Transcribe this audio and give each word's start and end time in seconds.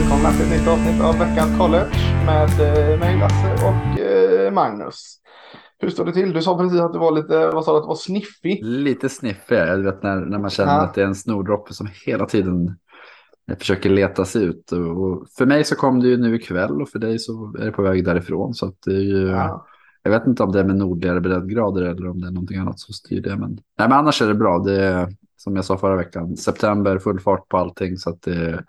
välkomna 0.00 0.30
till 0.32 0.44
ett 0.44 0.60
nytt 0.60 0.68
avsnitt 0.68 1.00
av 1.02 1.18
veckans 1.18 1.58
college 1.58 2.24
med 2.26 2.50
eh, 2.60 2.98
mig 3.00 3.18
Lasse 3.18 3.52
och 3.66 4.00
eh, 4.00 4.52
Magnus. 4.52 5.18
Hur 5.78 5.90
står 5.90 6.04
det 6.04 6.12
till? 6.12 6.32
Du 6.32 6.42
sa 6.42 6.58
precis 6.58 6.80
att 6.80 6.92
du 6.92 6.98
var 6.98 7.12
lite, 7.12 7.50
vad 7.50 7.64
sa 7.64 7.72
du, 7.72 7.76
att 7.78 7.84
du 7.84 7.88
var 7.88 7.94
sniffig? 7.94 8.64
Lite 8.64 9.08
sniffig, 9.08 9.56
jag 9.56 9.78
vet 9.78 10.02
när, 10.02 10.16
när 10.16 10.38
man 10.38 10.50
känner 10.50 10.72
Ja. 10.72 10.80
att 10.80 10.94
det 10.94 11.02
är 11.02 11.06
en 11.06 11.14
snordroppe 11.14 11.74
som 11.74 11.88
hela 12.06 12.26
tiden 12.26 12.76
försöker 13.58 13.90
leta 13.90 14.24
sig 14.24 14.44
ut. 14.44 14.72
Och 14.72 15.26
för 15.38 15.46
mig 15.46 15.64
så 15.64 15.76
kom 15.76 16.00
det 16.00 16.08
ju 16.08 16.16
nu 16.16 16.34
ikväll 16.36 16.82
och 16.82 16.88
för 16.88 16.98
dig 16.98 17.18
så 17.18 17.54
är 17.58 17.64
det 17.64 17.72
på 17.72 17.82
väg 17.82 18.04
därifrån. 18.04 18.54
Så 18.54 18.66
att 18.66 18.76
det 18.86 18.94
är 18.94 19.00
ju, 19.00 19.28
Ja. 19.28 19.66
jag 20.02 20.10
vet 20.10 20.26
inte 20.26 20.42
om 20.42 20.52
det 20.52 20.60
är 20.60 20.64
med 20.64 20.76
nordligare 20.76 21.20
breddgrader 21.20 21.82
eller 21.82 22.08
om 22.08 22.20
det 22.20 22.26
är 22.26 22.30
någonting 22.32 22.58
annat 22.58 22.80
som 22.80 22.94
styr 22.94 23.22
det. 23.22 23.36
Men, 23.36 23.50
nej, 23.50 23.88
men 23.88 23.92
annars 23.92 24.22
är 24.22 24.28
det 24.28 24.34
bra. 24.34 24.58
Det 24.58 24.82
är, 24.82 25.08
som 25.36 25.56
jag 25.56 25.64
sa 25.64 25.76
förra 25.78 25.96
veckan, 25.96 26.36
september, 26.36 26.98
full 26.98 27.20
fart 27.20 27.48
på 27.48 27.56
allting. 27.56 27.96
Så 27.96 28.10
att 28.10 28.22
det, 28.22 28.64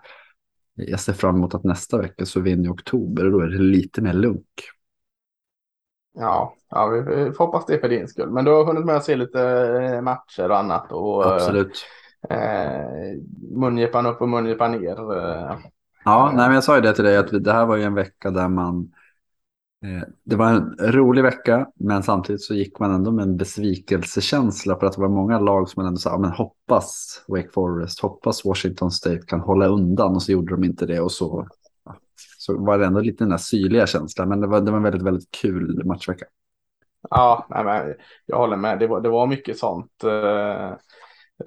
jag 0.88 1.00
ser 1.00 1.12
fram 1.12 1.36
emot 1.36 1.54
att 1.54 1.64
nästa 1.64 1.98
vecka 1.98 2.26
så 2.26 2.40
vinner 2.40 2.64
jag 2.64 2.72
oktober 2.74 3.24
och 3.26 3.32
då 3.32 3.40
är 3.40 3.46
det 3.48 3.58
lite 3.58 4.02
mer 4.02 4.12
lunk. 4.12 4.46
Ja, 6.12 6.54
ja, 6.70 6.86
vi 6.86 7.00
vi 7.00 7.32
får 7.32 7.46
hoppas 7.46 7.66
det 7.66 7.78
för 7.78 7.88
din 7.88 8.08
skull. 8.08 8.30
Men 8.30 8.44
du 8.44 8.50
har 8.50 8.64
hunnit 8.64 8.84
med 8.84 8.96
att 8.96 9.04
se 9.04 9.16
lite 9.16 9.40
eh, 9.94 10.00
matcher 10.02 10.50
och 10.50 10.58
annat. 10.58 10.92
Och, 10.92 11.24
eh, 11.24 11.32
Absolut. 11.34 11.86
Eh, 12.30 13.16
mungipan 13.56 14.06
upp 14.06 14.20
och 14.20 14.28
mungipan 14.28 14.72
ner. 14.72 15.16
Eh. 15.16 15.58
Ja, 16.04 16.26
nej, 16.34 16.46
men 16.46 16.54
jag 16.54 16.64
sa 16.64 16.76
ju 16.76 16.82
det 16.82 16.94
till 16.94 17.04
dig 17.04 17.16
att 17.16 17.32
vi- 17.32 17.38
det 17.38 17.52
här 17.52 17.66
var 17.66 17.76
ju 17.76 17.82
en 17.82 17.94
vecka 17.94 18.30
där 18.30 18.48
man... 18.48 18.92
Eh, 19.84 20.02
det 20.24 20.36
var 20.36 20.50
en 20.50 20.76
rolig 20.92 21.22
vecka, 21.22 21.66
men 21.74 22.02
samtidigt 22.02 22.42
så 22.42 22.54
gick 22.54 22.78
man 22.78 22.90
ändå 22.94 23.10
med 23.12 23.22
en 23.22 23.36
besvikelsekänsla 23.36 24.78
för 24.78 24.86
att 24.86 24.92
det 24.92 25.00
var 25.00 25.08
många 25.08 25.38
lag 25.38 25.68
som 25.68 25.82
man 25.82 25.86
ändå 25.88 25.98
sa, 25.98 26.10
"Ja, 26.10 26.18
men 26.18 26.30
hoppas 26.30 27.24
Wake 27.28 27.48
Forest, 27.54 28.00
hoppas 28.00 28.44
Washington 28.44 28.90
State 28.90 29.20
kan 29.26 29.40
hålla 29.40 29.66
undan 29.66 30.14
och 30.14 30.22
så 30.22 30.32
gjorde 30.32 30.54
de 30.54 30.64
inte 30.64 30.86
det 30.86 31.00
och 31.00 31.12
så, 31.12 31.46
så 32.38 32.64
var 32.64 32.78
det 32.78 32.86
ändå 32.86 33.00
lite 33.00 33.24
den 33.24 33.30
där 33.30 33.36
syrliga 33.36 33.86
känslan. 33.86 34.28
Men 34.28 34.40
det 34.40 34.46
var, 34.46 34.60
det 34.60 34.70
var 34.70 34.78
en 34.78 34.84
väldigt, 34.84 35.02
väldigt 35.02 35.30
kul 35.30 35.84
matchvecka. 35.84 36.24
Ja, 37.10 37.46
nej, 37.50 37.64
men 37.64 37.94
jag 38.26 38.36
håller 38.36 38.56
med. 38.56 38.78
Det 38.78 38.86
var, 38.86 39.00
det 39.00 39.08
var 39.08 39.26
mycket 39.26 39.58
sånt. 39.58 40.04
Eh, 40.04 40.72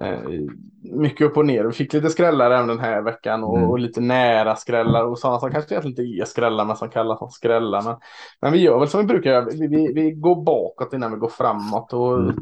Eh, 0.00 0.18
mycket 0.92 1.26
upp 1.26 1.36
och 1.36 1.46
ner. 1.46 1.64
Vi 1.64 1.72
fick 1.72 1.92
lite 1.92 2.10
skrällar 2.10 2.50
även 2.50 2.68
den 2.68 2.78
här 2.78 3.02
veckan 3.02 3.44
och, 3.44 3.58
Mm. 3.58 3.70
och 3.70 3.78
lite 3.78 4.00
nära 4.00 4.56
skrällar 4.56 5.04
och 5.04 5.18
sådana 5.18 5.38
som 5.40 5.50
kanske 5.50 5.82
inte 5.88 6.02
är 6.02 6.24
skrällar 6.24 6.64
men 6.64 6.76
som 6.76 6.88
kallas 6.88 7.18
som 7.18 7.30
skrällar. 7.30 7.82
Men, 7.82 7.96
men 8.42 8.52
vi 8.52 8.58
gör 8.58 8.78
väl 8.78 8.88
som 8.88 9.00
vi 9.00 9.06
brukar 9.06 9.30
göra. 9.30 9.44
Vi, 9.44 9.66
vi, 9.66 9.92
vi 9.92 10.10
går 10.10 10.44
bakåt 10.44 10.92
innan 10.94 11.12
vi 11.12 11.18
går 11.18 11.28
framåt. 11.28 11.92
Och, 11.92 12.18
Mm. 12.18 12.34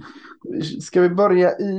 Ska 0.81 1.01
vi 1.01 1.09
börja 1.09 1.51
i, 1.59 1.75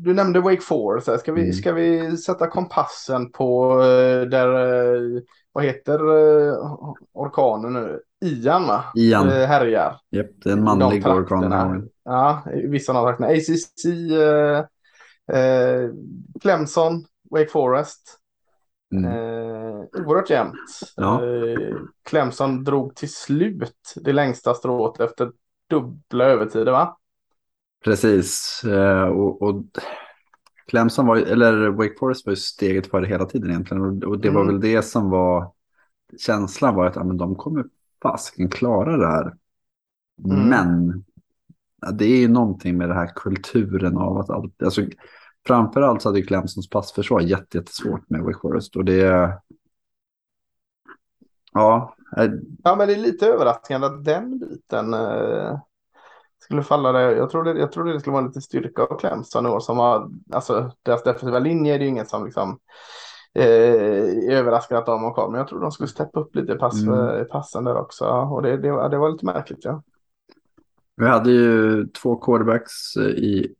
du 0.00 0.14
nämnde 0.14 0.40
Wake 0.40 0.60
Forest. 0.60 1.20
Ska 1.20 1.32
vi, 1.32 1.40
Mm. 1.40 1.52
ska 1.52 1.72
vi 1.72 2.16
sätta 2.16 2.46
kompassen 2.46 3.30
på 3.30 3.72
eh, 3.80 4.20
där, 4.28 4.48
eh, 4.94 5.20
vad 5.52 5.64
heter 5.64 5.98
orkanen 7.12 7.72
nu? 7.72 8.00
Ian 8.24 8.66
va? 8.66 8.84
Ian. 8.96 9.28
Härjar. 9.28 9.96
Japp, 10.10 10.26
det 10.44 10.48
är 10.50 10.52
en 10.52 10.64
manlig 10.64 11.06
orkan. 11.06 11.88
Ja, 12.04 12.42
vissa 12.68 12.92
av 12.92 13.06
de 13.06 13.16
trakterna. 13.16 13.28
ACC, 13.28 13.84
eh, 15.32 15.90
Clemson, 16.40 17.04
Wake 17.30 17.48
Forest. 17.50 18.18
Mm. 18.94 19.04
Eh, 19.04 20.04
oerhört 20.06 20.30
jämnt. 20.30 20.80
Ja. 20.96 21.24
Eh, 21.24 21.76
Clemson 22.08 22.64
drog 22.64 22.94
till 22.96 23.12
slut 23.12 23.94
det 23.96 24.12
längsta 24.12 24.54
strået 24.54 25.00
efter 25.00 25.32
dubbla 25.70 26.24
övertider 26.24 26.72
va? 26.72 26.96
Precis. 27.84 28.62
Eh, 28.64 29.04
och, 29.04 29.42
och 29.42 29.64
Clemson 30.66 31.06
var 31.06 31.16
eller 31.16 31.68
Wake 31.68 31.94
Forest 31.98 32.26
var 32.26 32.32
ju 32.32 32.36
steget 32.36 32.86
före 32.86 33.06
hela 33.06 33.24
tiden 33.24 33.50
egentligen. 33.50 33.82
Och, 33.82 34.04
och 34.10 34.18
det 34.20 34.30
var 34.30 34.42
Mm. 34.42 34.52
väl 34.54 34.60
det 34.60 34.82
som 34.82 35.10
var 35.10 35.52
känslan 36.18 36.74
var 36.74 36.86
att 36.86 36.96
ja, 36.96 37.04
men 37.04 37.16
de 37.16 37.34
kommer 37.34 37.64
fasken 38.02 38.48
klara 38.48 38.96
det 38.96 39.06
här. 39.06 39.34
Mm. 40.24 40.48
Men 40.48 41.04
ja, 41.84 41.90
det 41.90 42.04
är 42.04 42.16
ju 42.20 42.28
någonting 42.28 42.76
med 42.78 42.88
den 42.88 42.96
här 42.96 43.10
kulturen 43.14 43.96
av 43.98 44.18
att 44.18 44.30
allt, 44.30 44.62
alltså 44.62 44.82
framförallt 45.46 46.02
så 46.02 46.08
hade 46.08 46.18
ju 46.18 46.26
Clemsons 46.26 46.70
passförsvar 46.70 47.20
jätte- 47.20 47.58
jättesvårt 47.58 48.10
med 48.10 48.20
Wake 48.22 48.38
Forest. 48.42 48.76
Och 48.76 48.84
det, 48.84 49.32
ja, 51.52 51.94
eh, 52.16 52.30
Ja, 52.64 52.76
men 52.76 52.88
det 52.88 52.94
är 52.94 52.98
lite 52.98 53.26
överraskande 53.26 53.86
att 53.86 54.04
den 54.04 54.38
biten 54.38 54.94
eh, 54.94 55.58
skulle 56.38 56.62
falla 56.62 56.92
där. 56.92 57.16
Jag 57.16 57.30
trodde, 57.30 57.58
jag 57.58 57.72
trodde 57.72 57.92
det 57.92 58.00
skulle 58.00 58.14
vara 58.14 58.26
lite 58.26 58.40
styrka 58.40 58.82
av 58.82 58.98
Clemson 58.98 59.46
i 59.46 59.48
år 59.48 59.60
som 59.60 59.78
har, 59.78 60.10
alltså 60.32 60.70
deras 60.82 61.02
defensiva 61.02 61.38
linje 61.38 61.74
är 61.74 61.78
det 61.78 61.84
ju 61.84 61.90
ingen 61.90 62.06
som 62.06 62.24
liksom 62.24 62.58
eh, 63.34 63.44
är 63.44 64.30
överraskad 64.30 64.78
att 64.78 64.86
de 64.86 65.02
har 65.02 65.14
kvar. 65.14 65.30
Men 65.30 65.38
jag 65.38 65.48
trodde 65.48 65.64
de 65.64 65.72
skulle 65.72 65.88
steppa 65.88 66.20
upp 66.20 66.34
lite 66.36 66.54
pass, 66.54 66.82
Mm. 66.82 67.26
passen 67.30 67.64
där 67.64 67.76
också. 67.76 68.04
Och 68.06 68.42
det, 68.42 68.56
det, 68.56 68.88
det 68.88 68.98
var 68.98 69.10
lite 69.10 69.26
märkligt 69.26 69.64
ja. 69.64 69.82
Vi 70.96 71.06
hade 71.06 71.30
ju 71.30 71.86
två 71.86 72.16
quarterbacks 72.16 72.96
eh, 72.96 73.02
i 73.06 73.54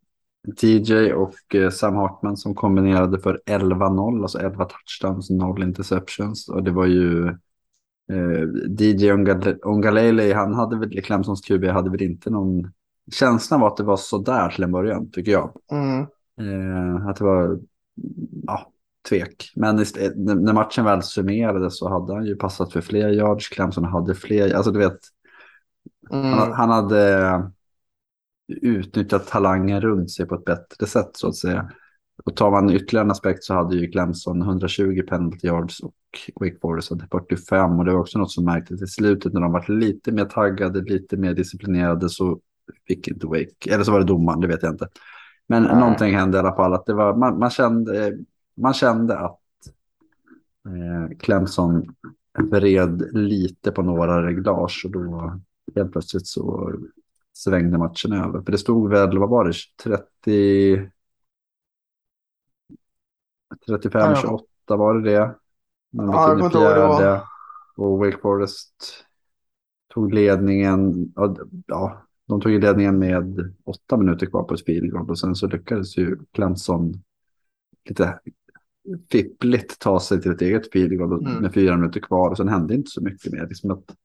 TJ 0.56 1.12
och 1.12 1.54
eh, 1.54 1.70
Sam 1.70 1.96
Hartman 1.96 2.36
som 2.36 2.54
kombinerade 2.54 3.18
för 3.18 3.40
11-0, 3.46 4.22
alltså 4.22 4.38
11 4.38 4.64
touchdowns, 4.64 5.30
0 5.30 5.62
interceptions. 5.62 6.48
Och 6.48 6.62
det 6.62 6.70
var 6.70 6.86
ju 6.86 7.28
eh, 8.12 8.42
DJ 8.78 9.12
Ongale- 9.12 9.58
Ongalele, 9.62 10.34
han 10.34 10.54
hade 10.54 10.78
väl, 10.78 11.02
Clemsons 11.02 11.40
QB 11.40 11.64
hade 11.64 11.90
väl 11.90 12.02
inte 12.02 12.30
någon... 12.30 12.72
Känslan 13.12 13.60
var 13.60 13.68
att 13.68 13.76
det 13.76 13.82
var 13.84 13.96
sådär 13.96 14.48
till 14.48 14.64
en 14.64 14.72
början, 14.72 15.10
tycker 15.10 15.32
jag. 15.32 15.52
Mm. 15.72 16.00
Eh, 16.40 17.06
att 17.06 17.16
det 17.16 17.24
var, 17.24 17.60
ja, 18.46 18.72
tvek. 19.08 19.52
Men 19.56 19.76
när 20.16 20.52
matchen 20.52 20.84
väl 20.84 21.02
summerades 21.02 21.78
så 21.78 21.88
hade 21.88 22.14
han 22.14 22.26
ju 22.26 22.36
passat 22.36 22.72
för 22.72 22.80
fler 22.80 23.08
yards. 23.08 23.48
Clemson 23.48 23.84
hade 23.84 24.14
fler, 24.14 24.54
alltså 24.54 24.70
du 24.70 24.78
vet, 24.78 24.98
Mm. 26.10 26.52
han 26.52 26.70
hade 26.70 27.50
utnyttjat 28.48 29.26
talangen 29.26 29.80
runt 29.80 30.10
sig 30.10 30.26
på 30.26 30.34
ett 30.34 30.44
bättre 30.44 30.86
sätt 30.86 31.10
så 31.12 31.28
att 31.28 31.36
säga. 31.36 31.70
Och 32.24 32.36
tar 32.36 32.50
man 32.50 32.70
ytterligare 32.70 33.04
en 33.04 33.10
aspekt 33.10 33.44
så 33.44 33.54
hade 33.54 33.76
ju 33.76 33.90
Clemson 33.90 34.42
120 34.42 35.02
penalty 35.08 35.46
yards 35.46 35.80
och 35.80 35.94
Wake 36.40 36.56
Forest 36.62 36.90
hade 36.90 37.06
45. 37.06 37.78
Och 37.78 37.84
det 37.84 37.92
var 37.92 38.00
också 38.00 38.18
något 38.18 38.30
som 38.30 38.44
märktes 38.44 38.82
i 38.82 38.86
slutet 38.86 39.32
när 39.32 39.40
de 39.40 39.52
var 39.52 39.64
lite 39.68 40.12
mer 40.12 40.24
taggade, 40.24 40.80
lite 40.80 41.16
mer 41.16 41.34
disciplinerade 41.34 42.08
så 42.08 42.40
fick 42.88 43.08
inte 43.08 43.26
Wake, 43.26 43.70
eller 43.74 43.84
så 43.84 43.92
var 43.92 43.98
det 43.98 44.06
domaren, 44.06 44.40
det 44.40 44.46
vet 44.46 44.62
jag 44.62 44.72
inte. 44.72 44.88
Men 45.46 45.62
Nej. 45.62 45.80
någonting 45.80 46.14
hände 46.16 46.36
i 46.36 46.40
alla 46.40 46.56
fall, 46.56 46.74
att 46.74 46.86
det 46.86 46.94
var, 46.94 47.16
man, 47.16 47.38
man, 47.38 47.50
kände, 47.50 48.18
man 48.56 48.74
kände 48.74 49.18
att 49.18 49.40
eh, 50.66 51.16
Clemson 51.18 51.94
vred 52.50 53.08
lite 53.12 53.70
på 53.70 53.82
några 53.82 54.26
reglage 54.26 54.82
och 54.84 54.90
då 54.90 55.40
helt 55.74 55.92
plötsligt 55.92 56.26
så 56.26 56.72
svängde 57.32 57.78
matchen 57.78 58.12
över. 58.12 58.42
För 58.42 58.52
det 58.52 58.58
stod 58.58 58.90
väl, 58.90 59.18
vad 59.18 59.28
var 59.28 59.44
det, 59.44 59.52
30... 59.84 60.90
35-28 63.66 64.40
var 64.66 64.94
det 64.94 65.10
det. 65.10 65.34
Men 65.90 66.06
Ja, 66.10 66.34
det 66.34 66.42
var. 66.42 66.98
fjärde. 66.98 67.22
Och 67.76 67.98
Wake 67.98 68.18
Forest 68.22 68.74
tog 69.94 70.12
ledningen. 70.14 71.12
Ja, 71.66 72.02
de 72.28 72.40
tog 72.40 72.52
ledningen 72.52 72.98
med 72.98 73.54
åtta 73.64 73.96
minuter 73.96 74.26
kvar 74.26 74.42
på 74.42 74.54
ett 74.54 74.64
field 74.64 74.92
goal. 74.92 75.10
Och 75.10 75.18
sen 75.18 75.34
så 75.34 75.46
lyckades 75.46 75.96
ju 75.98 76.18
Clemson 76.32 76.94
lite 77.88 78.20
fippligt 79.10 79.78
ta 79.78 80.00
sig 80.00 80.22
till 80.22 80.30
ett 80.30 80.42
eget 80.42 80.72
field 80.72 80.98
goal 80.98 81.26
Mm. 81.26 81.42
med 81.42 81.54
fyra 81.54 81.76
minuter 81.76 82.00
kvar. 82.00 82.30
Och 82.30 82.36
sen 82.36 82.48
hände 82.48 82.74
inte 82.74 82.90
så 82.90 83.02
mycket 83.02 83.32
mer. 83.32 83.46
Liksom 83.48 83.70
att, 83.70 83.96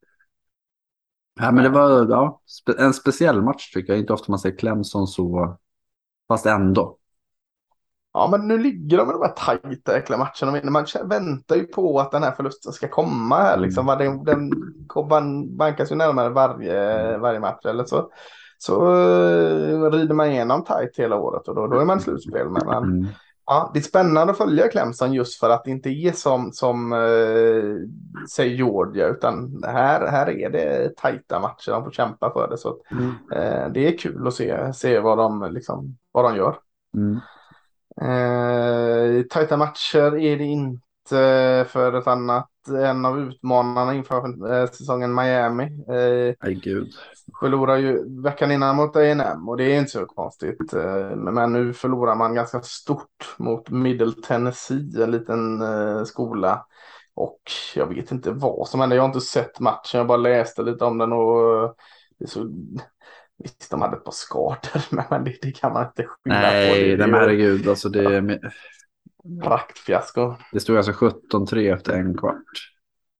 ja, 1.39 1.51
men 1.51 1.63
det 1.63 1.69
var 1.69 2.09
ja, 2.09 2.41
en 2.77 2.93
speciell 2.93 3.41
match 3.41 3.73
tycker 3.73 3.93
jag. 3.93 3.99
Inte 3.99 4.13
ofta 4.13 4.31
man 4.31 4.39
ser 4.39 4.57
Clemson 4.57 5.07
så, 5.07 5.57
fast 6.27 6.45
ändå. 6.45 6.97
Ja, 8.13 8.27
men 8.31 8.47
nu 8.47 8.57
ligger 8.57 8.97
de 8.97 9.09
i 9.09 9.13
de 9.13 9.21
här 9.21 9.33
tajta 9.61 9.97
äckliga 9.97 10.17
matcherna. 10.17 10.71
Man 10.71 10.85
väntar 11.09 11.55
ju 11.55 11.63
på 11.63 11.99
att 11.99 12.11
den 12.11 12.23
här 12.23 12.31
förlusten 12.31 12.73
ska 12.73 12.87
komma 12.87 13.35
här. 13.37 13.57
Liksom. 13.57 13.85
Va, 13.85 13.95
Den, 13.95 14.23
den 14.23 15.57
bankas 15.57 15.91
ju 15.91 15.95
närmare 15.95 16.29
varje, 16.29 17.17
varje 17.17 17.39
match. 17.39 17.65
Eller 17.65 17.83
så, 17.83 18.11
så 18.57 18.91
eh, 18.93 19.91
rider 19.91 20.13
man 20.13 20.27
igenom 20.31 20.63
tajt 20.63 20.99
hela 20.99 21.15
året 21.15 21.47
och 21.47 21.55
då, 21.55 21.67
då 21.67 21.79
är 21.79 21.85
man 21.85 21.99
slutspel. 21.99 22.49
Men, 22.49 22.65
men, 22.67 22.83
Mm. 22.83 23.07
Ja, 23.49 23.71
det 23.73 23.79
är 23.79 23.83
spännande 23.83 24.31
att 24.31 24.37
följa 24.37 24.67
Clemson 24.67 25.13
just 25.13 25.39
för 25.39 25.49
att 25.49 25.63
det 25.63 25.71
inte 25.71 25.89
är 25.89 26.11
som, 26.11 26.51
som 26.51 26.93
eh, 26.93 27.87
säg 28.29 28.55
Georgia. 28.55 29.07
Utan 29.07 29.63
här, 29.65 30.07
här 30.07 30.29
är 30.29 30.49
det 30.49 30.95
tajta 30.97 31.39
matcher. 31.39 31.71
De 31.71 31.83
får 31.83 31.91
kämpa 31.91 32.33
för 32.33 32.47
det. 32.49 32.57
Så 32.57 32.69
att, 32.69 32.91
Mm. 32.91 33.09
eh, 33.31 33.71
det 33.73 33.87
är 33.87 33.97
kul 33.97 34.27
att 34.27 34.33
se, 34.33 34.73
se 34.73 34.99
vad, 34.99 35.17
de, 35.17 35.49
liksom, 35.53 35.97
vad 36.11 36.25
de 36.25 36.37
gör. 36.37 36.55
Mm. 36.97 37.19
Eh, 38.01 39.23
tajta 39.23 39.57
matcher 39.57 40.17
är 40.17 40.37
det 40.37 40.43
inte 40.43 40.81
för 41.67 41.93
ett 41.93 42.07
annat. 42.07 42.49
En 42.83 43.05
av 43.05 43.19
utmanarna 43.19 43.93
inför 43.93 44.51
eh, 44.53 44.69
säsongen 44.69 45.15
Miami. 45.15 45.63
Eh, 45.63 46.35
Nej, 46.43 46.55
gud. 46.63 46.87
förlorar 47.39 47.77
ju 47.77 48.21
veckan 48.21 48.51
innan 48.51 48.75
mot 48.75 48.95
A&M 48.95 49.49
och 49.49 49.57
det 49.57 49.63
är 49.63 49.79
inte 49.79 49.91
så 49.91 50.05
konstigt. 50.05 50.73
Eh, 50.73 51.15
men 51.15 51.53
nu 51.53 51.73
förlorar 51.73 52.15
man 52.15 52.33
ganska 52.35 52.61
stort 52.61 53.35
mot 53.37 53.69
Middle 53.69 54.11
Tennessee, 54.27 55.03
en 55.03 55.11
liten 55.11 55.61
eh, 55.61 56.03
skola 56.03 56.65
Och 57.15 57.41
jag 57.75 57.85
vet 57.87 58.11
inte 58.11 58.31
vad 58.31 58.67
som 58.67 58.79
hände. 58.79 58.95
Jag 58.95 59.03
har 59.03 59.07
inte 59.07 59.21
sett 59.21 59.59
matchen. 59.59 59.97
Jag 59.97 60.07
bara 60.07 60.17
läste 60.17 60.61
lite 60.61 60.85
om 60.85 60.97
den 60.97 61.13
och 61.13 61.75
det 62.19 62.27
så... 62.27 62.49
Visst, 63.43 63.71
de 63.71 63.81
hade 63.81 63.97
ett 63.97 64.03
par 64.03 64.11
skador, 64.11 64.81
men 65.09 65.23
det, 65.23 65.35
det 65.41 65.51
kan 65.51 65.73
man 65.73 65.85
inte 65.85 66.03
skylla 66.03 66.39
Nej, 66.41 66.91
på. 66.91 66.97
Nej 66.97 67.11
men 67.11 67.19
herregud. 67.19 67.67
Alltså 67.67 67.89
det, 67.89 68.39
praktfiasko. 69.43 70.35
det 70.51 70.59
stod 70.59 70.77
alltså 70.77 70.91
17-3 70.91 71.73
efter 71.73 71.93
en 71.93 72.17
kvart. 72.17 72.35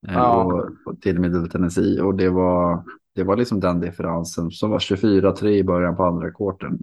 Eh, 0.07 0.13
Ja. 0.13 0.43
Och, 0.43 0.69
och 0.85 1.01
till 1.01 1.19
Middle 1.19 1.47
Tennessee. 1.49 2.01
Och 2.01 2.15
det 2.15 2.29
var, 2.29 2.83
det 3.15 3.23
var 3.23 3.35
liksom 3.37 3.59
den 3.59 3.79
differensen 3.79 4.51
som 4.51 4.69
var 4.69 4.79
24-3 4.79 5.47
i 5.47 5.63
början 5.63 5.95
på 5.95 6.03
andra 6.03 6.31
kvarten. 6.31 6.79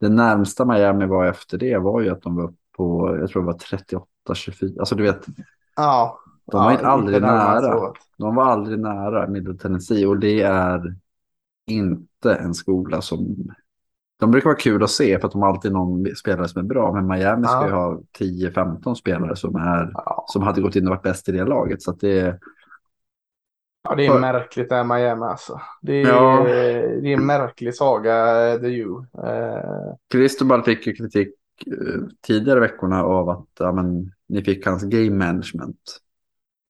Det 0.00 0.08
närmsta 0.08 0.64
Miami 0.64 1.06
var 1.06 1.26
efter 1.26 1.58
det 1.58 1.78
var 1.78 2.00
ju 2.00 2.08
att 2.10 2.22
de 2.22 2.36
var 2.36 2.44
upp 2.44 2.56
på, 2.76 3.16
jag 3.20 3.30
tror 3.30 3.42
det 3.42 3.46
var 3.46 3.58
38-24. 4.28 4.78
Alltså 4.78 4.94
du 4.94 5.02
vet, 5.02 5.26
Ja. 5.76 6.18
De 6.52 6.64
var 6.64 6.72
ja, 6.72 6.78
aldrig 6.86 7.22
nära. 7.22 7.92
de 8.18 8.34
var 8.34 8.44
aldrig 8.44 8.78
nära 8.78 9.26
Middle 9.28 9.54
Tennessee 9.54 10.06
och 10.06 10.18
det 10.18 10.42
är 10.42 10.94
inte 11.66 12.34
en 12.34 12.54
skola 12.54 13.00
som... 13.00 13.36
De 14.20 14.30
brukar 14.30 14.50
vara 14.50 14.58
kul 14.58 14.82
att 14.82 14.90
se 14.90 15.18
för 15.18 15.26
att 15.26 15.32
de 15.32 15.42
har 15.42 15.48
alltid 15.48 15.72
någon 15.72 16.16
spelare 16.16 16.48
som 16.48 16.60
är 16.62 16.66
bra. 16.66 16.92
Men 16.92 17.06
Miami 17.06 17.46
ska 17.46 17.66
ju 17.66 17.72
ha 17.72 18.00
10-15 18.18 18.94
spelare 18.94 19.36
som, 19.36 19.56
är, 19.56 19.90
Ja. 19.94 20.24
som 20.28 20.42
hade 20.42 20.60
gått 20.60 20.76
in 20.76 20.84
och 20.86 20.90
varit 20.90 21.02
bäst 21.02 21.28
i 21.28 21.32
det 21.32 21.44
laget. 21.44 21.82
Så 21.82 21.92
det, 21.92 22.38
Ja, 23.88 23.94
det 23.94 24.06
är 24.06 24.10
För- 24.12 24.20
märkligt 24.20 24.68
det 24.68 24.74
här 24.74 24.84
Miami 24.84 25.24
alltså. 25.24 25.60
Det 25.82 26.02
är, 26.02 26.06
Ja. 26.08 26.44
det 26.44 27.12
är 27.12 27.16
en 27.16 27.26
märklig 27.26 27.74
saga, 27.74 28.46
eh, 28.54 28.60
The 28.60 28.66
U. 28.66 28.88
Eh, 29.24 29.94
Cristobal 30.10 30.62
fick 30.62 30.86
ju 30.86 30.92
kritik 30.92 31.28
eh, 31.66 32.00
tidigare 32.26 32.60
veckorna 32.60 33.02
av 33.04 33.28
att 33.28 33.46
ja, 33.58 33.72
men, 33.72 34.12
ni 34.28 34.42
fick 34.44 34.66
hans 34.66 34.82
game 34.84 35.10
management. 35.10 35.98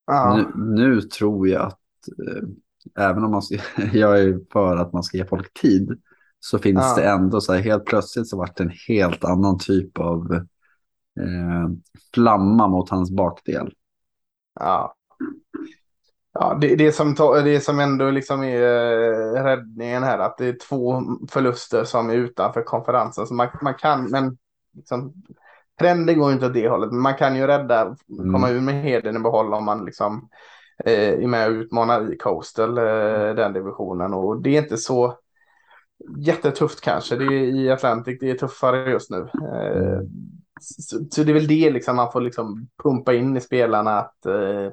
ja, 0.07 0.35
Nu, 0.55 0.63
nu 0.75 1.01
tror 1.01 1.47
jag 1.47 1.61
att 1.61 1.79
eh, 2.27 3.03
även 3.09 3.23
om 3.23 3.31
man 3.31 3.41
jag 3.93 4.19
är 4.19 4.39
för 4.53 4.77
att 4.77 4.93
man 4.93 5.03
ska 5.03 5.17
ge 5.17 5.25
folk 5.25 5.53
tid 5.61 5.99
så 6.39 6.59
finns 6.59 6.79
Ja. 6.81 6.95
det 6.95 7.09
ändå 7.09 7.41
så 7.41 7.53
här 7.53 7.59
helt 7.61 7.85
plötsligt 7.85 8.27
så 8.27 8.37
vart 8.37 8.57
det 8.57 8.63
en 8.63 8.73
helt 8.87 9.23
annan 9.23 9.57
typ 9.59 9.97
av 9.99 10.33
eh, 11.19 11.69
flamma 12.13 12.67
mot 12.67 12.89
hans 12.89 13.11
bakdel. 13.11 13.73
ja. 14.59 14.95
Ja, 16.33 16.57
det, 16.61 16.75
det, 16.75 16.91
som, 16.91 17.15
det 17.43 17.59
som 17.63 17.79
ändå 17.79 18.11
liksom 18.11 18.43
är 18.43 18.61
eh, 18.61 19.43
räddningen 19.43 20.03
här, 20.03 20.19
att 20.19 20.37
det 20.37 20.45
är 20.47 20.57
två 20.67 21.01
förluster 21.31 21.83
som 21.83 22.09
är 22.09 22.13
utanför 22.13 22.61
konferensen. 22.63 23.27
Så 23.27 23.33
man, 23.33 23.47
man 23.61 23.73
kan, 23.73 24.03
men 24.09 24.37
liksom, 24.73 25.13
trenden 25.79 26.19
går 26.19 26.31
inte 26.31 26.45
åt 26.45 26.53
det 26.53 26.69
hållet, 26.69 26.91
men 26.91 27.01
man 27.01 27.13
kan 27.15 27.35
ju 27.35 27.47
rädda, 27.47 27.81
Mm. 28.19 28.33
komma 28.33 28.49
ur 28.49 28.61
med 28.61 28.75
heden 28.83 29.15
i 29.15 29.19
behåll 29.19 29.53
om 29.53 29.65
man 29.65 29.85
liksom 29.85 30.29
eh, 30.85 31.09
är 31.23 31.27
med 31.27 31.47
och 31.47 31.53
utmanar 31.53 32.13
i 32.13 32.17
Coastal, 32.17 32.77
eh, 32.77 33.35
den 33.35 33.53
divisionen. 33.53 34.13
Och 34.13 34.41
det 34.41 34.57
är 34.57 34.61
inte 34.61 34.77
så 34.77 35.17
jättetufft 36.17 36.81
kanske. 36.81 37.15
Det 37.15 37.25
är 37.25 37.55
i 37.55 37.71
Atlantic, 37.71 38.17
det 38.19 38.29
är 38.29 38.35
tuffare 38.35 38.91
just 38.91 39.09
nu. 39.09 39.17
Eh, 39.17 40.01
så, 40.61 40.99
så 41.11 41.23
det 41.23 41.31
är 41.31 41.33
väl 41.33 41.47
det 41.47 41.71
liksom 41.71 41.95
man 41.95 42.11
får 42.11 42.21
liksom 42.21 42.67
pumpa 42.83 43.13
in 43.13 43.37
i 43.37 43.41
spelarna 43.41 43.99
att 43.99 44.25
eh, 44.25 44.71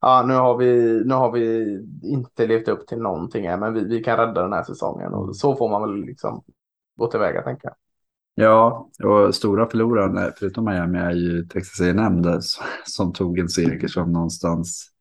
ja, 0.00 0.24
nu 0.26 0.34
har 0.34 0.56
vi, 0.56 1.02
nu 1.04 1.14
har 1.14 1.32
vi 1.32 1.76
inte 2.02 2.46
levt 2.46 2.68
upp 2.68 2.86
till 2.86 2.98
någonting 2.98 3.48
här, 3.48 3.56
men 3.56 3.74
vi, 3.74 3.84
vi 3.84 4.04
kan 4.04 4.16
rädda 4.16 4.42
den 4.42 4.52
här 4.52 4.62
säsongen 4.62 5.14
och 5.14 5.36
så 5.36 5.56
får 5.56 5.68
man 5.68 5.82
väl 5.82 6.06
liksom 6.06 6.44
gå 6.96 7.06
tillväga 7.06 7.42
tänker 7.42 7.68
jag. 7.68 7.74
Ja, 8.38 8.88
och 9.04 9.34
stora 9.34 9.66
förloraren, 9.66 10.18
eh, 10.18 10.30
förutom 10.38 10.64
Miami 10.64 10.98
är 10.98 11.10
ju 11.10 11.42
Texas 11.42 11.80
A&M 11.80 12.22
som 12.84 13.12
tog 13.12 13.38
en 13.38 13.48
seger 13.48 13.88
som 13.88 14.12
någonstans... 14.12 14.92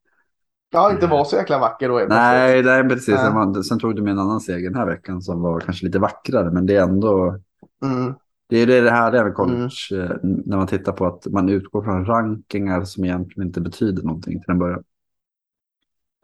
Ja, 0.72 0.92
inte 0.92 1.08
var 1.08 1.26
så 1.26 1.36
jäkla 1.36 1.60
vacker 1.60 1.90
då. 1.90 2.06
Nej, 2.10 2.64
nej 2.64 2.84
precis. 2.90 3.16
Nej. 3.34 3.64
Sen, 3.64 3.80
tog 3.80 3.96
de 3.96 4.02
med 4.02 4.12
en 4.12 4.20
annan 4.20 4.42
seger 4.42 4.70
den 4.70 4.80
här 4.80 4.86
veckan 4.86 5.22
som 5.22 5.42
var 5.42 5.60
kanske 5.60 5.86
lite 5.86 6.00
vackrare, 6.00 6.52
men 6.52 6.66
det 6.66 6.76
är 6.76 6.84
ändå... 6.84 7.40
Mm, 7.84 8.14
Det 8.50 8.58
är 8.58 8.68
det 8.68 8.82
det 8.82 8.92
här 8.92 9.24
med 9.24 9.34
college, 9.34 9.70
eh, 9.92 10.18
när 10.22 10.58
man 10.58 10.68
tittar 10.68 10.92
på 10.92 11.06
att 11.06 11.28
man 11.28 11.50
utgår 11.50 11.84
från 11.84 12.06
rankingar 12.06 12.84
som 12.84 13.06
egentligen 13.06 13.48
inte 13.48 13.62
betyder 13.62 14.04
någonting 14.04 14.42
till 14.42 14.52
en 14.52 14.60
början. 14.60 14.84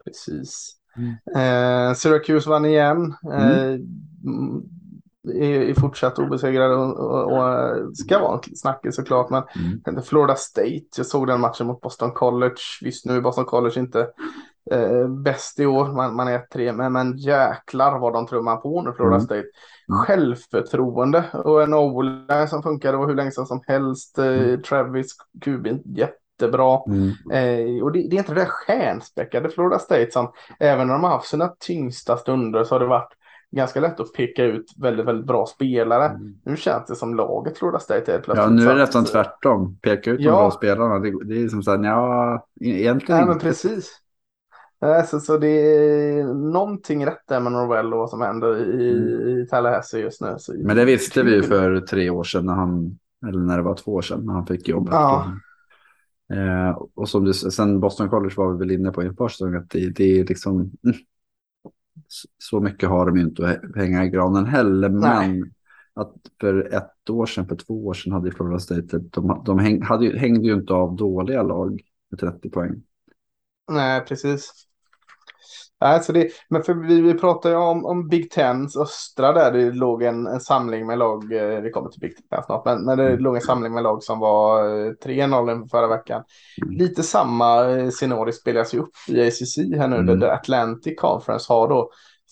precis. 0.04 0.76
Mm. 0.96 1.88
Eh, 1.88 1.94
Syracuse 1.94 2.50
vann 2.50 2.64
igen. 2.64 3.14
Eh, 3.32 3.62
mm. 4.24 4.62
Är, 5.28 5.60
är 5.60 5.74
fortsatt 5.74 6.18
obesegrade 6.18 6.74
och, 6.74 6.98
och, 6.98 7.32
och 7.32 7.96
ska 7.96 8.18
vara 8.18 8.34
en 8.34 8.56
snackis 8.56 8.96
såklart. 8.96 9.30
Men 9.30 9.42
Mm. 9.86 10.02
Florida 10.02 10.34
State, 10.34 10.82
jag 10.96 11.06
såg 11.06 11.26
den 11.26 11.40
matchen 11.40 11.66
mot 11.66 11.80
Boston 11.80 12.12
College. 12.12 12.56
Visst 12.82 13.06
nu 13.06 13.16
är 13.16 13.20
Boston 13.20 13.44
College 13.44 13.80
inte 13.80 14.08
eh, 14.70 15.08
bäst 15.08 15.60
i 15.60 15.66
år, 15.66 15.92
man, 15.92 16.16
man 16.16 16.28
är 16.28 16.38
1-3, 16.38 16.72
men, 16.72 16.92
men 16.92 17.16
jäklar 17.16 17.98
vad 17.98 18.12
de 18.12 18.26
trummar 18.26 18.56
på 18.56 18.82
nu 18.82 18.92
Florida 18.92 19.16
Mm. 19.16 19.24
State. 19.24 19.44
Mm. 19.88 19.98
Självförtroende 19.98 21.24
och 21.32 21.62
en 21.62 21.74
o 21.74 22.02
som 22.48 22.62
funkade 22.62 22.96
och 22.96 23.08
hur 23.08 23.14
länge 23.14 23.30
sedan 23.30 23.46
som 23.46 23.60
helst. 23.66 24.18
Eh, 24.18 24.24
Mm. 24.26 24.62
Travis 24.62 25.16
Kubin, 25.40 25.82
jättebra. 25.84 26.80
Mm. 26.86 27.08
Eh, 27.32 27.82
och 27.82 27.92
det, 27.92 27.98
det 28.08 28.16
är 28.16 28.18
inte 28.18 28.34
det 28.34 28.40
där 28.40 28.46
stjärnspäckade 28.50 29.48
Florida 29.48 29.78
State 29.78 30.10
som, 30.10 30.32
även 30.58 30.86
när 30.86 30.94
de 30.94 31.04
har 31.04 31.10
haft 31.10 31.28
sina 31.28 31.48
tyngsta 31.60 32.16
stunder 32.16 32.64
så 32.64 32.74
har 32.74 32.80
det 32.80 32.86
varit 32.86 33.12
ganska 33.52 33.80
lätt 33.80 34.00
att 34.00 34.12
peka 34.12 34.44
ut 34.44 34.64
väldigt, 34.76 35.06
väldigt 35.06 35.26
bra 35.26 35.46
spelare. 35.46 36.04
Mm. 36.08 36.34
Nu 36.44 36.56
känns 36.56 36.86
det 36.86 36.94
som 36.96 37.14
laget 37.14 37.58
Florida 37.58 37.78
State 37.78 38.12
är 38.14 38.20
plötsligt. 38.20 38.36
Ja, 38.44 38.48
nu 38.50 38.62
är 38.66 38.74
det 38.74 38.80
nästan 38.80 39.04
tvärtom. 39.04 39.78
Peka 39.82 40.10
ut 40.10 40.18
de 40.18 40.24
Ja. 40.24 40.30
bra 40.32 40.50
spelarna. 40.50 40.98
Det, 40.98 41.24
det 41.24 41.42
är 41.42 41.48
som 41.48 41.62
så 41.62 41.70
här, 41.70 41.84
ja, 41.84 42.46
egentligen 42.60 43.18
Nej, 43.18 43.26
men 43.26 43.34
inte. 43.34 43.46
precis. 43.46 43.98
Så, 45.06 45.20
så 45.20 45.38
det 45.38 45.48
är 45.48 46.24
någonting 46.52 47.06
rätt 47.06 47.22
där 47.28 47.40
med 47.40 47.52
Norwell 47.52 47.92
och 47.92 47.98
vad 47.98 48.10
som 48.10 48.20
händer 48.20 48.80
i, 48.80 49.42
i 49.42 49.46
Tallahassee 49.50 50.00
just 50.00 50.20
nu. 50.20 50.34
Så, 50.38 50.52
Mm. 50.52 50.66
Men 50.66 50.76
det 50.76 50.84
visste 50.84 51.22
vi 51.22 51.34
ju 51.34 51.42
för 51.42 51.80
tre 51.80 52.10
år 52.10 52.24
sedan, 52.24 52.46
när 52.46 52.54
han, 52.54 52.98
eller 53.28 53.38
när 53.40 53.56
det 53.56 53.62
var 53.62 53.74
två 53.74 53.92
år 53.94 54.02
sedan, 54.02 54.26
när 54.26 54.34
han 54.34 54.46
fick 54.46 54.68
jobbet. 54.68 54.92
Ja. 54.94 55.26
Eh, 56.32 56.78
och 56.94 57.08
som 57.08 57.24
du, 57.24 57.32
sen 57.34 57.80
Boston 57.80 58.08
College 58.08 58.34
var 58.36 58.52
vi 58.52 58.58
väl 58.58 58.70
inne 58.70 58.90
på 58.92 59.02
inför 59.02 59.28
säsongen, 59.28 59.56
att 59.60 59.70
det, 59.70 59.90
det 59.90 60.20
är 60.20 60.24
liksom, 60.24 60.54
mm, 60.60 60.96
så- 62.38 62.60
mycket 62.60 62.88
har 62.88 63.06
de 63.06 63.16
ju 63.16 63.22
inte 63.22 63.48
att 63.48 63.76
hänga 63.76 64.04
i 64.04 64.08
granen 64.08 64.46
heller. 64.46 64.88
Nej. 64.88 65.28
Men 65.28 65.52
att 65.94 66.14
för 66.40 66.74
ett 66.74 67.10
år 67.10 67.26
sedan, 67.26 67.48
för 67.48 67.56
två 67.56 67.86
år 67.86 67.94
sedan 67.94 68.12
hade 68.12 68.28
ju 68.28 68.34
Florida 68.34 68.58
State, 68.58 68.98
de, 68.98 69.42
de 69.46 69.58
häng, 69.58 69.82
hade 69.82 70.18
hängde 70.18 70.46
ju 70.46 70.54
inte 70.54 70.72
av 70.72 70.96
dåliga 70.96 71.42
lag 71.42 71.80
med 72.10 72.20
30 72.20 72.50
poäng. 72.50 72.82
Nej, 73.68 74.04
precis. 74.04 74.66
Nej, 75.82 76.00
så 76.02 76.12
det, 76.12 76.28
men 76.48 76.62
för 76.62 76.74
vi, 76.74 77.00
vi 77.00 77.14
pratar 77.14 77.50
ju 77.50 77.56
om, 77.56 77.84
om 77.86 78.08
Big 78.08 78.30
Tens 78.30 78.76
östra 78.76 79.32
där 79.32 79.52
det 79.52 79.70
låg 79.72 80.02
en, 80.02 80.26
en 80.26 80.40
samling 80.40 80.86
med 80.86 80.98
lag, 80.98 81.32
eh, 81.32 81.60
vi 81.60 81.70
kommer 81.70 81.90
till 81.90 82.00
Big 82.00 82.12
Ten 82.30 82.42
snart, 82.42 82.64
men, 82.64 82.84
men 82.84 82.98
det 82.98 83.08
Mm. 83.08 83.20
låg 83.22 83.34
en 83.36 83.40
samling 83.42 83.72
med 83.74 83.82
lag 83.82 84.02
som 84.02 84.18
var 84.18 84.64
eh, 84.86 84.92
3-0 85.04 85.52
inför 85.52 85.68
förra 85.68 85.86
veckan. 85.86 86.22
Mm. 86.62 86.74
Lite 86.76 87.02
samma 87.02 87.70
eh, 87.70 87.88
scenario 87.90 88.32
spelas 88.32 88.74
ju 88.74 88.78
upp 88.78 88.90
i 89.08 89.26
ACC 89.28 89.56
här 89.58 89.88
nu, 89.88 89.96
Mm. 89.96 90.20
där 90.20 90.28
Atlantic 90.28 90.98
Conference 91.00 91.52
har 91.52 91.68
då 91.68 91.90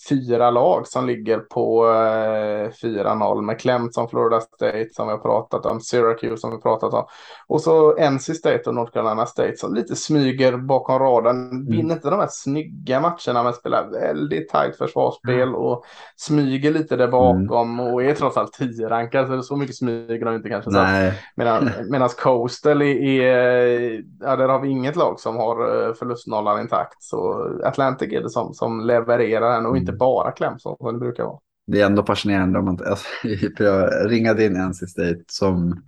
fyra 0.09 0.51
lag 0.51 0.87
som 0.87 1.07
ligger 1.07 1.39
på 1.39 1.87
eh, 1.87 2.71
4-0 2.83 3.43
med 3.43 3.61
Clemson, 3.61 4.09
Florida 4.09 4.41
State 4.41 4.89
som 4.93 5.07
vi 5.07 5.13
har 5.13 5.19
pratat 5.19 5.67
om, 5.67 5.81
Syracuse 5.81 6.37
som 6.37 6.51
vi 6.51 6.57
har 6.57 6.63
pratat 6.63 6.95
om. 6.95 7.05
Och 7.47 7.61
så 7.61 7.97
NC 8.11 8.35
State 8.35 8.63
och 8.67 8.75
North 8.75 8.93
Carolina 8.93 9.27
State 9.27 9.57
som 9.57 9.75
lite 9.75 9.97
smyger 9.97 10.57
bakom 10.57 10.99
radarn. 10.99 11.67
Vinner 11.67 11.95
inte 11.95 12.11
de 12.11 12.21
här 12.21 12.29
snygga 12.31 13.01
matcherna 13.01 13.43
men 13.43 13.53
spelar 13.53 13.91
väldigt 13.91 14.49
tajt 14.49 14.77
försvarsspel 14.77 15.55
och 15.55 15.85
smyger 16.17 16.71
lite 16.71 16.97
där 16.97 17.09
bakom 17.09 17.81
och 17.81 18.03
är 18.03 18.15
trots 18.15 18.37
allt 18.37 18.59
10-rankade 18.59 19.43
så 19.43 19.51
så 19.51 19.57
mycket 19.57 19.77
smyger 19.77 20.25
de 20.25 20.35
inte 20.35 20.49
kanske. 20.49 20.71
Nej, 20.71 21.13
Medan, 21.35 21.71
medan 21.91 22.09
Coastal 22.09 22.83
är, 22.83 23.23
är, 23.23 24.03
ja 24.21 24.37
där 24.37 24.49
har 24.49 24.61
vi 24.61 24.69
inget 24.69 24.97
lag 24.97 25.21
som 25.21 25.37
har 25.37 25.87
eh, 25.89 25.95
förlustnollan 25.95 26.61
intakt. 26.61 27.03
Så 27.03 27.51
Atlantic 27.65 28.13
är 28.13 28.21
det 28.21 28.31
som, 28.31 28.55
som 28.55 28.81
levererar 28.81 29.55
den 29.55 29.67
och 29.67 29.77
inte 29.77 29.90
Mm. 29.91 29.99
bara 29.99 30.33
Clemson 30.33 30.77
som 30.79 30.93
det 30.93 30.99
brukar 30.99 31.25
vara. 31.25 31.39
det 31.67 31.81
är 31.81 31.87
ändå 31.87 32.03
fascinerande 32.05 32.59
om 32.59 32.65
man 32.65 32.75
inte, 32.75 32.91
alltså, 32.91 33.07
för 33.57 33.65
jag 33.65 34.11
ringade 34.11 34.45
in 34.45 34.53
NC 34.69 34.87
State 34.87 35.25
som, 35.27 35.83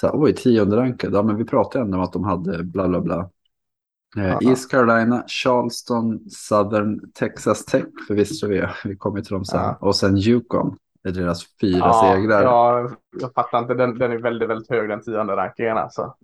så 0.00 0.06
här, 0.06 0.14
oj, 0.16 0.34
tionde 0.34 0.76
rankad, 0.76 1.14
ja 1.14 1.22
men 1.22 1.36
vi 1.36 1.44
pratade 1.44 1.84
ändå 1.84 1.98
om 1.98 2.04
att 2.04 2.12
de 2.12 2.24
hade 2.24 2.64
bla 2.64 2.88
bla 2.88 3.00
bla. 3.00 3.30
Eh. 4.16 4.38
East 4.40 4.70
Carolina, 4.70 5.24
Charleston, 5.26 6.20
Southern, 6.30 7.12
Texas 7.12 7.64
Tech, 7.64 7.84
förvisso 8.08 8.46
vi, 8.46 8.66
vi 8.84 8.96
kommer 8.96 9.20
till 9.20 9.32
dem 9.34 9.44
sen. 9.44 9.60
Ja. 9.60 9.76
Och 9.80 9.96
sen 9.96 10.16
Yukon, 10.18 10.76
är 11.04 11.12
deras 11.12 11.44
fyra 11.60 11.78
Ja, 11.78 12.12
segrar. 12.16 12.42
ja, 12.42 12.90
jag 13.20 13.34
fattar 13.34 13.58
inte, 13.58 13.74
den, 13.74 13.98
den 13.98 14.12
är 14.12 14.18
väldigt, 14.18 14.48
väldigt 14.48 14.70
hög 14.70 14.88
den 14.88 15.02
tionde 15.02 15.36
rankingen 15.36 15.76
alltså. 15.78 16.14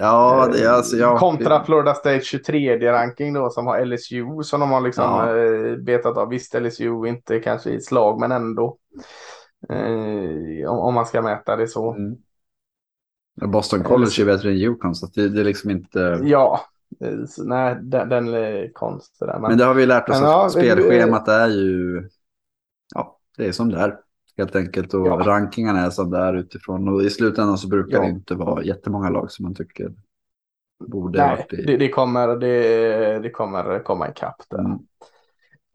Ja, 0.00 0.48
det 0.52 0.64
är 0.64 0.68
alltså, 0.68 0.96
ja, 0.96 1.18
Kontra 1.18 1.64
Florida 1.64 1.94
State 1.94 2.20
23 2.20 2.92
ranking 2.92 3.32
då 3.32 3.50
som 3.50 3.66
har 3.66 3.84
LSU 3.84 4.42
som 4.42 4.60
de 4.60 4.70
har 4.70 4.80
liksom 4.80 5.04
Ja. 5.04 5.36
eh, 5.36 5.76
betat 5.76 6.16
av. 6.16 6.28
Visst 6.28 6.54
LSU 6.54 7.06
inte 7.06 7.38
kanske 7.40 7.70
i 7.70 7.76
ett 7.76 7.84
slag 7.84 8.20
men 8.20 8.32
ändå. 8.32 8.76
Eh, 9.68 10.70
om, 10.70 10.78
om 10.78 10.94
man 10.94 11.06
ska 11.06 11.22
mäta 11.22 11.56
det 11.56 11.68
så. 11.68 11.92
Mm. 11.92 12.16
Boston 13.52 13.82
College 13.82 14.22
är 14.22 14.24
bättre 14.26 14.48
än 14.48 14.56
Yukon, 14.56 14.94
så 14.94 15.06
det, 15.06 15.28
det 15.28 15.40
är 15.40 15.44
liksom 15.44 15.70
inte... 15.70 16.20
Ja, 16.22 16.60
Eh, 17.04 17.24
så, 17.28 17.44
nej, 17.44 17.76
den, 17.82 18.08
den 18.08 18.28
är 18.28 18.72
konstig 18.72 19.28
där. 19.28 19.38
Men, 19.38 19.48
Men 19.48 19.58
det 19.58 19.64
har 19.64 19.74
vi 19.74 19.86
lärt 19.86 20.08
oss 20.08 20.20
Men 20.20 20.30
ja, 20.30 20.46
att 20.46 20.52
det- 20.54 20.60
spelschemat 20.60 21.28
är 21.28 21.48
ju, 21.48 22.08
ja, 22.94 23.18
det 23.36 23.46
är 23.46 23.52
som 23.52 23.70
det 23.70 23.78
är. 23.78 23.98
Helt 24.40 24.56
enkelt 24.56 24.94
och 24.94 25.06
Ja. 25.06 25.14
rankingarna 25.24 25.80
är 25.80 25.90
som 25.90 26.10
det 26.10 26.18
är 26.18 26.34
utifrån. 26.34 26.88
Och 26.88 27.02
i 27.02 27.10
slutändan 27.10 27.58
så 27.58 27.68
brukar 27.68 27.96
Ja. 27.96 28.02
det 28.02 28.08
inte 28.08 28.34
vara 28.34 28.62
jättemånga 28.64 29.10
lag 29.10 29.30
som 29.30 29.42
man 29.42 29.54
tycker 29.54 29.92
borde 30.86 31.18
nej, 31.18 31.36
varit 31.36 31.52
i. 31.52 31.62
det, 31.66 31.76
det, 31.76 31.88
kommer, 31.88 32.28
det, 32.36 33.18
det 33.18 33.30
kommer 33.30 33.82
komma 33.84 34.10
ikapp 34.10 34.42
där. 34.50 34.58
Mm. 34.58 34.78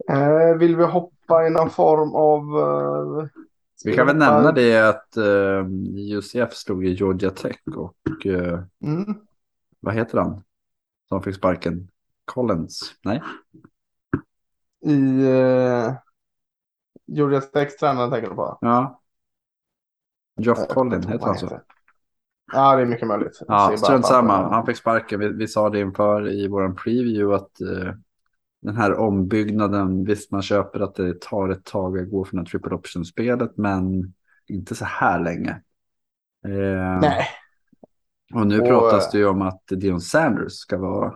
Eh, 0.09 0.57
vill 0.57 0.75
vi 0.75 0.83
hoppa 0.83 1.47
i 1.47 1.49
någon 1.49 1.69
form 1.69 2.15
av... 2.15 2.41
eh, 3.21 3.27
Vi 3.85 3.93
kan 3.93 4.07
väl 4.07 4.17
nämna 4.17 4.51
det 4.51 4.89
att 4.89 5.17
eh, 5.17 5.65
UCF 6.17 6.53
slog 6.53 6.85
i 6.85 6.89
Georgia 6.93 7.29
Tech 7.29 7.59
och 7.75 8.25
eh, 8.25 8.59
Mm. 8.83 9.15
vad 9.79 9.93
heter 9.93 10.17
han 10.17 10.41
som 11.09 11.23
fick 11.23 11.35
sparken? 11.35 11.87
Collins? 12.25 12.93
Nej, 13.03 13.21
I 14.85 14.93
uh, 15.27 15.93
Techs 17.53 17.77
tränare 17.77 18.11
tänker 18.11 18.29
du 18.29 18.35
på? 18.35 18.57
ja. 18.61 19.01
Geoff 20.37 20.59
inte 20.59 20.97
vad 20.97 21.05
heter 21.05 21.25
han 21.25 21.37
så? 21.37 21.61
Ja, 22.53 22.75
det 22.75 22.81
är 22.81 22.85
mycket 22.85 23.07
möjligt. 23.07 23.41
Ja, 23.47 23.73
strunt 23.77 24.05
samma. 24.05 24.49
Han 24.49 24.65
fick 24.65 24.77
sparken. 24.77 25.19
Vi, 25.19 25.29
vi 25.29 25.47
sa 25.47 25.69
det 25.69 25.79
inför 25.79 26.31
i 26.31 26.47
vår 26.47 26.73
preview 26.73 27.35
att 27.35 27.61
eh, 27.61 27.93
den 28.61 28.75
här 28.75 28.93
ombyggnaden, 28.93 30.05
visst 30.05 30.31
man 30.31 30.41
köper 30.41 30.79
att 30.79 30.95
det 30.95 31.21
tar 31.21 31.49
ett 31.49 31.65
tag 31.65 31.99
att 31.99 32.09
gå 32.09 32.25
från 32.25 32.43
det 32.43 32.49
triple 32.49 32.75
option-spelet, 32.75 33.57
men 33.57 34.13
inte 34.47 34.75
så 34.75 34.85
här 34.85 35.19
länge. 35.19 35.51
Eh, 36.45 36.99
Nej, 37.01 37.27
Och 38.33 38.47
nu 38.47 38.59
Och, 38.61 38.67
pratas 38.67 39.11
det 39.11 39.17
ju 39.17 39.25
om 39.25 39.41
att 39.41 39.63
Dion 39.67 40.01
Sanders 40.01 40.53
ska 40.53 40.77
vara 40.77 41.15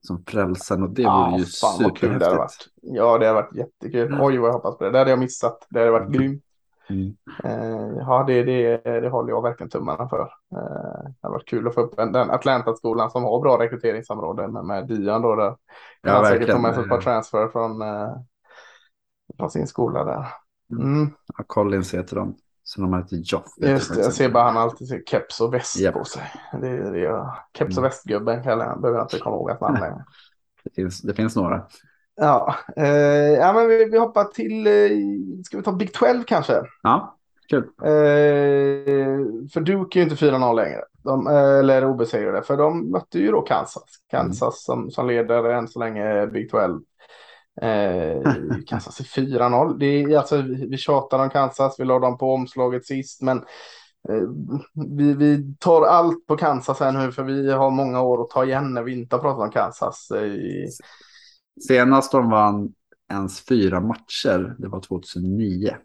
som 0.00 0.24
frälsaren 0.26 0.82
och 0.82 0.90
det 0.90 1.10
vore 1.10 1.38
ju 1.38 1.44
fan 1.44 1.90
kul 1.94 2.18
det 2.18 2.24
hade 2.24 2.36
varit. 2.38 2.50
superhäftigt. 2.50 2.70
Ja, 2.82 3.18
det 3.18 3.26
har 3.26 3.34
varit 3.34 3.54
jättekul. 3.54 4.18
Oj, 4.20 4.38
vad 4.38 4.48
jag 4.48 4.52
hoppas 4.54 4.78
på 4.78 4.84
det. 4.84 4.90
Det 4.90 4.98
hade 4.98 5.10
jag 5.10 5.18
missat. 5.18 5.66
Det 5.70 5.78
hade 5.78 5.90
varit 5.90 6.12
grymt. 6.12 6.42
Mm. 6.90 7.16
Eh, 7.44 7.96
ja, 7.98 8.24
det, 8.26 8.42
det, 8.42 8.76
det 9.00 9.08
håller 9.08 9.30
jag 9.30 9.42
verkligen 9.42 9.70
tummarna 9.70 10.08
för. 10.08 10.20
Eh, 10.20 11.04
det 11.04 11.14
hade 11.22 11.32
varit 11.32 11.48
kul 11.48 11.68
att 11.68 11.74
få 11.74 11.80
upp 11.80 11.96
den, 11.96 12.12
den 12.12 12.30
Atlanta-skolan 12.30 13.10
som 13.10 13.24
har 13.24 13.40
bra 13.40 13.58
rekryteringsområden 13.62 14.52
med, 14.52 14.64
med 14.64 14.86
Dion 14.88 15.22
då. 15.22 15.34
Där. 15.36 15.56
Ja, 16.02 16.12
han 16.12 16.24
säkert 16.24 16.40
verkligen. 16.40 16.56
ta 16.56 16.62
med 16.62 16.74
sig 16.74 16.82
ett 16.82 16.88
par 16.88 17.00
transfer 17.00 17.48
från, 17.48 17.82
eh, 17.82 18.08
från 19.38 19.50
sin 19.50 19.66
skola 19.66 20.04
där. 20.04 20.26
Mm, 20.70 21.10
Ja, 21.38 21.44
Collins 21.46 21.94
heter 21.94 22.16
han. 22.66 22.72
Så 22.74 22.80
de 22.80 22.94
heter 22.94 23.16
Joff. 23.16 23.44
just 23.56 23.94
det, 23.94 24.00
jag 24.02 24.12
ser 24.12 24.28
bara 24.28 24.44
han 24.44 24.56
alltid 24.56 24.88
ser 24.88 25.02
keps 25.06 25.40
och 25.40 25.54
väst 25.54 25.76
Japp. 25.80 25.94
på 25.94 26.04
sig. 26.04 26.22
Det, 26.60 26.68
är 26.68 26.92
det, 26.92 26.98
jag- 26.98 27.36
keps 27.58 27.76
och 27.76 27.78
Mm. 27.78 27.82
västgubben 27.88 28.42
kallar 28.42 28.66
jag 28.66 28.80
behöver 28.80 28.98
jag 28.98 29.04
inte 29.04 29.18
komma 29.18 29.36
ihåg 29.36 29.50
att 29.50 29.60
namn 29.60 29.80
längre. 29.80 30.04
Det 30.64 30.70
finns, 30.74 31.00
det 31.02 31.14
finns 31.14 31.36
några. 31.36 31.62
Ja, 32.16 32.54
eh, 32.76 32.86
ja 33.32 33.52
men 33.52 33.68
vi, 33.68 33.84
vi 33.84 33.98
hoppar 33.98 34.24
till, 34.24 34.66
eh, 34.66 35.42
ska 35.44 35.56
vi 35.56 35.62
ta 35.62 35.72
Big 35.72 35.92
12 35.92 36.22
kanske? 36.24 36.62
Ja, 36.82 37.16
kul. 37.50 37.62
Eh, 37.82 37.88
för 39.52 39.60
Duke 39.60 39.98
är 39.98 40.04
ju 40.04 40.10
inte 40.10 40.16
4-0 40.24 40.56
längre. 40.56 40.80
De, 41.04 41.26
eh, 41.26 41.58
eller 41.58 41.84
obesegrade. 41.84 42.42
För 42.42 42.56
de 42.56 42.90
mötte 42.90 43.18
ju 43.18 43.30
då 43.30 43.40
Kansas. 43.42 43.84
Kansas 44.10 44.64
som, 44.64 44.90
som 44.90 45.06
leder 45.06 45.44
än 45.44 45.68
så 45.68 45.78
länge 45.78 46.26
Big 46.26 46.50
12. 46.50 46.80
Eh, 47.62 48.22
Kansas 48.66 49.00
är 49.00 49.04
4-0. 49.04 49.78
Det 49.78 49.86
är, 49.86 50.18
alltså, 50.18 50.42
vi, 50.42 50.76
tjatar 50.76 51.18
om 51.18 51.30
Kansas. 51.30 51.80
Vi 51.80 51.84
la 51.84 51.98
dem 51.98 52.18
på 52.18 52.34
omslaget 52.34 52.86
sist. 52.86 53.22
Men 53.22 53.38
eh, 54.08 54.22
vi, 54.96 55.14
vi 55.14 55.54
tar 55.58 55.82
allt 55.86 56.26
på 56.26 56.36
Kansas 56.36 56.80
här 56.80 56.92
nu. 56.92 57.12
För 57.12 57.22
vi 57.22 57.52
har 57.52 57.70
många 57.70 58.02
år 58.02 58.22
att 58.22 58.30
ta 58.30 58.44
igen 58.44 58.74
när 58.74 58.82
vi 58.82 58.92
inte 58.92 59.16
har 59.16 59.20
pratat 59.22 59.42
om 59.44 59.50
Kansas. 59.50 60.10
Eh, 60.10 60.32
Senast 61.68 62.12
de 62.12 62.30
vann 62.30 62.72
ens 63.12 63.40
fyra 63.46 63.80
matcher, 63.80 64.54
det 64.58 64.68
var 64.68 64.80
2009. 64.80 65.76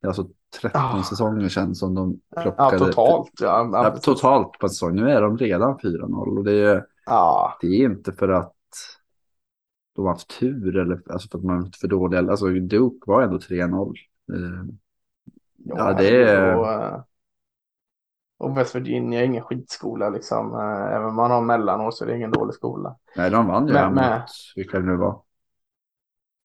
Det 0.00 0.06
är 0.06 0.08
alltså 0.08 0.26
13 0.62 0.80
Ah. 0.84 1.02
säsonger 1.02 1.48
sedan 1.48 1.74
som 1.74 1.94
de 1.94 2.20
ja, 2.36 2.42
plockade. 2.42 2.78
totalt. 2.78 3.30
Ja, 3.40 3.70
Ja, 3.72 3.96
totalt 4.02 4.58
på 4.58 4.66
en 4.66 4.70
säsong. 4.70 4.96
Nu 4.96 5.10
är 5.10 5.22
de 5.22 5.38
redan 5.38 5.78
4-0 5.78 6.38
och 6.38 6.44
det 6.44 6.52
är, 6.52 6.84
ja. 7.06 7.58
det 7.60 7.66
är 7.66 7.84
inte 7.84 8.12
för 8.12 8.28
att 8.28 8.54
de 9.98 10.06
har 10.06 10.12
haft 10.12 10.40
tur 10.40 10.76
eller 10.76 11.02
alltså 11.12 11.28
för 11.28 11.38
att 11.38 11.44
man 11.44 11.72
för 11.80 11.88
dåliga. 11.88 12.20
Alltså 12.20 12.46
Duke 12.48 12.98
var 13.06 13.22
ändå 13.22 13.38
3-0. 13.38 13.94
Eh, 14.32 14.64
Ja, 15.64 15.92
det 15.92 16.22
är- 16.22 16.56
Och, 16.56 16.72
eh, 16.72 17.02
och 18.38 18.58
West 18.58 18.74
Virginia 18.74 19.20
är 19.20 19.24
ingen 19.24 19.42
skitskola 19.44 20.10
liksom. 20.10 20.54
Eh, 20.54 20.94
Även 20.96 21.08
om 21.08 21.14
man 21.16 21.30
har 21.30 21.42
mellanår 21.42 21.90
så 21.90 22.04
är 22.04 22.08
det 22.08 22.16
ingen 22.16 22.30
dålig 22.30 22.54
skola. 22.54 22.96
Nej, 23.16 23.30
de 23.30 23.46
vann 23.46 23.66
ju 23.68 23.72
men- 23.72 23.94
mot, 23.94 24.30
vilka 24.56 24.78
det 24.80 24.86
nu 24.86 24.96
var. 24.96 25.22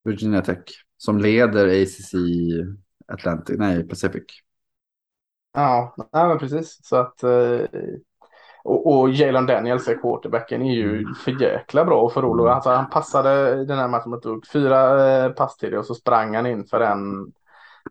Virginia 0.04 0.42
Tech, 0.42 0.64
som 0.98 1.18
leder 1.18 1.68
ACC 1.82 2.14
Atlantic, 3.08 3.56
nej 3.60 3.88
Pacific. 3.88 4.24
Ja, 5.54 5.96
nej, 6.14 6.28
men 6.28 6.38
precis. 6.40 6.80
Så 6.84 6.96
att, 6.96 7.24
eh, 7.24 7.60
och, 8.64 8.88
och 9.00 9.10
Jalen 9.10 9.46
Daniels, 9.46 9.88
är 9.88 10.02
quarterbacken, 10.02 10.62
är 10.62 10.74
ju 10.76 11.06
för 11.14 11.42
jäkla 11.42 11.86
bra 11.86 12.02
och 12.02 12.14
för 12.14 12.22
rolig. 12.22 12.44
Alltså, 12.52 12.70
han 12.70 12.90
passade 12.90 13.62
i 13.62 13.66
den 13.66 13.78
här 13.78 13.88
matchen 13.88 14.10
mot 14.12 14.24
Duke 14.24 14.50
fyra 14.54 15.08
eh, 15.26 15.32
pass 15.32 15.58
till 15.58 15.72
det 15.72 15.78
och 15.80 15.86
så 15.86 15.96
sprang 15.96 16.36
han 16.36 16.46
in 16.46 16.66
för 16.66 16.80
en 16.82 17.32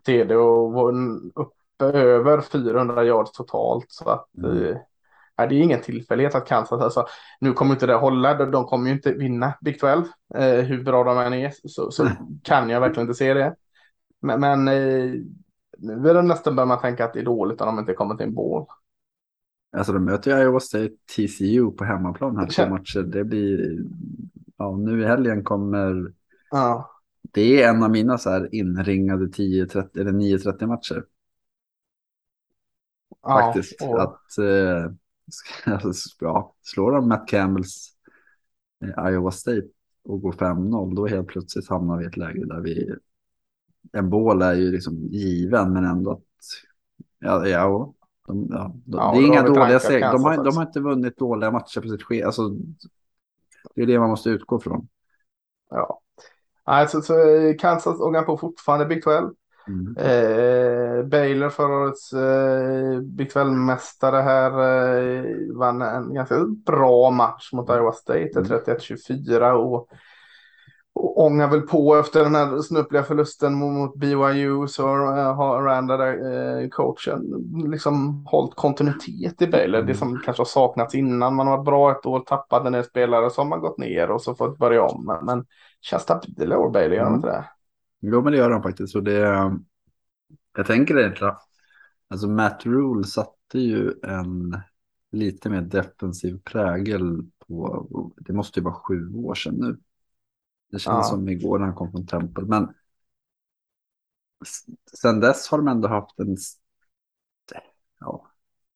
TD 0.05 0.35
och 0.35 0.73
var 0.73 0.93
uppe 1.35 1.85
över 1.99 2.41
400 2.41 3.03
yards 3.03 3.31
totalt. 3.31 3.85
Så 3.87 4.09
att 4.09 4.27
Mm. 4.37 4.67
eh, 4.67 4.77
det 5.35 5.43
är 5.55 5.61
ingen 5.61 5.81
tillfällighet 5.81 6.35
att 6.35 6.47
Kansas, 6.47 6.81
alltså, 6.81 7.05
nu 7.39 7.53
kommer 7.53 7.73
inte 7.73 7.87
det 7.87 7.93
hålla, 7.95 8.33
de, 8.33 8.51
de 8.51 8.65
kommer 8.65 8.87
ju 8.89 8.93
inte 8.95 9.11
vinna 9.13 9.53
Big 9.61 9.79
12, 9.79 10.03
eh, 10.35 10.43
hur 10.65 10.83
bra 10.83 11.03
de 11.03 11.17
än 11.17 11.33
är, 11.33 11.51
så, 11.65 11.91
så 11.91 12.07
kan 12.43 12.69
jag 12.69 12.79
verkligen 12.81 13.01
inte 13.07 13.17
se 13.17 13.33
det. 13.33 13.55
Men, 14.21 14.39
men 14.39 14.67
eh, 14.67 15.13
nu 15.77 16.09
är 16.09 16.13
det 16.13 16.21
nästan 16.21 16.55
börjar 16.55 16.67
man 16.67 16.79
tänka 16.81 17.05
att 17.05 17.13
det 17.13 17.19
är 17.19 17.23
dåligt 17.25 17.61
om 17.61 17.67
de 17.67 17.79
inte 17.79 17.93
kommer 17.93 18.15
till 18.15 18.25
en 18.25 18.33
bål. 18.33 18.65
Alltså 19.73 19.93
de 19.93 20.05
möter 20.05 20.41
Iowa 20.41 20.59
State 20.59 20.93
TCU 21.15 21.71
på 21.71 21.83
hemmaplan 21.83 22.37
här 22.37 22.45
två 22.45 22.51
kän- 22.63 22.69
matcher. 22.69 22.99
Det 23.03 23.23
blir, 23.23 23.77
ja 24.57 24.77
nu 24.77 25.01
i 25.01 25.05
helgen 25.05 25.43
kommer, 25.43 26.13
Ja, 26.51 26.89
det 27.31 27.61
är 27.63 27.69
en 27.69 27.83
av 27.83 27.91
mina 27.91 28.17
så 28.17 28.29
här 28.29 28.55
inringade 28.55 29.27
10-30 29.27 29.99
eller 30.01 30.11
9-30 30.11 30.65
matcher 30.67 31.05
ja, 33.21 33.39
faktiskt. 33.41 33.81
och- 33.81 34.01
Att, 34.01 34.37
eh, 34.37 34.91
ja, 36.19 36.55
slår 36.61 36.91
de 36.91 37.07
Matt 37.07 37.27
Campbells 37.27 37.93
eh, 38.85 39.11
Iowa 39.11 39.31
State 39.31 39.67
och 40.03 40.21
går 40.21 40.31
5-0, 40.31 40.95
då 40.95 41.07
helt 41.07 41.27
plötsligt 41.27 41.69
hamnar 41.69 41.97
vi 41.97 42.03
i 42.03 42.07
ett 42.07 42.17
läge 42.17 42.45
där 42.45 42.61
vi, 42.61 42.95
en 43.91 44.09
bål 44.09 44.41
är 44.41 44.53
ju 44.53 44.71
liksom 44.71 44.97
given, 45.07 45.73
men 45.73 45.85
ändå 45.85 46.11
att, 46.11 46.23
ja, 47.19 47.47
ja, 47.47 47.93
de, 48.27 48.47
ja, 48.51 48.71
de, 48.85 48.97
Ja, 48.97 49.11
det 49.15 49.19
är 49.23 49.27
inga 49.27 49.43
dåliga 49.43 49.79
segrar. 49.79 50.11
De, 50.11 50.23
har- 50.23 50.43
de 50.43 50.57
har 50.57 50.63
inte 50.63 50.79
vunnit 50.79 51.17
dåliga 51.17 51.51
matcher 51.51 51.81
på 51.81 51.87
sitt 51.87 52.03
ske. 52.03 52.23
Alltså, 52.23 52.49
det 53.75 53.81
är 53.81 53.85
det 53.85 53.99
man 53.99 54.09
måste 54.09 54.29
utgå 54.29 54.59
från. 54.59 54.87
ja. 55.69 55.99
Nej, 56.67 56.87
så, 56.87 57.01
så 57.01 57.13
eh, 57.35 57.55
Kansas 57.59 57.99
ångar 58.01 58.21
på 58.21 58.37
fortfarande 58.37 58.85
Big 58.85 59.03
12. 59.03 59.29
Mm. 59.67 59.97
Eh, 59.97 61.03
Baylor 61.05 61.49
förra 61.49 61.75
årets 61.77 62.13
eh, 62.13 62.99
Big 63.01 63.31
12-mästare 63.31 64.21
här 64.21 64.51
eh, 64.51 65.25
vann 65.55 65.81
en 65.81 66.13
ganska 66.13 66.45
bra 66.65 67.09
match 67.11 67.53
mot 67.53 67.69
Iowa 67.69 67.91
State, 67.91 68.31
Mm. 68.35 68.43
31-24 68.45 69.51
och, 69.51 69.87
och 70.95 71.25
ångar 71.25 71.47
väl 71.47 71.61
på 71.61 71.95
efter 71.95 72.23
den 72.23 72.35
här 72.35 72.61
snuppliga 72.61 73.03
förlusten 73.03 73.53
mot, 73.53 73.95
BYU 73.95 74.67
så 74.67 74.83
eh, 74.87 75.35
har 75.35 75.63
Randa, 75.63 75.97
där, 75.97 76.61
eh, 76.61 76.69
coachen, 76.69 77.21
liksom 77.71 78.25
hållit 78.25 78.55
kontinuitet 78.55 79.41
i 79.41 79.47
Baylor. 79.47 79.79
Mm. 79.79 79.87
Det 79.87 79.95
som 79.95 80.19
kanske 80.25 80.41
har 80.41 80.45
saknats 80.45 80.95
innan. 80.95 81.35
Man 81.35 81.47
har 81.47 81.57
varit 81.57 81.65
bra 81.65 81.91
ett 81.91 82.05
år, 82.05 82.19
tappat 82.19 82.65
en 82.65 82.73
del 82.73 82.83
spelare 82.83 83.29
så 83.29 83.41
har 83.41 83.49
man 83.49 83.59
gått 83.59 83.77
ner 83.77 84.11
och 84.11 84.21
så 84.21 84.35
fått 84.35 84.57
börja 84.57 84.83
om. 84.83 85.19
Men, 85.25 85.45
känns 85.81 86.03
stabila 86.03 86.57
år 86.57 86.69
Baylor, 86.69 86.95
gör 86.97 87.03
Mm. 87.03 87.15
inte 87.15 87.27
det? 87.27 87.45
Jo, 87.99 88.21
men 88.21 88.31
det 88.31 88.37
gör 88.37 88.49
de 88.49 88.63
faktiskt. 88.63 88.95
Och 88.95 89.03
det, 89.03 89.51
jag 90.57 90.65
tänker 90.67 90.99
egentligen, 90.99 91.33
alltså 92.09 92.27
Matt 92.27 92.65
Rule 92.65 93.03
satte 93.03 93.59
ju 93.59 93.93
en 94.03 94.57
lite 95.11 95.49
mer 95.49 95.61
defensiv 95.61 96.39
prägel 96.43 97.21
på, 97.47 97.87
det 98.17 98.33
måste 98.33 98.59
ju 98.59 98.63
vara 98.63 98.73
sju 98.73 99.13
år 99.15 99.35
sedan 99.35 99.55
nu. 99.55 99.77
Det 100.73 100.79
känns 100.79 100.97
Ja. 100.97 101.03
som 101.03 101.29
igår 101.29 101.59
när 101.59 101.65
han 101.65 101.75
kom 101.75 101.91
från 101.91 102.07
Temple, 102.07 102.43
men 102.45 102.67
sen 104.99 105.19
dess 105.19 105.47
har 105.47 105.57
de 105.57 105.67
ändå 105.67 105.87
haft 105.87 106.19
en, 106.19 106.37
ja, 107.99 108.27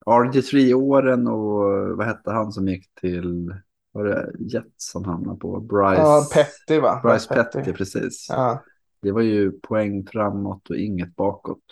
RG3-åren 0.06 1.28
och 1.28 1.98
vad 1.98 2.06
hette 2.08 2.32
han 2.32 2.52
som 2.52 2.68
gick 2.68 2.94
till, 3.02 3.54
var 3.92 4.04
det 4.06 4.32
Jets 4.40 4.92
som 4.92 5.06
hamnade 5.06 5.40
på? 5.40 5.60
Bryce, 5.60 6.02
Ja, 6.02 6.28
Petty 6.34 6.80
va? 6.80 7.00
Bryce 7.04 7.28
Petty, 7.34 7.74
precis. 7.74 8.28
Ja. 8.30 8.64
Det 9.02 9.12
var 9.12 9.22
ju 9.22 9.52
poäng 9.52 10.06
framåt 10.08 10.70
och 10.70 10.76
inget 10.78 11.16
bakåt. 11.16 11.64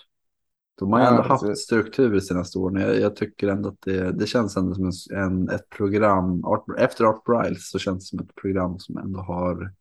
De 0.80 0.92
har 0.94 1.00
ju 1.00 1.06
Ja, 1.06 1.12
ändå 1.12 1.24
precis. 1.24 1.48
haft 1.48 1.58
struktur 1.60 2.16
i 2.16 2.22
senaste 2.22 2.60
åren. 2.60 2.82
Jag, 2.82 3.00
jag 3.00 3.16
tycker 3.16 3.48
ändå 3.48 3.70
att 3.70 3.82
det, 3.82 4.12
det 4.12 4.28
känns 4.28 4.58
ändå 4.58 4.76
som 4.76 4.86
en, 4.86 5.18
en, 5.24 5.50
ett 5.50 5.70
program. 5.70 6.46
Art, 6.46 6.66
efter 6.78 7.06
Art 7.06 7.24
Briles 7.24 7.70
så 7.72 7.80
känns 7.80 8.04
det 8.12 8.18
som 8.18 8.20
ett 8.28 8.36
program 8.36 8.80
som 8.80 8.98
ändå 8.98 9.20
har... 9.20 9.74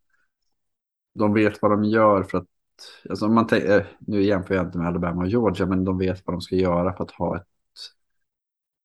De 1.15 1.35
vet 1.35 1.63
vad 1.63 1.71
de 1.71 1.85
gör 1.85 2.23
för 2.23 2.39
att... 2.39 2.47
Alltså 3.11 3.29
man 3.29 3.47
tänker, 3.47 3.79
eh, 3.79 3.87
nu 3.99 4.23
jämför 4.23 4.55
jag 4.55 4.67
inte 4.67 4.79
med 4.79 4.89
Alabama 4.89 5.23
och 5.23 5.29
Georgia, 5.29 5.67
men 5.67 5.85
de 5.85 5.99
vet 5.99 6.23
vad 6.27 6.35
de 6.35 6.41
ska 6.41 6.57
göra 6.57 6.97
för 6.97 7.05
att 7.05 7.11
ha 7.11 7.37
ett 7.37 7.47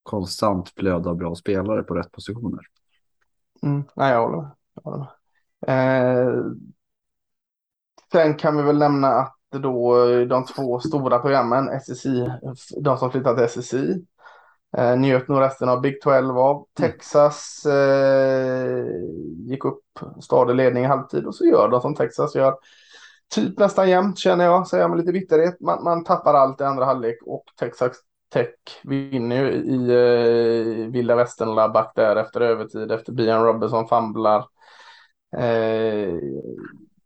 konstant 0.04 0.70
flöde 0.70 1.10
av 1.10 1.18
bra 1.18 1.36
spelare 1.36 1.84
på 1.84 1.96
rätt 1.96 2.12
positioner. 2.12 2.62
Mm, 3.64 3.84
nej, 3.96 4.12
jag 4.12 4.22
håller 4.22 4.38
med. 4.42 4.52
Jag 4.74 4.92
håller 4.92 4.98
med. 4.98 5.08
Eh, 5.68 6.44
sen 8.12 8.36
kan 8.36 8.58
vi 8.58 8.64
väl 8.64 8.78
nämna 8.78 9.08
att 9.08 9.36
då 9.50 10.08
eh, 10.10 10.28
de 10.28 10.46
två 10.46 10.80
stora 10.80 11.20
programmen, 11.20 11.70
SSI, 11.82 12.32
de 12.82 12.98
som 12.98 13.12
flyttat 13.12 13.38
till 13.38 13.62
SSI, 13.62 14.06
eh, 14.78 15.00
njöt 15.00 15.28
nog 15.28 15.42
resten 15.42 15.70
av 15.70 15.82
Big 15.82 16.02
12 16.02 16.38
av. 16.38 16.66
Texas 16.78 17.66
eh, 17.66 18.86
gick 19.50 19.66
upp 19.66 19.84
stadig 20.22 20.56
ledning 20.56 20.84
i 20.84 20.88
halvtid 20.88 21.26
och 21.26 21.36
så 21.36 21.46
gör 21.46 21.70
de 21.70 21.82
som 21.82 21.96
Texas 21.96 22.36
gör. 22.36 22.56
Typ 23.36 23.60
nästan 23.60 23.90
jämnt 23.90 24.18
känner 24.18 24.46
jag, 24.46 24.68
säger 24.68 24.84
jag 24.84 24.90
med 24.90 25.00
lite 25.00 25.12
bitterhet. 25.12 25.60
Man, 25.60 25.84
man 25.84 26.04
tappar 26.04 26.34
allt 26.34 26.62
i 26.62 26.64
andra 26.64 26.86
halvlek 26.86 27.18
och 27.26 27.44
Texas 27.60 27.92
Tech 28.34 28.50
vinner 28.84 29.44
ju 29.44 29.52
i 29.52 29.90
eh, 29.90 30.92
vilda 30.92 31.16
västern 31.16 31.56
back 31.56 31.92
där 31.96 32.16
efter 32.16 32.42
övertid 32.42 32.92
efter 32.92 33.14
Bian 33.14 33.46
Robinson 33.46 33.88
famlar. 33.88 34.46
Eh, 35.38 36.14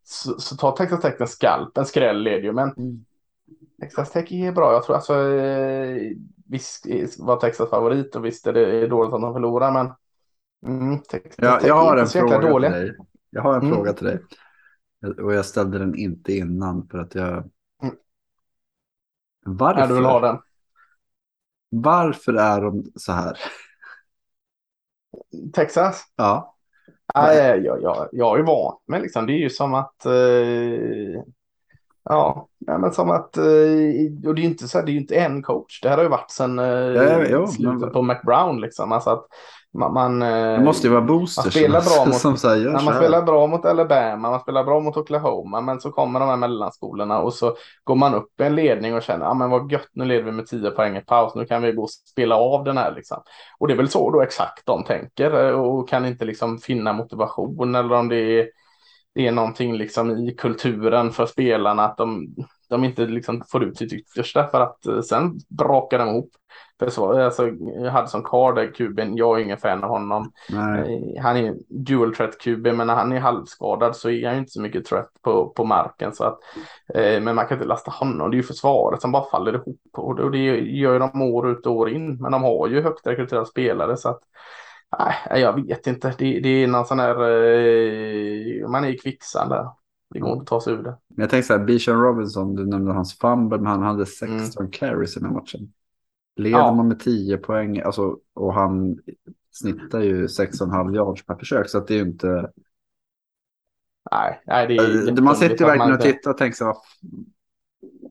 så, 0.04 0.40
så 0.40 0.56
tar 0.56 0.72
Texas 0.72 1.02
Tech 1.02 1.22
en 1.22 1.28
skalp, 1.28 1.78
en 1.78 1.86
skräll 1.86 2.24
leder 2.24 2.44
ju, 2.44 2.52
men 2.52 2.74
Texas 3.82 4.12
Tech 4.12 4.32
är 4.32 4.52
bra. 4.52 4.74
Jag 4.74 4.84
tror 4.84 4.96
alltså, 4.96 5.14
eh, 5.14 6.12
visst 6.54 6.86
var 7.20 7.36
Texas 7.38 7.70
favorit 7.70 8.16
och 8.16 8.26
visst 8.26 8.48
är 8.48 8.54
det 8.54 8.88
dåligt 8.88 9.14
att 9.14 9.22
de 9.22 9.34
förlorar, 9.34 9.72
men 9.72 9.94
mm, 10.76 11.00
Texas 11.00 11.36
Jag, 11.38 11.60
Tech 11.60 11.70
jag 11.70 11.76
har 11.76 11.98
en 11.98 12.08
fråga 12.08 12.40
dåliga. 12.40 12.72
till 12.72 12.80
dig. 12.82 12.98
Jag 13.30 13.42
har 13.42 13.54
en 13.56 13.62
Mm. 13.62 13.74
fråga 13.76 13.94
till 13.94 14.06
dig. 14.06 14.20
Och 15.24 15.34
jag 15.34 15.46
ställde 15.46 15.80
den 15.80 15.96
inte 15.96 16.34
innan 16.34 16.88
för 16.88 16.98
att 16.98 17.16
jag... 17.16 17.34
Mm. 17.84 17.96
Varför? 19.46 19.82
Ja, 19.82 19.88
du 19.88 19.94
vill 19.94 20.06
ha 20.06 20.20
den. 20.20 20.38
Varför 21.70 22.34
är 22.34 22.62
de 22.62 22.84
så 22.96 23.12
här? 23.12 23.38
Texas? 25.54 26.04
Ja, 26.16 26.56
Nej, 27.16 27.62
jag, 27.62 27.82
jag, 27.82 28.10
jag 28.12 28.40
är 28.40 28.44
van 28.44 28.78
men 28.88 29.02
liksom, 29.02 29.26
det 29.26 29.34
är 29.34 29.38
ju 29.38 29.50
som 29.50 29.74
att 29.74 30.06
eh, 30.06 30.12
ja, 32.10 32.48
nej, 32.68 32.78
men 32.80 32.92
som 32.92 33.12
att 33.12 33.38
eh, 33.38 33.44
och 34.28 34.36
det 34.36 34.40
är 34.40 34.44
ju 34.44 34.44
inte 34.44 34.68
så 34.68 34.78
här, 34.78 34.86
det 34.86 34.92
är 34.92 34.94
ju 34.94 35.00
inte 35.00 35.16
en 35.16 35.44
coach. 35.44 35.82
Det 35.82 35.90
här 35.90 35.98
har 35.98 36.04
ju 36.04 36.10
varit 36.10 36.32
sedan 36.32 36.60
eh, 36.60 36.66
Ja, 36.66 37.24
jo, 37.30 37.48
slutet 37.48 37.80
men- 37.82 37.92
på 37.92 38.02
McBrown 38.02 38.62
liksom. 38.62 38.92
Alltså 38.92 39.10
att 39.10 39.26
man, 39.78 39.94
man, 39.94 40.22
eh, 40.22 40.30
det 40.58 40.64
måste 40.64 40.88
ju 40.88 40.94
vara 40.94 41.02
boosters 41.02 41.46
man 41.46 41.52
spelar 41.52 41.82
bra 41.82 42.06
mot- 42.06 42.16
som 42.16 42.38
säger 42.38 42.66
så 42.66 42.72
man 42.86 42.94
här. 42.94 43.02
spelar 43.02 43.22
bra 43.22 43.48
mot 43.48 43.66
Alabama, 43.66 44.30
man 44.30 44.40
spelar 44.40 44.64
bra 44.64 44.80
mot 44.80 44.98
Oklahoma, 44.98 45.62
men 45.62 45.80
så 45.80 45.92
kommer 45.92 46.20
de 46.20 46.30
här 46.30 46.38
mellanskolorna 46.38 47.20
och 47.22 47.34
så 47.34 47.56
går 47.84 47.96
man 47.96 48.14
upp 48.16 48.42
i 48.42 48.44
en 48.44 48.56
ledning 48.56 48.96
och 48.96 49.02
känner, 49.02 49.26
ja 49.26 49.34
men 49.34 49.50
vad 49.50 49.72
gött, 49.72 49.88
nu 49.94 50.06
leder 50.06 50.24
vi 50.24 50.32
med 50.32 50.46
10 50.48 50.72
poäng 50.72 50.98
i 50.98 51.02
paus, 51.02 51.36
nu 51.36 51.46
kan 51.46 51.62
vi 51.62 51.72
gå 51.72 51.82
och 51.84 51.90
spela 51.90 52.36
av 52.36 52.64
den 52.64 52.78
här 52.78 52.94
liksom. 52.96 53.18
Och 53.60 53.68
det 53.68 53.74
är 53.74 53.78
väl 53.78 53.90
så 53.90 54.12
då 54.12 54.22
exakt 54.22 54.66
de 54.66 54.84
tänker 54.84 55.54
och 55.54 55.90
kan 55.90 56.06
inte 56.06 56.26
liksom 56.26 56.58
finna 56.58 56.94
motivation 56.94 57.76
eller 57.76 57.96
om 57.96 58.10
det 58.10 58.40
är, 58.40 58.48
det 59.16 59.28
är 59.28 59.32
någonting 59.32 59.78
liksom 59.78 60.12
i 60.12 60.36
kulturen 60.36 61.12
för 61.12 61.26
spelarna 61.26 61.84
att 61.84 61.98
de, 61.98 62.28
de 62.70 62.84
inte 62.84 63.06
liksom 63.06 63.44
får 63.52 63.64
ut 63.64 63.78
sitt 63.78 63.94
yttersta 63.94 64.48
för 64.48 64.62
att 64.62 64.86
eh, 64.86 65.02
sen 65.02 65.40
brakar 65.50 66.00
de 66.00 66.10
ihop. 66.10 66.30
För 66.80 66.90
så, 66.90 67.24
alltså, 67.24 67.50
Hudson 67.92 68.24
Card, 68.24 68.56
där 68.56 68.74
kuben, 68.74 69.18
jag 69.18 69.40
är 69.40 69.44
ingen 69.44 69.58
fan 69.58 69.84
av 69.84 69.90
honom. 69.90 70.32
Nej. 70.50 71.14
Eh, 71.18 71.24
Han 71.24 71.38
är 71.38 71.56
dual 71.70 72.16
threat 72.16 72.40
QB 72.42 72.68
men 72.68 72.88
när 72.88 72.96
han 72.96 73.12
är 73.12 73.20
halvskadad 73.20 73.96
så 73.96 74.10
är 74.10 74.28
han 74.28 74.38
inte 74.38 74.52
så 74.52 74.62
mycket 74.62 74.86
threat 74.86 75.10
på, 75.22 75.50
på 75.50 75.64
marken. 75.64 76.14
Så 76.14 76.24
att, 76.24 76.40
eh, 76.96 77.22
men 77.22 77.36
man 77.36 77.48
kan 77.48 77.58
inte 77.58 77.68
lasta 77.68 77.92
honom. 77.92 78.32
Det 78.32 78.36
är 78.36 78.38
ju 78.38 78.44
försvaret 78.44 79.02
som 79.02 79.12
bara 79.12 79.30
faller 79.32 79.54
ihop. 79.54 79.80
Och 79.98 80.16
det, 80.16 80.24
och 80.24 80.32
det 80.32 80.40
gör 80.60 81.00
de 81.00 81.22
år 81.22 81.52
ut 81.52 81.66
och 81.66 81.76
år 81.76 81.90
in. 81.90 82.18
Men 82.22 82.32
de 82.32 82.44
har 82.44 82.68
ju 82.68 82.82
högt 82.82 83.08
rekryterade 83.08 83.46
spelare. 83.46 83.98
Så 83.98 84.10
att, 84.10 84.20
nej, 85.00 85.42
jag 85.42 85.66
vet 85.66 85.88
inte. 85.88 86.16
Det, 86.18 86.40
det 86.40 86.50
är 86.50 86.68
någon 86.68 86.86
sån 86.86 87.00
här... 87.00 87.16
Eh, 87.16 88.70
man 88.70 88.84
är 88.84 88.88
i 88.88 88.98
kvicksand 88.98 89.50
där. 89.50 89.70
Det 90.14 90.20
går 90.20 90.32
inte 90.32 90.42
att 90.42 90.48
ta 90.48 90.62
sig 90.62 90.74
ur 90.74 90.84
det. 90.84 90.98
Jag 91.08 91.30
tänkte 91.30 91.48
så 91.48 91.58
här, 91.58 91.66
Bijan 91.66 92.02
Robinson, 92.02 92.56
du 92.56 92.66
nämnde 92.66 92.92
hans 92.94 93.18
fumble, 93.18 93.58
men 93.58 93.68
han 93.68 93.82
hade 93.84 94.06
16 94.06 94.72
carries 94.72 95.18
i 95.18 95.20
den 95.20 95.30
här 95.30 95.36
matchen. 95.36 95.74
Leder 96.36 96.58
Mm. 96.58 96.68
Ja. 96.68 96.74
man 96.74 96.88
med 96.88 97.00
10 97.00 97.38
poäng, 97.38 97.82
alltså, 97.82 98.18
och 98.34 98.54
han 98.54 99.00
snittar 99.52 100.00
ju 100.00 100.28
6,5 100.28 100.96
yards 100.96 101.26
per 101.26 101.36
försök, 101.36 101.70
så 101.70 101.80
det 101.80 101.94
är 101.94 101.98
ju 101.98 102.04
inte... 102.04 102.52
Nej, 104.12 104.42
nej 104.46 104.68
det 104.68 104.76
är 104.76 104.78
man 104.78 104.92
jätteunderligt 104.92 105.40
sitter 105.40 105.54
att 105.54 105.62
verkligen 105.62 105.78
man 105.78 105.94
och 105.94 106.02
tittar 106.02 106.32
och 106.32 106.38
tänker 106.38 106.56
så 106.56 106.66
här, 106.66 106.76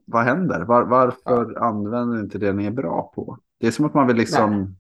vad, 0.04 0.24
händer? 0.24 0.60
Var, 0.60 0.82
varför 0.82 1.58
använder 1.58 2.16
ni 2.16 2.20
inte 2.20 2.38
det 2.38 2.52
ni 2.52 2.66
är 2.66 2.70
bra 2.70 3.12
på? 3.14 3.38
Det 3.58 3.66
är 3.66 3.70
som 3.70 3.84
att 3.84 3.94
man 3.94 4.06
vill 4.06 4.16
liksom, 4.16 4.76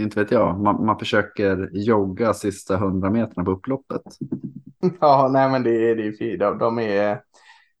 inte 0.00 0.20
vet 0.20 0.30
jag, 0.30 0.60
man, 0.60 0.86
man 0.86 0.98
försöker 0.98 1.70
jogga 1.72 2.34
sista 2.34 2.74
100 2.74 3.10
meterna 3.10 3.44
på 3.44 3.50
upploppet. 3.50 4.02
Ja, 5.00 5.28
nej 5.32 5.50
men 5.50 5.62
det 5.62 5.90
är, 5.90 5.96
det 5.96 6.06
är 6.06 6.12
fint. 6.12 6.40
De, 6.40 6.58
de 6.58 6.78
är 6.78 7.20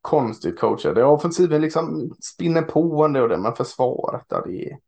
konstigt 0.00 0.60
coachade. 0.60 1.04
Offensiven 1.04 1.60
liksom 1.60 2.14
spinner 2.34 2.62
på 2.62 3.04
ändå, 3.04 3.20
och 3.22 3.28
det, 3.28 3.36
men 3.36 3.54
försvaret, 3.54 4.24
ja, 4.28 4.42
det, 4.46 4.70
är, 4.70 4.78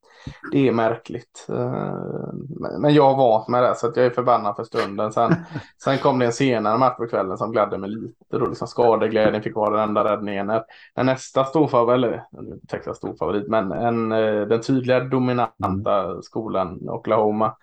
det 0.52 0.68
är 0.68 0.72
märkligt. 0.72 1.46
Eh, 1.48 2.32
Men 2.78 2.94
jag 2.94 3.14
har 3.14 3.16
vant 3.16 3.48
mig 3.48 3.62
där 3.62 3.74
så 3.74 3.86
att 3.86 3.96
jag 3.96 4.06
är 4.06 4.10
förbannad 4.10 4.56
för 4.56 4.64
stunden. 4.64 5.12
Sen, 5.12 5.34
sen 5.84 5.98
kom 5.98 6.18
det 6.18 6.26
en 6.26 6.32
senare 6.32 6.78
match 6.78 6.96
på 6.96 7.06
kvällen 7.06 7.38
som 7.38 7.52
gladde 7.52 7.78
mig 7.78 7.90
lite. 7.90 8.38
Då 8.38 8.46
liksom 8.46 8.68
skadeglädjen 8.68 9.42
fick 9.42 9.54
vara 9.54 9.70
den 9.70 9.88
enda 9.88 10.04
räddningen. 10.04 10.46
När, 10.46 11.04
nästa 11.04 11.44
storfavorit, 11.44 11.98
eller 11.98 12.24
Texas 12.68 12.96
storfavorit, 12.96 13.48
men 13.48 13.72
en, 13.72 14.12
eh, 14.12 14.40
den 14.40 14.60
tydliga 14.60 15.00
dominanta 15.00 16.22
skolan 16.22 16.88
Oklahoma 16.88 17.56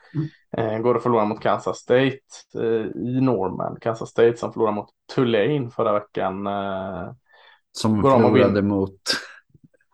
Eh, 0.57 0.79
går 0.79 0.95
att 0.95 1.03
förlora 1.03 1.25
mot 1.25 1.41
Kansas 1.41 1.77
State 1.77 2.19
i 2.95 3.21
Norman. 3.21 3.77
Kansas 3.81 4.09
State 4.09 4.37
som 4.37 4.53
förlorade 4.53 4.75
mot 4.75 4.89
Tulane 5.15 5.69
förra 5.69 5.93
veckan. 5.93 6.47
Som 7.71 8.01
Går 8.01 8.11
förlorade 8.11 8.61
mot 8.61 8.99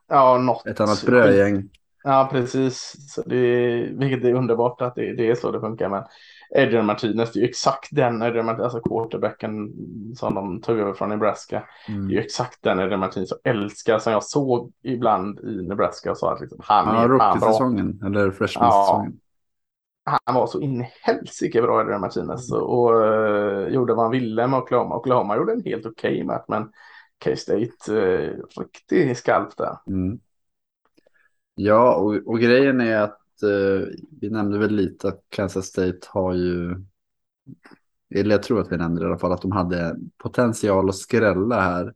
ja, 0.08 0.38
något. 0.38 0.68
ett 0.68 0.80
annat 0.80 1.04
brödgäng. 1.06 1.70
Ja, 2.04 2.30
precis. 2.32 2.96
Så 3.14 3.22
det, 3.22 3.38
vilket 3.94 4.24
är 4.26 4.34
underbart 4.34 4.82
att 4.82 4.96
det, 4.96 5.14
det 5.14 5.30
är 5.32 5.36
så 5.36 5.52
det 5.52 5.60
funkar. 5.60 5.90
Men 5.90 6.04
Adrian 6.56 6.86
Martinez, 6.86 7.32
det 7.32 7.40
är 7.40 7.42
ju 7.42 7.50
exakt 7.50 7.88
den 7.92 8.22
Adrian 8.22 8.46
Martinez, 8.46 8.74
alltså 8.74 8.90
quarterbacken 8.90 9.74
som 10.16 10.36
de 10.36 10.62
tog 10.62 10.80
över 10.80 10.94
från 10.94 11.10
Nebraska. 11.10 11.64
Det 11.88 11.92
är 11.94 11.96
ju 11.96 12.16
Mm. 12.16 12.18
exakt 12.26 12.64
den 12.64 12.80
Adrian 12.80 13.00
Martinez 13.00 13.30
jag 13.44 13.56
älskar 13.56 14.00
som 14.00 14.14
jag 14.14 14.24
såg 14.24 14.72
ibland 14.84 15.40
i 15.40 15.68
Nebraska 15.68 16.12
och 16.12 16.18
sa 16.18 16.34
att 16.34 16.42
liksom, 16.42 16.60
han 16.64 16.88
Ja, 16.96 17.04
är 17.04 17.08
fan 17.18 17.40
bra. 17.40 17.50
rookie-säsongen, 17.50 18.02
eller 18.06 18.32
freshman-säsongen. 18.32 19.20
han 20.26 20.36
var 20.36 20.48
så 20.48 20.62
in 20.62 20.82
i 20.82 20.90
helsike 21.02 21.62
bra 21.62 21.80
Adrian 21.80 22.02
Martinez 22.02 22.52
och, 22.52 22.84
och 22.84 23.06
eh, 23.06 23.68
gjorde 23.68 23.94
vad 23.94 24.04
han 24.06 24.12
ville 24.12 24.48
med 24.48 24.60
Oklahoma. 24.60 24.96
Oklahoma 24.96 25.36
gjorde 25.38 25.54
en 25.54 25.64
helt 25.64 25.86
okej 25.86 26.24
match 26.24 26.46
men 26.48 26.64
K-State 27.24 27.92
uh, 27.92 28.34
riktigt 28.60 29.18
skarpt 29.18 29.58
där. 29.58 29.78
Mm. 29.88 30.20
Ja, 31.64 31.96
och, 31.96 32.16
och 32.28 32.40
grejen 32.40 32.82
är 32.82 32.98
att 33.02 33.44
eh, 33.44 33.88
vi 34.22 34.30
nämnde 34.30 34.58
väl 34.58 34.76
lite 34.76 35.08
att 35.08 35.24
Kansas 35.30 35.66
State 35.66 36.00
har 36.08 36.34
ju, 36.34 36.76
eller 38.16 38.32
jag 38.32 38.44
tror 38.44 38.62
att 38.62 38.72
vi 38.72 38.78
nämnde 38.78 39.02
det 39.02 39.06
i 39.06 39.10
alla 39.10 39.18
fall, 39.20 39.32
att 39.32 39.42
de 39.42 39.52
hade 39.52 39.96
potential 40.18 40.90
att 40.90 40.96
skrälla 40.96 41.62
här. 41.62 41.94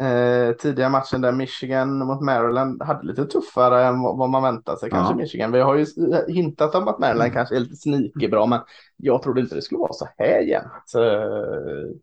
Eh, 0.00 0.52
tidiga 0.56 0.88
matchen 0.88 1.20
där 1.20 1.32
Michigan 1.32 1.98
mot 1.98 2.20
Maryland 2.20 2.82
hade 2.82 3.06
lite 3.06 3.24
tuffare 3.26 3.84
än 3.84 4.02
vad, 4.02 4.18
vad 4.18 4.30
man 4.30 4.42
väntade 4.42 4.78
sig 4.78 4.90
kanske 4.90 5.12
Ja. 5.12 5.16
Michigan. 5.16 5.52
Vi 5.52 5.60
har 5.60 5.74
ju 5.74 5.82
s- 5.82 5.94
hintat 6.28 6.74
om 6.74 6.88
att 6.88 6.98
Maryland 6.98 7.22
Mm. 7.30 7.34
kanske 7.34 7.56
är 7.56 7.60
lite 7.60 7.76
sneaky 7.76 8.28
bra, 8.28 8.46
men 8.46 8.60
jag 8.96 9.22
trodde 9.22 9.40
inte 9.40 9.54
det 9.54 9.62
skulle 9.62 9.78
vara 9.78 9.92
så 9.92 10.08
här 10.18 10.40
jämnt. 10.40 10.94
Eh, 10.96 11.96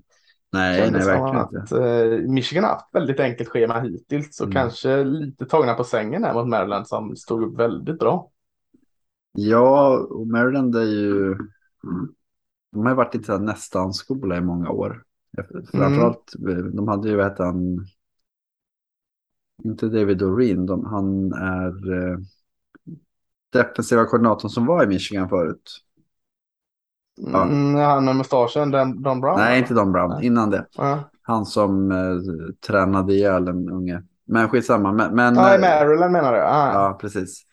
Nej, 0.56 0.92
nej, 0.92 1.06
verkligen 1.06 1.40
inte. 1.40 1.60
att, 1.62 1.72
eh, 1.72 2.30
Michigan 2.32 2.64
har 2.64 2.72
haft 2.72 2.96
väldigt 2.96 3.20
enkelt 3.20 3.50
schema 3.50 3.80
hittills, 3.80 4.36
så 4.36 4.44
Mm. 4.44 4.54
kanske 4.54 5.04
lite 5.04 5.46
tagna 5.46 5.74
på 5.74 5.84
sängen 5.84 6.24
här 6.24 6.34
mot 6.34 6.48
Maryland 6.48 6.88
som 6.88 7.16
stod 7.16 7.44
upp 7.44 7.60
väldigt 7.60 8.00
bra. 8.00 8.30
Ja, 9.32 9.98
och 9.98 10.28
Maryland 10.28 10.76
är 10.76 10.82
ju... 10.84 11.36
De 12.72 12.86
har 12.86 12.96
varit 12.96 13.14
lite 13.14 13.26
så 13.26 13.32
här 13.32 13.40
nästan-skola 13.40 14.38
i 14.38 14.42
många 14.42 14.70
år. 14.70 15.04
Framförallt, 15.72 16.34
de 16.74 16.88
hade 16.88 17.10
ju, 17.10 17.15
vad 17.15 17.26
heter 17.26 17.43
han? 17.43 17.86
Inte 19.63 19.89
David 19.89 20.17
Doreen, 20.17 20.65
de, 20.65 20.86
han 20.86 21.34
är 21.34 21.93
eh, 21.93 22.17
defensiva 23.54 24.06
koordinatorn 24.06 24.50
som 24.50 24.65
var 24.65 24.84
i 24.84 24.88
Michigan 24.88 25.30
förut. 25.30 25.84
Ja. 27.15 27.43
Mm, 27.43 27.76
han 27.76 28.06
med 28.06 28.15
mustaschen, 28.15 28.72
Don, 28.72 29.22
Brown? 29.22 29.39
Nej, 29.39 29.60
inte 29.60 29.74
Don 29.74 29.91
Brown, 29.91 30.10
Nej. 30.10 30.26
innan 30.26 30.50
det. 30.50 30.65
Ja. 30.78 31.10
Han 31.22 31.46
som 31.46 31.91
eh, 31.91 31.98
tränade 32.67 33.13
ihjäl 33.13 33.48
en 33.48 33.69
unge. 33.69 34.04
Men 34.26 34.50
skitsamma. 34.50 34.91
Men, 34.91 35.15
men, 35.15 35.36
Ja, 35.36 35.52
i 35.52 35.56
eh, 35.56 35.62
Maryland 35.62 36.12
menar 36.12 36.34
du? 36.34 36.39
Ah, 36.39 36.74
ja, 36.74 36.98
precis. 37.02 37.43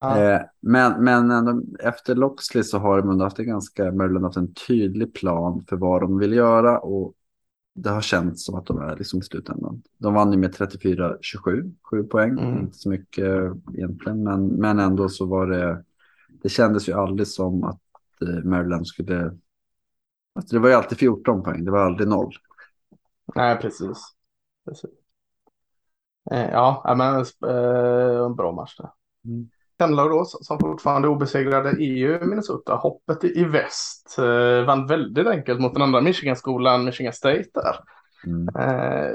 Ja. 0.00 0.18
Eh, 0.18 0.40
men 0.60 1.04
men 1.04 1.30
ändå, 1.30 1.62
efter 1.80 2.14
Loxley 2.14 2.64
så 2.64 2.78
har 2.78 2.98
de 2.98 3.10
ändå 3.10 3.24
haft 3.24 3.38
en 3.38 3.46
ganska, 3.46 3.92
Maryland 3.92 4.24
haft 4.24 4.36
en 4.36 4.54
tydlig 4.54 5.14
plan 5.14 5.64
för 5.68 5.76
vad 5.76 6.00
de 6.00 6.18
vill 6.18 6.32
göra 6.32 6.78
och 6.78 7.14
det 7.74 7.90
har 7.90 8.00
känts 8.00 8.44
som 8.44 8.54
att 8.54 8.66
de 8.66 8.78
är 8.78 8.96
liksom 8.96 9.18
i 9.18 9.22
slutändan. 9.22 9.82
De 9.98 10.14
vann 10.14 10.32
ju 10.32 10.38
med 10.38 10.54
34-27, 10.54 11.74
7 11.82 12.04
poäng, 12.04 12.30
Mm. 12.38 12.58
inte 12.58 12.78
så 12.78 12.88
mycket 12.88 13.52
egentligen, 13.74 14.22
men, 14.22 14.46
men 14.46 14.78
ändå 14.78 15.08
så 15.08 15.26
var 15.26 15.46
det, 15.46 15.84
det 16.42 16.48
kändes 16.48 16.88
ju 16.88 16.92
aldrig 16.92 17.28
som 17.28 17.64
att 17.64 17.80
eh, 18.22 18.44
Maryland 18.44 18.86
skulle, 18.86 19.36
alltså 20.34 20.56
det 20.56 20.58
var 20.60 20.68
ju 20.68 20.74
alltid 20.74 20.98
14 20.98 21.42
poäng, 21.42 21.64
det 21.64 21.70
var 21.70 21.86
aldrig 21.86 22.08
noll. 22.08 22.32
Nej, 23.34 23.58
precis. 23.58 23.98
precis. 24.64 24.90
Eh, 26.30 26.50
ja, 26.50 26.94
men 26.98 27.24
en 28.26 28.36
bra 28.36 28.52
match 28.52 28.76
där. 28.76 28.90
Mm. 29.24 29.48
Pendlar 29.78 30.08
då 30.08 30.24
som 30.24 30.58
fortfarande 30.58 31.08
obesegrade 31.08 31.68
är 31.68 31.96
ju 31.96 32.20
Minnesota. 32.20 32.74
Hoppet 32.74 33.24
i 33.24 33.44
väst 33.44 34.16
eh, 34.18 34.66
vann 34.66 34.86
väldigt 34.86 35.26
enkelt 35.26 35.60
mot 35.60 35.74
den 35.74 35.82
andra 35.82 36.00
Michigan-skolan, 36.00 36.84
Michigan 36.84 37.12
State 37.12 37.50
där. 37.54 37.76
Mm. 38.26 38.48
Eh, 38.48 39.10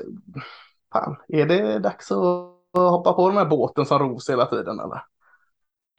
fan, 0.93 1.15
är 1.27 1.45
det 1.45 1.79
dags 1.79 2.11
att 2.11 2.17
hoppa 2.73 3.13
på 3.13 3.29
den 3.29 3.37
här 3.37 3.45
båten 3.45 3.85
som 3.85 3.99
ros 3.99 4.29
hela 4.29 4.45
tiden 4.45 4.79
eller? 4.79 5.03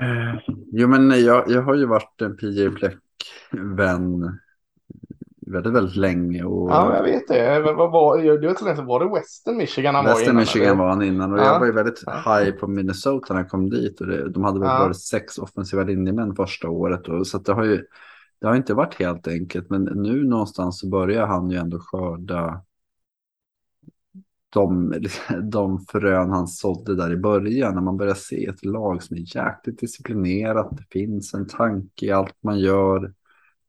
Eh, 0.03 0.41
Jo, 0.73 0.89
men 0.89 1.25
jag, 1.25 1.51
jag 1.51 1.63
har 1.63 1.75
ju 1.75 1.87
varit 1.87 2.23
en 2.23 2.37
PJ 2.37 2.71
Fleck-vän 2.71 4.39
väldigt, 5.55 5.73
väldigt 5.73 5.97
länge. 5.97 6.45
Och 6.45 6.71
Ja, 6.71 6.97
jag 6.97 7.03
vet 7.03 7.29
det. 7.29 7.61
Vad- 7.61 7.77
var, 7.77 7.91
var 7.91 8.55
så 8.55 8.65
länge 8.65 8.77
sedan, 8.77 8.87
var 8.87 9.01
det 9.05 9.15
Western 9.15 9.57
Michigan 9.57 9.95
han 9.95 10.05
var 10.05 10.11
i 10.11 10.15
Western 10.15 10.31
innan, 10.31 10.41
Michigan 10.41 10.67
eller? 10.69 10.77
var 10.79 10.89
han 10.89 11.03
innan 11.03 11.33
och 11.33 11.39
Ja. 11.39 11.45
jag 11.45 11.59
var 11.59 11.67
ju 11.67 11.73
väldigt 11.73 12.03
Ja. 12.07 12.39
high 12.39 12.51
på 12.51 12.67
Minnesota 12.69 13.35
när 13.35 13.41
jag 13.41 13.51
kom 13.51 13.71
dit. 13.71 14.01
Och 14.01 14.07
det, 14.07 14.31
de 14.31 14.45
hade 14.45 14.61
väl 14.61 14.69
Ja. 14.69 14.79
varit 14.79 15.01
sex 15.01 15.39
offensiva 15.39 15.83
linjemän 15.83 16.35
första 16.37 16.69
året. 16.69 17.09
Och, 17.09 17.27
så 17.27 17.39
det 17.39 17.53
har 17.53 17.65
ju 17.65 17.85
det 18.41 18.47
har 18.47 18.57
inte 18.57 18.75
varit 18.75 18.95
helt 18.95 19.29
enkelt. 19.29 19.71
Men 19.71 19.83
nu 19.83 20.25
någonstans 20.25 20.81
så 20.81 20.89
börjar 20.89 21.27
han 21.27 21.51
ju 21.51 21.57
ändå 21.57 21.79
skörda 21.81 22.63
de, 24.51 24.95
de 25.51 25.79
frön 25.79 26.31
han 26.31 26.49
sådde 26.49 26.97
där 26.97 27.13
i 27.13 27.17
början. 27.17 27.75
När 27.75 27.83
man 27.83 27.97
börjar 27.97 28.15
se 28.15 28.47
ett 28.47 28.65
lag 28.65 29.03
som 29.03 29.17
är 29.17 29.37
jäkligt 29.37 29.79
disciplinerat. 29.81 30.69
Det 30.77 30.85
finns 30.91 31.35
en 31.35 31.47
tanke 31.47 32.07
i 32.07 32.11
allt 32.13 32.35
man 32.43 32.59
gör. 32.59 33.13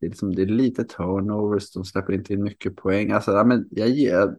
Det 0.06 0.08
är, 0.08 0.10
liksom, 0.10 0.36
det 0.36 0.42
är 0.42 0.46
lite 0.46 0.84
turnovers, 0.84 1.72
de 1.72 1.86
släpper 1.86 2.14
inte 2.14 2.34
in 2.34 2.44
mycket 2.44 2.76
poäng. 2.76 3.12
Alltså, 3.12 3.32
ja, 3.32 3.44
men 3.44 3.68
jag, 3.72 3.90
ger, 3.90 4.36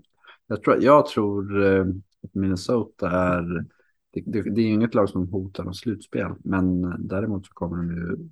jag 0.46 0.62
tror, 0.62 0.82
jag 0.82 1.06
tror 1.06 1.64
eh, 1.64 1.86
att 2.24 2.34
Minnesota 2.34 3.10
är... 3.10 3.64
Det, 4.12 4.22
det, 4.26 4.42
det 4.42 4.60
är 4.60 4.66
inget 4.66 4.94
lag 4.94 5.08
som 5.08 5.28
hotar 5.28 5.66
om 5.66 5.74
slutspel, 5.74 6.32
men 6.44 6.82
däremot 7.08 7.46
så 7.46 7.52
kommer 7.52 7.76
de 7.76 7.90
ju... 7.90 8.28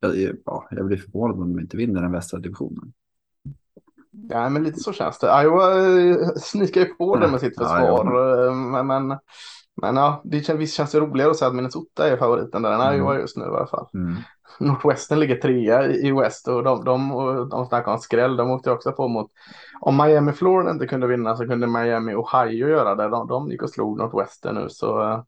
Jag, 0.00 0.36
ja, 0.44 0.68
jag 0.70 0.86
blir 0.86 0.96
förvånad 0.96 1.40
om 1.40 1.52
de 1.56 1.60
inte 1.60 1.76
vinner 1.76 2.02
den 2.02 2.12
västra 2.12 2.40
divisionen. 2.40 2.92
Ja, 4.28 4.48
men 4.48 4.62
lite 4.64 4.80
så 4.80 4.92
känns 4.92 5.18
det. 5.18 5.42
Iowa 5.42 5.88
eh, 5.98 6.28
snikar 6.36 6.80
ju 6.80 6.86
på 6.86 7.16
det 7.16 7.28
med 7.30 7.40
sitt 7.40 7.54
Ja, 7.56 7.64
försvar. 7.64 8.46
eh, 8.48 8.54
Men, 8.54 8.86
men, 8.86 9.18
men 9.80 9.96
ja, 9.96 10.20
det 10.24 10.40
känns, 10.40 10.60
visst 10.60 10.76
känns 10.76 10.92
det 10.92 11.00
roligare 11.00 11.30
att 11.30 11.36
säga 11.36 11.48
att 11.48 11.54
Minnesota 11.54 12.08
är 12.08 12.16
favoriten 12.16 12.62
där 12.62 12.72
än 12.72 12.80
Mm. 12.80 12.96
Iowa 12.96 13.18
just 13.18 13.36
nu 13.36 13.44
i 13.44 13.48
alla 13.48 13.66
fall. 13.66 13.88
Mm. 13.94 14.16
Northwestern 14.60 15.20
ligger 15.20 15.36
trea 15.36 15.86
i 15.86 16.12
West 16.12 16.48
och 16.48 16.62
de, 16.64 16.84
de, 16.84 17.08
de 17.50 17.66
snackar 17.66 17.92
om 17.92 17.98
skräll. 17.98 18.36
De 18.36 18.50
åkte 18.50 18.70
också 18.70 18.92
på 18.92 19.08
mot, 19.08 19.30
om 19.80 19.96
Miami 19.96 20.32
Florida 20.32 20.70
inte 20.70 20.86
kunde 20.86 21.06
vinna 21.06 21.36
så 21.36 21.48
kunde 21.48 21.66
Miami 21.66 22.14
Ohio 22.14 22.68
göra 22.68 22.94
det. 22.94 23.08
De, 23.08 23.28
de 23.28 23.50
gick 23.50 23.62
och 23.62 23.70
slog 23.70 23.98
Northwestern 23.98 24.54
nu 24.54 24.68
så 24.68 25.02
eh, 25.02 25.22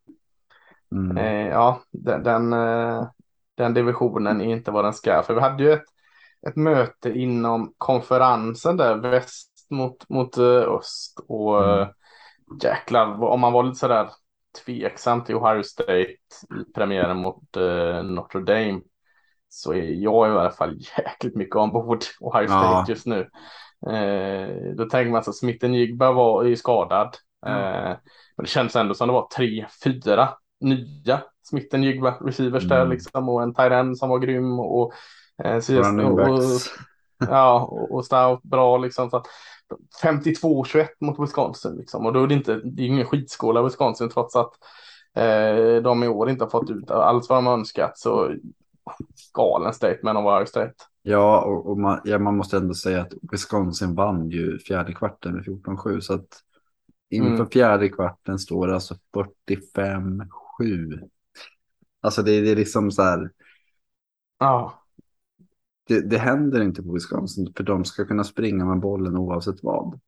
Mm. 0.94 1.16
Eh, 1.16 1.48
ja, 1.48 1.80
den, 1.90 2.22
den, 2.22 2.52
eh, 2.52 3.06
den 3.54 3.74
divisionen 3.74 4.40
är 4.40 4.44
inte 4.44 4.70
vad 4.70 4.84
den 4.84 4.94
ska. 4.94 5.22
För 5.22 5.34
vi 5.34 5.40
hade 5.40 5.64
ju 5.64 5.72
ett, 5.72 5.84
ett 6.48 6.56
möte 6.56 7.10
inom 7.10 7.74
konferensen 7.78 8.76
där, 8.76 8.96
väst 8.96 9.50
mot, 9.70 10.08
mot 10.08 10.38
eh, 10.38 10.44
öst. 10.44 11.20
Och 11.28 11.64
Mm. 11.64 11.76
mm. 11.76 11.88
jäklar, 12.62 13.22
om 13.24 13.40
man 13.40 13.52
var 13.52 13.62
lite 13.62 13.78
sådär 13.78 14.08
tveksam 14.64 15.24
till 15.24 15.34
Ohio 15.34 15.62
State 15.62 16.06
i 16.60 16.72
premiären 16.74 17.16
mot 17.16 17.56
eh, 17.56 18.02
Notre 18.02 18.40
Dame 18.40 18.80
så 19.48 19.72
är 19.72 19.82
jag 20.02 20.28
i 20.28 20.30
alla 20.30 20.50
fall 20.50 20.76
jäkligt 20.98 21.36
mycket 21.36 21.56
ombord 21.56 22.04
Ohio 22.20 22.48
State 22.48 22.82
Ja. 22.82 22.84
just 22.86 23.06
nu. 23.06 23.30
Eh, 23.86 24.74
då 24.76 24.84
tänker 24.84 25.10
man 25.12 25.24
så 25.24 25.32
Smith 25.32 25.66
Jigba 25.66 26.12
var 26.12 26.44
ju 26.44 26.56
skadad. 26.56 27.16
Eh, 27.46 27.96
men 28.36 28.44
det 28.44 28.46
känns 28.46 28.76
ändå 28.76 28.94
som 28.94 29.08
det 29.08 29.14
var 29.14 29.28
tre, 29.36 29.66
fyra 29.84 30.28
nya 30.60 31.22
Smith 31.42 31.76
Jigba 31.76 32.10
receivers 32.20 32.68
där 32.68 32.86
Mm. 32.86 32.90
liksom 32.90 33.28
och 33.28 33.42
en 33.42 33.54
tight 33.54 33.72
end 33.72 33.98
som 33.98 34.08
var 34.08 34.18
grym 34.18 34.60
och 34.60 34.92
eh, 35.44 35.60
så 35.60 35.72
just, 35.72 35.98
och, 35.98 36.26
och. 36.26 36.62
Ja, 37.18 37.64
och, 37.90 38.04
Stout 38.04 38.42
bra 38.42 38.78
liksom. 38.78 39.10
Så 39.10 39.16
att 39.16 39.26
52-21 40.02 40.86
mot 41.00 41.20
Wisconsin 41.20 41.76
liksom. 41.76 42.06
Och 42.06 42.12
då 42.12 42.22
är 42.22 42.26
det 42.26 42.34
inte, 42.34 42.54
det 42.64 42.82
är 42.82 42.86
ingen 42.86 43.06
skitskåla 43.06 43.62
Wisconsin 43.62 44.08
trots 44.08 44.36
att 44.36 44.52
eh, 45.16 45.82
de 45.82 46.04
i 46.04 46.08
år 46.08 46.30
inte 46.30 46.44
har 46.44 46.50
fått 46.50 46.70
ut 46.70 46.90
allt 46.90 47.28
vad 47.28 47.38
de 47.38 47.46
önskat. 47.46 47.98
Så 47.98 48.34
galen 49.34 49.74
statement 49.74 50.18
av 50.18 50.26
Ohio 50.26 50.46
State. 50.46 50.74
Ja, 51.02 51.44
och, 51.44 51.70
och 51.70 51.78
man, 51.78 52.00
ja, 52.04 52.18
man 52.18 52.36
måste 52.36 52.56
ändå 52.56 52.74
säga 52.74 53.00
att 53.00 53.12
Wisconsin 53.32 53.94
vann 53.94 54.30
ju 54.30 54.58
fjärde 54.58 54.92
kvarten 54.92 55.34
med 55.34 55.44
14-7. 55.44 56.00
Så 56.00 56.14
att 56.14 56.26
inför 57.10 57.34
Mm. 57.34 57.46
fjärde 57.46 57.88
kvarten 57.88 58.38
står 58.38 58.66
det 58.66 58.74
alltså 58.74 58.94
45-7. 59.12 61.08
Alltså 62.00 62.22
det, 62.22 62.40
det 62.40 62.50
är 62.50 62.56
liksom 62.56 62.90
så 62.90 63.02
här. 63.02 63.30
Ja, 64.38 64.83
Det, 65.86 66.00
det 66.00 66.18
händer 66.18 66.62
inte 66.62 66.82
på 66.82 66.92
Wisconsin 66.92 67.52
för 67.56 67.64
de 67.64 67.84
ska 67.84 68.04
kunna 68.04 68.24
springa 68.24 68.64
med 68.64 68.80
bollen 68.80 69.16
oavsett 69.16 69.62
vad. 69.62 70.00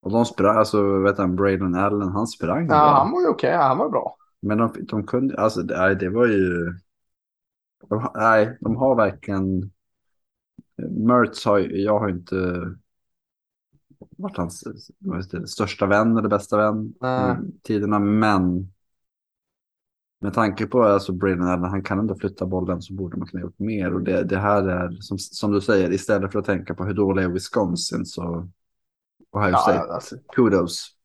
Och 0.00 0.10
de 0.10 0.24
sprang, 0.24 0.56
alltså 0.56 0.98
vet 0.98 1.18
han, 1.18 1.36
Braden 1.36 1.74
Allen, 1.74 2.08
han 2.08 2.26
sprang 2.26 2.60
ja 2.60 2.66
bra. 2.66 2.94
han 2.94 3.12
var 3.12 3.20
ju 3.20 3.26
okej, 3.26 3.56
han 3.56 3.78
var 3.78 3.88
bra. 3.90 4.16
Men 4.40 4.58
de, 4.58 4.72
de 4.88 5.06
kunde, 5.06 5.36
alltså 5.36 5.62
det, 5.62 5.78
nej, 5.78 5.96
det 5.96 6.08
var 6.08 6.26
ju. 6.26 6.74
De, 7.88 8.10
nej, 8.14 8.58
de 8.60 8.76
har 8.76 8.96
verkligen... 8.96 9.70
Mertz 10.90 11.44
har 11.44 11.58
jag 11.58 11.98
har 11.98 12.08
inte 12.08 12.60
varit 14.16 14.36
hans 14.36 14.64
största 15.46 15.86
vän 15.86 16.16
eller 16.16 16.28
bästa 16.28 16.56
vän 16.56 16.86
i 16.86 17.60
tiderna, 17.62 17.98
men 17.98 18.73
med 20.24 20.34
tanke 20.34 20.66
på 20.66 20.84
alltså 20.84 21.12
Braden 21.12 21.42
Allen, 21.48 21.64
han 21.70 21.82
kan 21.84 22.00
inte 22.00 22.16
flytta 22.16 22.46
bollen 22.46 22.82
så 22.82 22.94
borde 22.94 23.16
man 23.18 23.28
kunna 23.28 23.42
gjort 23.42 23.58
mer. 23.58 23.94
Och 23.94 24.02
det, 24.02 24.24
det 24.24 24.38
här 24.38 24.68
är, 24.68 24.90
som, 25.00 25.18
som 25.18 25.52
du 25.52 25.60
säger, 25.60 25.92
istället 25.92 26.32
för 26.32 26.38
att 26.38 26.46
tänka 26.46 26.74
på 26.74 26.84
hur 26.84 26.94
dåliga 26.94 27.26
är 27.26 27.30
Wisconsin 27.30 28.06
så 28.06 28.48
Ohio 29.32 29.52
Ja, 29.52 29.58
State, 29.58 29.92
alltså, 29.94 30.16
kudos. 30.36 30.96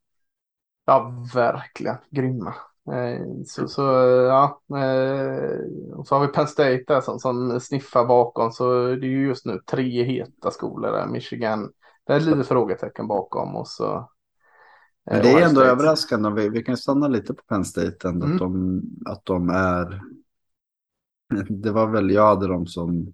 ja, 0.85 1.23
verkligen 1.33 1.97
grymma. 2.11 2.55
Eh, 2.93 3.21
Så, 3.45 3.67
så 3.67 3.81
ja, 4.29 4.61
eh, 4.77 5.59
och 5.97 6.07
så 6.07 6.15
har 6.15 6.21
vi 6.27 6.33
Penn 6.33 6.47
State 6.47 6.83
där 6.87 7.01
som, 7.01 7.19
som 7.19 7.59
sniffar 7.59 8.05
bakom. 8.05 8.51
Så 8.51 8.73
det 8.95 9.07
är 9.07 9.09
ju 9.09 9.27
just 9.27 9.45
nu 9.45 9.59
tre 9.71 10.03
heta 10.03 10.51
skolor 10.51 10.91
där. 10.91 11.07
Michigan, 11.07 11.71
det 12.07 12.13
är 12.13 12.17
ett 12.17 12.23
litet 12.25 12.47
frågetecken 12.47 13.07
bakom. 13.07 13.55
Och 13.55 13.67
så, 13.67 14.09
Men 15.05 15.21
det 15.21 15.29
är 15.29 15.41
ändå 15.41 15.61
State. 15.61 15.71
överraskande. 15.71 16.29
Vi, 16.29 16.49
vi 16.49 16.63
kan 16.63 16.77
stanna 16.77 17.07
lite 17.07 17.33
på 17.33 17.43
Penn 17.43 17.65
State 17.65 18.07
ändå. 18.07 18.25
Mm. 18.25 18.35
Att, 18.35 18.39
de, 18.39 18.81
att 19.05 19.25
de 19.25 19.49
är... 19.49 20.01
Det 21.49 21.71
var 21.71 21.87
väl, 21.87 22.11
jag 22.11 22.27
hade 22.27 22.47
dem 22.47 22.67
som 22.67 23.13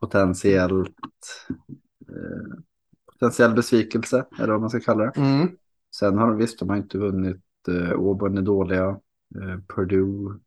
potentiellt... 0.00 0.96
Eh, 2.08 2.58
potentiell 3.12 3.54
besvikelse, 3.54 4.24
eller 4.38 4.52
vad 4.52 4.60
man 4.60 4.70
ska 4.70 4.80
kalla 4.80 5.04
det. 5.04 5.12
Mm. 5.16 5.48
Sen 5.96 6.18
har 6.18 6.28
de 6.28 6.36
visst, 6.36 6.58
de 6.58 6.68
har 6.68 6.76
inte 6.76 6.98
vunnit. 6.98 7.42
Eh, 7.68 7.90
Auburn 7.90 8.38
är 8.38 8.42
dåliga. 8.42 8.88
Eh, 9.36 9.58
Purdue. 9.74 10.38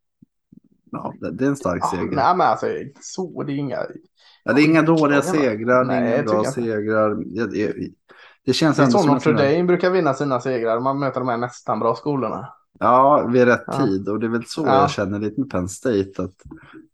Ja, 0.91 1.13
det, 1.19 1.31
det 1.31 1.45
är 1.45 1.49
en 1.49 1.55
stark 1.55 1.85
seger. 1.85 2.03
nej, 2.03 2.37
men 2.37 2.41
alltså, 2.41 2.67
så 3.01 3.43
det 3.43 3.53
är 3.53 3.55
inga... 3.55 3.77
Ja, 4.43 4.53
det 4.53 4.61
är 4.61 4.65
inga 4.65 4.81
dåliga 4.81 5.21
segrar, 5.21 5.85
det 5.85 5.93
är 5.93 6.01
Nej, 6.01 6.13
inga 6.13 6.23
bra 6.23 6.43
jag 6.43 6.53
segrar. 6.53 7.15
Det, 7.15 7.47
det, 7.47 7.91
det 8.45 8.53
känns 8.53 8.77
Det 8.77 8.83
är 8.83 8.85
ändå 8.85 9.19
som 9.19 9.33
där- 9.35 9.51
Dame 9.55 9.63
brukar 9.63 9.89
vinna 9.91 10.13
sina 10.13 10.39
segrar. 10.39 10.79
Man 10.79 10.99
möter 10.99 11.19
de 11.19 11.29
här 11.29 11.37
nästan 11.37 11.79
bra 11.79 11.95
skolorna. 11.95 12.47
Ja, 12.79 13.27
vid 13.31 13.45
rätt 13.45 13.63
Ja. 13.67 13.73
tid. 13.85 14.09
Och 14.09 14.19
det 14.19 14.25
är 14.25 14.29
väl 14.29 14.45
så 14.45 14.63
Ja. 14.65 14.75
jag 14.81 14.89
känner 14.91 15.19
lite 15.19 15.39
med 15.41 15.49
Penn 15.49 15.69
State. 15.69 16.11
Att 16.17 16.33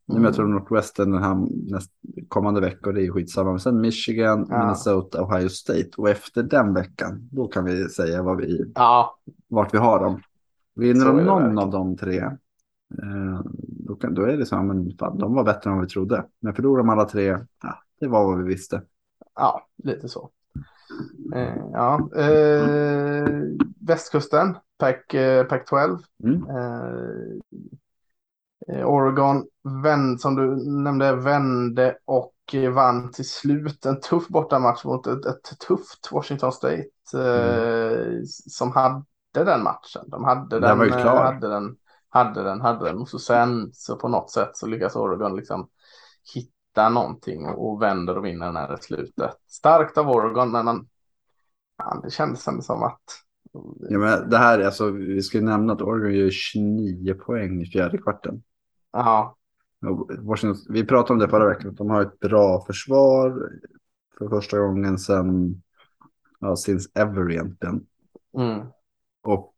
nu 0.06 0.16
Mm. 0.16 0.24
möter 0.24 0.42
de 0.42 0.52
Northwestern 0.52 1.12
den 1.12 1.24
här 1.24 1.38
näst, 1.72 1.92
kommande 2.28 2.62
vecka 2.62 2.90
och 2.90 2.94
det 2.96 3.06
är 3.06 3.12
skitsamma. 3.12 3.50
Men 3.50 3.60
sen 3.60 3.82
Michigan, 3.82 4.48
Ja. 4.50 4.60
Minnesota, 4.60 5.24
Ohio 5.24 5.50
State. 5.50 5.90
Och 5.98 6.10
efter 6.10 6.44
den 6.44 6.74
veckan, 6.74 7.30
då 7.32 7.48
kan 7.48 7.66
vi 7.66 7.90
säga 7.90 8.24
vad 8.24 8.38
vi, 8.38 8.72
Ja, 8.76 9.18
vart 9.48 9.74
vi 9.74 9.78
har 9.78 10.00
dem. 10.00 10.22
Vinner 10.76 11.06
de 11.06 11.18
någon 11.24 11.58
av 11.60 11.70
de 11.72 11.98
tre, 11.98 12.18
eh, 12.20 13.42
då, 13.68 13.96
kan, 13.96 14.14
då 14.14 14.22
är 14.22 14.38
det 14.38 14.46
så 14.46 14.56
här, 14.56 14.64
men 14.64 14.92
fan, 15.00 15.18
de 15.18 15.34
var 15.34 15.44
bättre 15.44 15.70
än 15.70 15.76
vad 15.76 15.86
vi 15.86 15.90
trodde. 15.92 16.26
Men 16.42 16.54
förlorar 16.54 16.78
de 16.78 16.90
alla 16.90 17.06
tre, 17.06 17.26
ja, 17.64 17.80
det 18.00 18.08
var 18.08 18.26
vad 18.26 18.38
vi 18.38 18.44
visste. 18.44 18.82
ja 19.36 19.62
lite 19.84 20.08
så. 20.10 20.30
Eh, 21.36 21.66
ja, 21.74 22.10
eh, 22.16 23.28
västkusten, 23.82 24.58
Pac, 24.78 25.14
eh, 25.14 25.46
Pac-12. 25.48 26.00
Mm. 26.24 26.44
Eh, 26.50 27.40
eh, 28.68 28.86
Oregon, 28.88 29.46
vän, 29.84 30.20
som 30.20 30.36
du 30.36 30.72
nämnde, 30.84 31.16
vände 31.16 31.98
och 32.06 32.34
vann 32.72 33.12
till 33.12 33.30
slut 33.30 33.86
en 33.86 34.00
tuff 34.00 34.28
bortamatch 34.28 34.86
mot 34.86 35.08
ett, 35.08 35.26
ett 35.26 35.60
tufft 35.68 36.12
Washington 36.12 36.52
State 36.52 36.86
eh, 37.14 38.22
som 38.26 38.72
hade 38.72 39.04
den 39.32 39.64
matchen. 39.64 40.04
De 40.08 40.24
hade 40.24 40.60
Den 40.60 40.80
den, 40.80 40.92
hade 40.92 41.50
den, 41.50 41.76
hade 42.10 42.44
den, 42.44 42.62
hade 42.62 42.86
den. 42.86 42.98
Och 42.98 43.10
så 43.10 43.20
sen 43.20 43.70
så 43.74 43.96
på 43.96 44.08
något 44.08 44.32
sätt 44.32 44.50
så 44.54 44.68
lyckas 44.68 44.96
Oregon 44.96 45.36
liksom 45.36 45.70
hitta 46.36 46.59
någonting 46.76 47.46
och, 47.48 47.82
vänder 47.82 48.18
och 48.18 48.26
vinner 48.26 48.46
den 48.46 48.56
här 48.56 48.74
i 48.80 48.82
slutet. 48.82 49.32
Starkt 49.48 49.98
av 49.98 50.10
Oregon, 50.10 50.52
men 50.52 50.66
man, 50.66 50.88
ja, 51.78 52.00
det 52.04 52.10
kändes 52.12 52.48
ändå 52.48 52.62
som 52.62 52.84
att 52.84 53.02
Ja, 53.90 54.00
men 54.00 54.30
det 54.30 54.38
här, 54.38 54.60
är 54.60 54.66
alltså, 54.66 54.92
vi 54.92 55.22
ska 55.22 55.38
ju 55.38 55.44
nämna 55.44 55.74
att 55.74 55.82
Oregon 55.82 56.14
gör 56.14 56.30
29 56.30 57.14
poäng 57.14 57.62
i 57.62 57.66
fjärde 57.66 57.98
kvarten. 57.98 58.44
ja, 58.94 59.36
Washington, 60.20 60.66
vi 60.74 60.86
pratade 60.86 61.14
om 61.14 61.20
det 61.20 61.28
förra 61.30 61.50
veckan, 61.50 61.76
de 61.76 61.90
har 61.90 62.02
ett 62.02 62.20
bra 62.20 62.66
försvar 62.66 63.50
för 64.18 64.30
första 64.30 64.60
gången 64.60 64.98
sedan, 64.98 65.62
ja, 66.40 66.56
since 66.56 66.90
ever 66.96 67.32
egentligen. 67.32 67.86
mm, 68.34 68.72
Och 69.22 69.54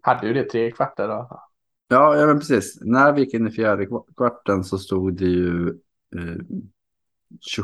hade 0.00 0.26
ju 0.26 0.32
det 0.34 0.44
tre 0.50 0.70
kvarter 0.70 1.08
då. 1.08 1.42
ja, 1.88 2.16
ja 2.16 2.26
men 2.26 2.38
precis, 2.38 2.78
när 2.80 3.12
vi 3.12 3.20
gick 3.20 3.34
in 3.34 3.46
i 3.46 3.50
fjärde 3.50 3.84
kva- 3.84 4.14
kvarten 4.16 4.64
så 4.64 4.78
stod 4.78 5.16
det 5.16 5.24
ju 5.24 5.78
eh, 6.16 6.36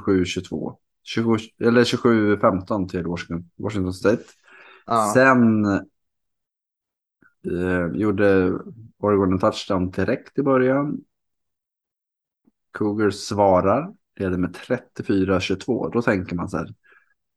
27-22. 0.06 0.76
27, 1.02 1.36
eller 1.60 1.84
27-15 1.84 2.88
till 2.88 3.06
Washington, 3.06 3.50
Washington 3.56 3.92
State. 3.92 4.22
Ja. 4.86 5.10
Sen 5.14 5.64
eh, 5.64 5.80
gjorde 7.94 8.58
Oregon 8.98 9.32
en 9.32 9.38
touchdown 9.38 9.90
direkt 9.90 10.38
i 10.38 10.42
början. 10.42 11.00
Cougars 12.72 13.14
svarar, 13.14 13.94
leder 14.16 14.38
med 14.38 14.56
34-22. 14.56 15.90
Då 15.92 16.02
tänker 16.02 16.36
man 16.36 16.48
så 16.48 16.56
här, 16.56 16.74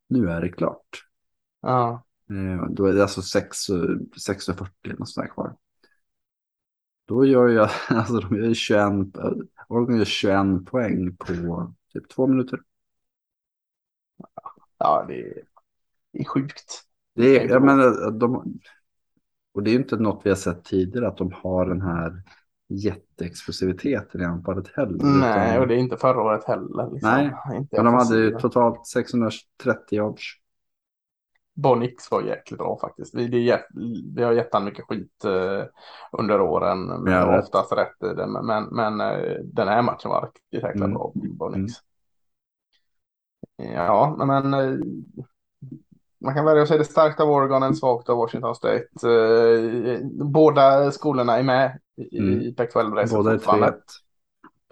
nu 0.09 0.29
är 0.29 0.41
det 0.41 0.49
klart. 0.49 1.05
Ja, 1.61 2.05
Eh, 2.29 2.65
då 2.69 2.85
är 2.85 2.93
det 2.93 3.01
alltså 3.01 3.21
6 3.21 3.69
och- 3.69 3.77
6.40 4.27 4.67
eller 4.83 4.97
något 4.97 5.09
sånt 5.09 5.27
där 5.27 5.33
kvar. 5.33 5.55
Då 7.11 7.25
gör 7.25 7.47
jag, 7.47 7.69
alltså 7.89 8.19
de 8.19 8.35
gör 8.37 8.53
21, 8.53 8.83
Oregon 9.67 9.97
gör 9.97 10.05
21 10.05 10.65
poäng 10.65 11.15
på 11.15 11.73
typ 11.93 12.09
två 12.09 12.27
minuter. 12.27 12.59
ja 14.77 15.05
det, 15.07 15.21
är, 15.21 15.43
det 16.13 16.19
är 16.19 16.25
sjukt. 16.25 16.81
Det 17.15 17.39
är, 17.39 17.49
jag 17.49 17.63
menar, 17.63 18.11
de, 18.11 18.59
och 19.53 19.63
det 19.63 19.69
är 19.69 19.73
ju 19.73 19.79
inte 19.79 19.95
något 19.95 20.21
vi 20.23 20.29
har 20.29 20.37
sett 20.37 20.63
tidigare 20.63 21.07
att 21.07 21.17
de 21.17 21.31
har 21.31 21.65
den 21.65 21.81
här 21.81 22.23
jätteexplosiviteten 22.69 24.21
i 24.21 24.25
anfallet 24.25 24.67
heller. 24.67 25.03
Nej, 25.03 25.49
utan- 25.49 25.61
och 25.61 25.67
det 25.67 25.75
är 25.75 25.77
inte 25.77 25.97
förra 25.97 26.21
året 26.21 26.43
heller. 26.43 26.91
Liksom. 26.93 27.09
Nej, 27.09 27.31
inte 27.57 27.75
men 27.75 27.85
de 27.85 27.93
hade 27.93 28.17
ju 28.17 28.39
totalt 28.39 28.87
630 28.87 29.97
yards. 29.97 30.40
Bonix 31.61 32.11
var 32.11 32.21
jäkligt 32.21 32.57
bra 32.59 32.77
faktiskt. 32.81 33.15
Vi, 33.15 33.27
det 33.27 33.65
vi 34.15 34.23
har 34.23 34.31
gett 34.33 34.53
han 34.53 34.65
mycket 34.65 34.85
skit 34.85 35.25
eh, 35.25 35.63
under 36.11 36.41
åren. 36.41 36.85
Men 36.85 37.13
Ja, 37.13 37.31
rätt. 37.37 37.43
oftast 37.43 37.71
rätt 37.71 38.03
i 38.11 38.15
det. 38.15 38.27
Men, 38.27 38.65
men, 38.65 39.01
eh, 39.01 39.33
den 39.43 39.67
här 39.67 39.81
matchen 39.81 40.09
var 40.11 40.21
riktigt 40.21 40.63
jäkla 40.63 40.85
Mm. 40.85 40.93
bra. 40.93 41.11
Bonix. 41.15 41.73
Ja, 43.55 44.15
men 44.25 44.53
eh, 44.53 44.75
man 46.21 46.33
kan 46.35 46.45
välja 46.45 46.61
att 46.61 46.67
säga 46.67 46.77
det 46.77 46.85
starkt 46.85 47.19
av 47.19 47.29
Oregon 47.29 47.63
än 47.63 47.75
svagt 47.75 48.09
av 48.09 48.17
Washington 48.17 48.55
State. 48.55 48.85
Eh, 49.03 49.99
båda 50.25 50.91
skolorna 50.91 51.37
är 51.37 51.43
med 51.43 51.79
i, 51.97 52.17
Mm. 52.19 52.41
i 52.41 52.53
Pac-12-racet 52.57 53.15
Båda 53.17 53.31
är 53.31 53.35
fortfarande. 53.35 53.67
3 53.71 53.77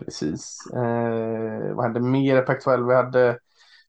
Precis. 0.05 0.57
Eh, 0.73 1.75
vad 1.75 1.83
hände 1.85 1.99
mer 1.99 2.37
i 2.37 2.45
Pac-12? 2.45 2.87
Vi 2.87 2.95
hade 2.95 3.39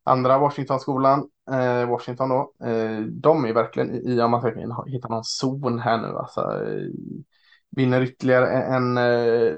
andra 0.04 0.38
Washington-skolan, 0.38 1.28
eh, 1.52 1.88
Washington 1.88 2.28
då. 2.28 2.52
Eh, 2.66 3.00
de 3.00 3.44
är 3.44 3.52
verkligen 3.52 3.94
i, 3.94 4.20
om 4.20 4.30
man 4.30 4.40
ska 4.40 4.84
hitta 4.86 5.08
någon 5.08 5.24
zon 5.24 5.78
här 5.78 5.98
nu. 5.98 6.08
Alltså, 6.08 6.40
eh, 6.40 6.88
vinner 7.70 8.02
ytterligare 8.02 8.50
en, 8.50 8.98
eh, 8.98 9.54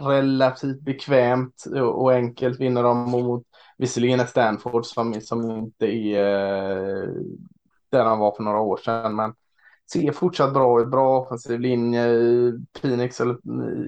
relativt 0.00 0.80
bekvämt 0.80 1.64
och, 1.74 2.02
och 2.02 2.12
enkelt 2.12 2.60
vinner 2.60 2.82
de 2.82 3.10
mot 3.10 3.42
visserligen 3.78 4.20
ett 4.20 4.28
Stanford 4.28 4.84
som, 4.86 5.20
som 5.20 5.50
inte 5.50 5.86
är 5.86 6.24
eh, 7.02 7.08
där 7.90 8.04
de 8.04 8.18
var 8.18 8.36
för 8.36 8.42
några 8.42 8.60
år 8.60 8.76
sedan. 8.76 9.16
Men 9.16 9.34
ser 9.92 10.12
fortsatt 10.12 10.54
bra 10.54 10.80
ut, 10.80 10.90
bra 10.90 11.20
offensiv 11.20 11.60
linje. 11.60 12.06
Phoenix 12.80 13.20
eller 13.20 13.36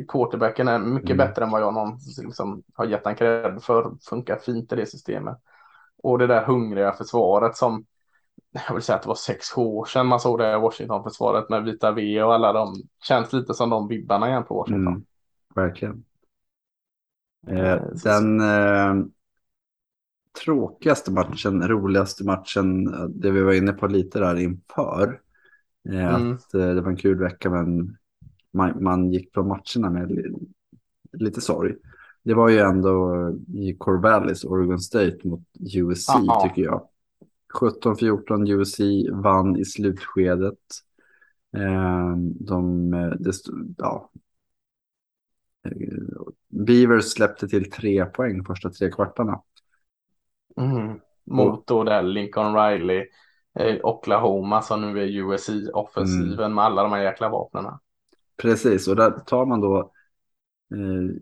quarterbacken 0.09 0.69
är 0.69 0.79
mycket 0.79 1.11
Mm. 1.11 1.27
bättre 1.27 1.45
än 1.45 1.51
vad 1.51 1.63
jag 1.63 1.75
någonsin 1.75 2.25
liksom, 2.27 2.63
har 2.75 2.85
gett 2.87 3.07
en 3.07 3.15
cred 3.15 3.63
för. 3.63 3.93
Funkar 4.09 4.37
fint 4.37 4.73
i 4.73 4.77
det 4.77 4.87
systemet. 4.87 5.39
Och 6.03 6.19
det 6.19 6.27
där 6.27 6.45
hungriga 6.45 6.93
försvaret 6.93 7.57
som 7.57 7.85
jag 8.69 8.75
vill 8.75 8.83
säga 8.83 8.97
att 8.97 9.03
det 9.03 9.09
var 9.09 9.15
sex 9.15 9.57
år 9.57 9.85
sedan 9.85 10.07
man 10.07 10.21
såg 10.21 10.39
det 10.39 10.59
Washington-försvaret 10.59 11.49
med 11.49 11.65
Vita 11.65 11.93
V 11.93 12.23
och 12.23 12.35
alla 12.35 12.53
de. 12.53 12.75
Känns 13.09 13.33
lite 13.33 13.55
som 13.55 13.71
de 13.71 13.89
vibbarna 13.89 14.29
igen 14.29 14.45
på 14.45 14.55
Washington. 14.55 14.87
Mm, 14.93 15.05
verkligen. 15.55 16.05
Eh, 17.49 17.57
Eh, 17.57 17.83
den 18.05 18.41
eh, 18.41 19.05
tråkigaste 20.45 21.11
matchen, 21.13 21.69
roligaste 21.69 22.25
matchen, 22.25 22.95
eh, 22.95 23.05
det 23.05 23.31
vi 23.31 23.43
var 23.43 23.53
inne 23.53 23.73
på 23.73 23.87
lite 23.87 24.19
där 24.19 24.37
inför. 24.37 25.21
Eh, 25.89 26.15
Mm. 26.15 26.33
Att 26.33 26.55
eh, 26.55 26.75
det 26.75 26.81
var 26.81 26.91
en 26.91 26.97
kul 26.97 27.19
vecka 27.19 27.51
men 27.51 27.97
man, 28.53 28.83
man 28.83 29.13
gick 29.13 29.35
från 29.35 29.49
matcherna 29.49 29.91
med 29.91 30.11
li, 30.11 30.25
lite 31.13 31.41
sorg. 31.41 31.75
Det 32.23 32.35
var 32.35 32.49
ju 32.49 32.59
ändå 32.59 33.15
i 33.55 33.75
Corvallis, 33.79 34.45
Oregon 34.45 34.79
State 34.79 35.19
mot 35.25 35.41
USC 35.77 36.09
Ja. 36.27 36.41
tycker 36.49 36.63
jag. 36.63 36.89
17-14 37.55 38.47
USC 38.47 38.81
vann 39.13 39.57
i 39.57 39.65
slutskedet. 39.65 40.59
Eh, 41.57 42.17
de, 42.41 42.95
eh, 42.95 43.11
det, 43.11 43.33
ja, 43.79 44.11
Eh, 45.65 45.73
Beavers 46.49 47.05
släppte 47.05 47.49
till 47.49 47.71
tre 47.71 48.05
poäng 48.07 48.45
första 48.45 48.71
tre 48.71 48.91
kvartarna. 48.91 49.43
Mm. 50.57 51.01
Mot 51.25 51.67
då 51.67 51.85
där 51.85 52.03
Lincoln 52.03 52.55
Riley, 52.57 53.07
eh, 53.59 53.77
Oklahoma 53.83 54.63
som 54.63 54.81
nu 54.81 55.03
är 55.03 55.07
USC-offensiven 55.07 56.39
Mm. 56.45 56.55
med 56.55 56.65
alla 56.65 56.83
de 56.83 56.93
här 56.93 57.03
jäkla 57.03 57.29
vapnen. 57.29 57.65
Precis, 58.43 58.89
och 58.89 58.97
där 58.97 59.11
tar 59.11 59.47
man 59.47 59.61
då, 59.61 59.93
eh, 60.73 61.15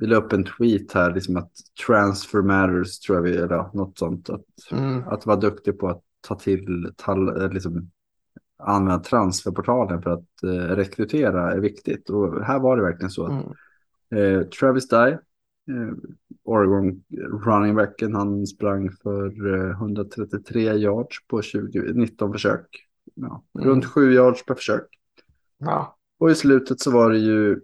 vi 0.00 0.06
la 0.06 0.16
upp 0.16 0.32
en 0.32 0.44
tweet 0.44 0.92
här, 0.92 1.14
liksom 1.14 1.36
att 1.36 1.50
transfer 1.86 2.42
matters, 2.42 3.00
tror 3.00 3.16
jag 3.18 3.22
vi, 3.22 3.36
eller 3.36 3.70
något 3.76 3.98
sånt. 3.98 4.30
Att, 4.30 4.44
Mm. 4.72 5.02
att 5.08 5.26
vara 5.26 5.36
duktig 5.36 5.78
på 5.78 5.88
att 5.88 6.02
ta 6.20 6.34
till, 6.34 6.92
tal, 6.96 7.42
eh, 7.42 7.52
liksom, 7.52 7.90
använda 8.58 8.98
transferportalen 8.98 10.02
för 10.02 10.10
att 10.10 10.42
eh, 10.42 10.48
rekrytera 10.76 11.52
är 11.52 11.60
viktigt. 11.60 12.10
Och 12.10 12.44
här 12.44 12.58
var 12.58 12.76
det 12.76 12.82
verkligen 12.82 13.10
så. 13.10 13.26
att 13.26 13.32
Mm. 14.10 14.34
Eh, 14.40 14.42
Travis 14.42 14.88
Dye, 14.88 15.12
eh, 15.70 15.94
Oregon 16.44 17.02
running 17.44 17.74
backen, 17.74 18.14
han 18.14 18.46
sprang 18.46 18.90
för 18.90 19.54
eh, 19.54 19.70
133 19.70 20.72
yards 20.74 21.26
på 21.26 21.42
20, 21.42 21.92
19 21.94 22.32
försök. 22.32 22.66
Ja, 23.14 23.42
Mm. 23.54 23.68
Runt 23.68 23.84
7 23.84 24.12
yards 24.12 24.44
per 24.44 24.54
försök. 24.54 24.86
Ja. 25.58 25.96
Och 26.18 26.30
i 26.30 26.34
slutet 26.34 26.80
så 26.80 26.90
var 26.90 27.10
det 27.10 27.18
ju 27.18 27.60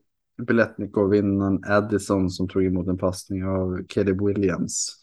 Biletnikov 0.46 1.10
vinnaren 1.10 1.64
Addison 1.66 2.30
som 2.30 2.48
tog 2.48 2.64
emot 2.64 2.86
en 2.88 2.98
passning 2.98 3.44
av 3.44 3.78
Caleb 3.88 4.22
Williams. 4.26 4.94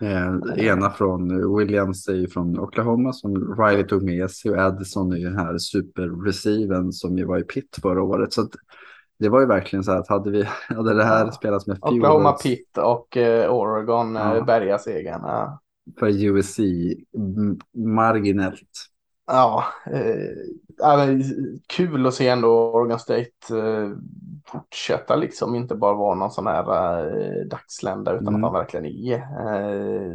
Eh, 0.00 0.64
ena 0.66 0.90
från 0.90 1.56
Williams 1.56 2.08
är 2.08 2.14
ju 2.14 2.28
från 2.28 2.58
Oklahoma 2.58 3.12
som 3.12 3.54
Riley 3.62 3.84
tog 3.84 4.02
med 4.02 4.30
sig 4.30 4.50
och 4.50 4.58
Addison 4.58 5.12
är 5.12 5.16
ju 5.16 5.24
den 5.24 5.38
här 5.38 5.58
superreceiven 5.58 6.92
som 6.92 7.18
ju 7.18 7.24
var 7.24 7.38
i 7.38 7.42
Pitt 7.42 7.78
förra 7.82 8.02
året. 8.02 8.32
Så 8.32 8.42
att 8.42 8.50
det 9.18 9.28
var 9.28 9.40
ju 9.40 9.46
verkligen 9.46 9.84
så 9.84 9.92
här 9.92 9.98
att 9.98 10.08
hade 10.08 10.30
vi 10.30 10.42
hade 10.68 10.94
det 10.94 11.04
här 11.04 11.24
Ja. 11.24 11.32
spelats 11.32 11.66
med 11.66 11.78
Oklahoma 11.80 12.36
Fuels 12.36 12.42
Pitt 12.42 12.78
och 12.78 13.16
eh, 13.16 13.52
Oregon 13.52 14.14
Ja. 14.14 14.36
eh, 14.36 14.44
bärgar 14.44 14.78
segern. 14.78 15.20
Ja, 15.22 15.60
för 15.98 16.08
USC 16.24 16.58
marginellt. 17.74 18.70
Ja 19.28 19.64
eh, 19.86 20.96
men 20.96 21.22
kul 21.66 22.06
att 22.06 22.14
se 22.14 22.28
ändå 22.28 22.72
Oregon 22.72 22.98
State 22.98 23.30
eh, 23.50 23.90
fortsätta 24.46 25.16
liksom 25.16 25.54
inte 25.54 25.74
bara 25.74 25.94
vara 25.94 26.14
någon 26.14 26.30
sån 26.30 26.46
här 26.46 27.06
eh, 27.06 27.44
dagslända 27.46 28.12
utan 28.12 28.28
Mm. 28.28 28.44
att 28.44 28.52
de 28.52 28.58
verkligen 28.58 28.86
är 28.86 29.14
eh, 29.16 30.12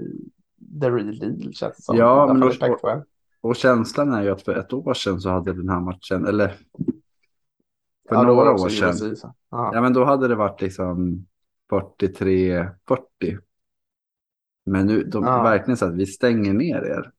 the 0.81 0.89
real 0.89 1.19
deal 1.19 1.53
känns 1.53 1.77
det 1.77 1.83
som. 1.83 1.97
Ja, 1.97 2.33
men 2.33 2.43
Pac-12. 2.49 3.03
Och 3.41 3.55
känslan 3.55 4.13
är 4.13 4.23
ju 4.23 4.29
att 4.29 4.41
för 4.41 4.55
ett 4.55 4.73
år 4.73 4.93
sedan 4.93 5.21
så 5.21 5.29
hade 5.29 5.53
den 5.53 5.69
här 5.69 5.79
matchen, 5.79 6.25
eller 6.25 6.47
för 8.09 8.15
Ja, 8.15 8.23
några 8.23 8.51
år 8.51 8.69
sedan. 8.69 9.15
Ja, 9.49 9.81
men 9.81 9.93
då 9.93 10.05
hade 10.05 10.27
det 10.27 10.35
varit 10.35 10.61
liksom 10.61 11.25
43-40. 11.69 12.67
Men 14.65 14.85
nu, 14.87 15.03
de 15.03 15.23
Ja. 15.23 15.43
verkligen 15.43 15.77
så 15.77 15.85
att 15.85 15.95
vi 15.95 16.05
stänger 16.05 16.53
ner 16.53 16.85
er. 16.85 17.11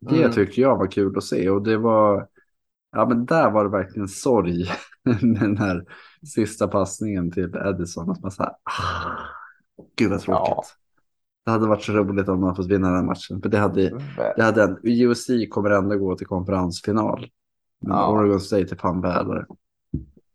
Det 0.00 0.18
Mm. 0.22 0.32
tycker 0.32 0.62
jag 0.62 0.76
var 0.76 0.86
kul 0.90 1.18
att 1.18 1.24
se 1.24 1.50
och 1.50 1.62
det 1.62 1.76
var, 1.78 2.28
ja 2.92 3.06
men 3.08 3.26
där 3.26 3.50
var 3.50 3.64
det 3.64 3.70
verkligen 3.70 4.08
sorg 4.08 4.64
med 5.04 5.18
den 5.40 5.56
här 5.56 5.84
sista 6.34 6.68
passningen 6.68 7.30
till 7.30 7.54
Edison. 7.66 8.10
Att 8.10 8.22
man 8.22 8.30
så 8.30 8.42
här, 8.42 8.52
ah, 8.52 9.18
gud 9.96 10.10
vad 10.10 10.20
tråkigt. 10.20 10.48
Ja. 10.48 10.62
Det 11.44 11.50
hade 11.50 11.66
varit 11.66 11.82
så 11.82 11.92
roligt 11.92 12.28
om 12.28 12.40
man 12.40 12.56
fått 12.56 12.66
vinna 12.70 12.90
den 12.90 13.06
matchen. 13.06 13.42
För 13.42 13.48
det 13.48 13.58
hade, 13.58 14.00
det 14.36 14.42
hade 14.42 14.62
en, 14.62 14.78
USC 14.82 15.30
kommer 15.50 15.70
ändå 15.70 15.96
gå 15.98 16.16
till 16.16 16.26
konferensfinal. 16.26 17.26
Men 17.80 17.96
Ja. 17.96 18.12
Oregon 18.12 18.40
State 18.40 18.74
är 18.74 18.76
fan 18.76 19.00
värre. 19.00 19.46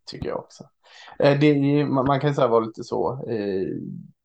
tycker 0.05 0.27
jag 0.27 0.39
också. 0.39 0.63
Eh, 1.19 1.39
det, 1.39 1.85
man, 1.85 2.19
kan 2.19 2.29
ju 2.29 2.33
säga 2.35 2.47
vara 2.47 2.65
lite 2.65 2.83
så. 2.83 3.25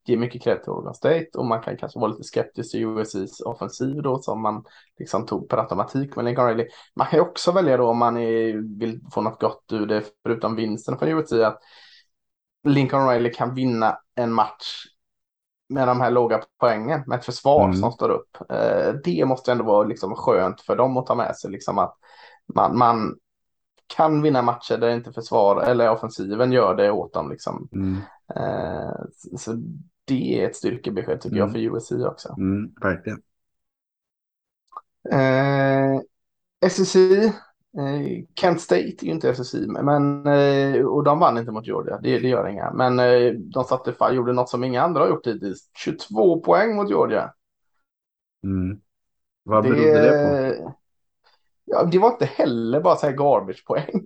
Ge 0.05 0.17
mycket 0.17 0.43
cred 0.43 0.63
till 0.63 0.71
Oregon 0.71 0.93
State 0.93 1.27
och 1.35 1.45
man 1.45 1.61
kan 1.61 1.77
kanske 1.77 1.99
vara 1.99 2.11
lite 2.11 2.23
skeptisk 2.23 2.71
till 2.71 2.83
USCs 2.83 3.41
offensiv 3.41 4.01
då 4.01 4.21
som 4.21 4.41
man 4.41 4.63
liksom 4.99 5.25
tog 5.25 5.49
per 5.49 5.57
automatik 5.57 6.15
med 6.15 6.25
Lincoln 6.25 6.47
Riley. 6.47 6.67
Man 6.95 7.07
kan 7.07 7.19
ju 7.19 7.23
också 7.23 7.51
välja 7.51 7.77
då 7.77 7.87
om 7.87 7.97
man 7.97 8.17
är, 8.17 8.77
vill 8.79 9.01
få 9.13 9.21
något 9.21 9.41
gott 9.41 9.65
ur 9.71 9.85
det 9.85 10.03
förutom 10.23 10.55
vinsten 10.55 10.97
från 10.97 11.09
USC 11.09 11.31
att 11.33 11.59
Lincoln 12.63 13.09
Riley 13.09 13.33
kan 13.33 13.55
vinna 13.55 13.97
en 14.15 14.33
match 14.33 14.85
med 15.69 15.87
de 15.87 16.01
här 16.01 16.11
låga 16.11 16.41
poängen 16.59 17.03
med 17.07 17.19
ett 17.19 17.25
försvar 17.25 17.65
Mm. 17.65 17.75
som 17.75 17.91
står 17.91 18.09
upp. 18.09 18.37
Eh, 18.49 18.93
det 19.03 19.25
måste 19.25 19.51
ändå 19.51 19.63
vara 19.63 19.87
liksom 19.87 20.15
skönt 20.15 20.61
för 20.61 20.75
dem 20.75 20.97
att 20.97 21.05
ta 21.05 21.15
med 21.15 21.35
sig 21.35 21.51
liksom 21.51 21.77
att 21.77 21.95
man, 22.55 22.77
man 22.77 23.15
kan 23.95 24.21
vinna 24.21 24.41
matcher 24.41 24.77
där 24.77 24.89
inte 24.89 25.11
försvar 25.13 25.61
eller 25.61 25.89
offensiven 25.91 26.51
gör 26.51 26.75
det 26.75 26.91
åt 26.91 27.13
dem 27.13 27.29
liksom. 27.29 27.69
Mm, 27.73 27.97
Eh, 28.35 28.91
så- 29.37 29.57
det 30.05 30.41
är 30.41 30.49
ett 30.49 30.55
styrkebesked 30.55 31.21
tycker 31.21 31.35
Mm. 31.37 31.47
jag 31.47 31.51
för 31.51 31.59
USC 31.59 31.91
också. 32.05 32.35
mm, 32.37 32.71
verkligen. 32.81 33.21
Eh, 35.11 36.01
SEC, 36.69 36.95
eh, 36.95 38.23
Kent 38.35 38.61
State 38.61 38.81
är 39.01 39.05
ju 39.05 39.11
inte 39.11 39.35
SEC, 39.35 39.53
men 39.67 40.27
eh, 40.27 40.85
och 40.85 41.03
de 41.03 41.19
vann 41.19 41.37
inte 41.37 41.51
mot 41.51 41.67
Georgia, 41.67 41.99
det, 42.03 42.19
det 42.19 42.27
gör 42.27 42.47
inga. 42.47 42.71
Men 42.73 42.99
eh, 42.99 43.31
de 43.33 43.63
satte, 43.63 43.93
fan, 43.93 44.15
gjorde 44.15 44.33
något 44.33 44.49
som 44.49 44.63
inga 44.63 44.81
andra 44.81 45.01
har 45.01 45.09
gjort 45.09 45.27
hittills, 45.27 45.69
22 45.73 46.39
poäng 46.39 46.75
mot 46.75 46.89
Georgia. 46.89 47.33
Mm. 48.43 48.79
Vad 49.43 49.63
berodde 49.63 50.01
det 50.01 50.57
på? 50.57 50.75
Ja, 51.71 51.83
det 51.83 51.99
var 51.99 52.11
inte 52.11 52.25
heller 52.25 52.81
bara 52.81 52.95
så 52.95 53.05
här 53.05 53.13
garbage-poäng. 53.13 54.03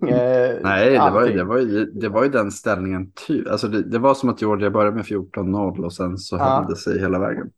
Nej, 0.62 0.90
det 0.90 0.98
var, 0.98 1.28
det, 1.28 1.44
var 1.44 1.58
ju, 1.58 1.84
det 1.84 2.08
var 2.08 2.22
ju 2.24 2.28
den 2.30 2.50
ställningen. 2.50 3.12
Ty, 3.26 3.48
alltså 3.48 3.68
det, 3.68 3.82
det 3.82 3.98
var 3.98 4.14
som 4.14 4.28
att 4.28 4.42
Georgia 4.42 4.70
började 4.70 4.96
med 4.96 5.04
14-0 5.04 5.84
och 5.84 5.92
sen 5.92 6.18
så 6.18 6.36
Ja. 6.36 6.44
höll 6.44 6.66
det 6.66 6.76
sig 6.76 7.00
hela 7.00 7.18
vägen. 7.18 7.50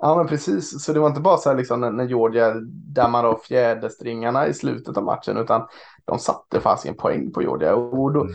Ja, 0.00 0.16
men 0.16 0.26
precis. 0.26 0.84
Så 0.84 0.92
det 0.92 1.00
var 1.00 1.08
inte 1.08 1.20
bara 1.20 1.36
så 1.36 1.48
här 1.50 1.56
liksom 1.56 1.80
när, 1.80 1.90
när 1.90 2.04
Georgia 2.04 2.54
dammade 2.94 3.28
av 3.28 3.38
fjäderstringarna 3.48 4.46
i 4.46 4.54
slutet 4.54 4.96
av 4.96 5.04
matchen, 5.04 5.36
utan 5.36 5.66
de 6.04 6.18
satte 6.18 6.60
fast 6.60 6.86
en 6.86 6.94
poäng 6.96 7.32
på 7.32 7.42
Georgia. 7.42 7.74
Och 7.74 8.12
då, 8.12 8.20
Mm. 8.20 8.34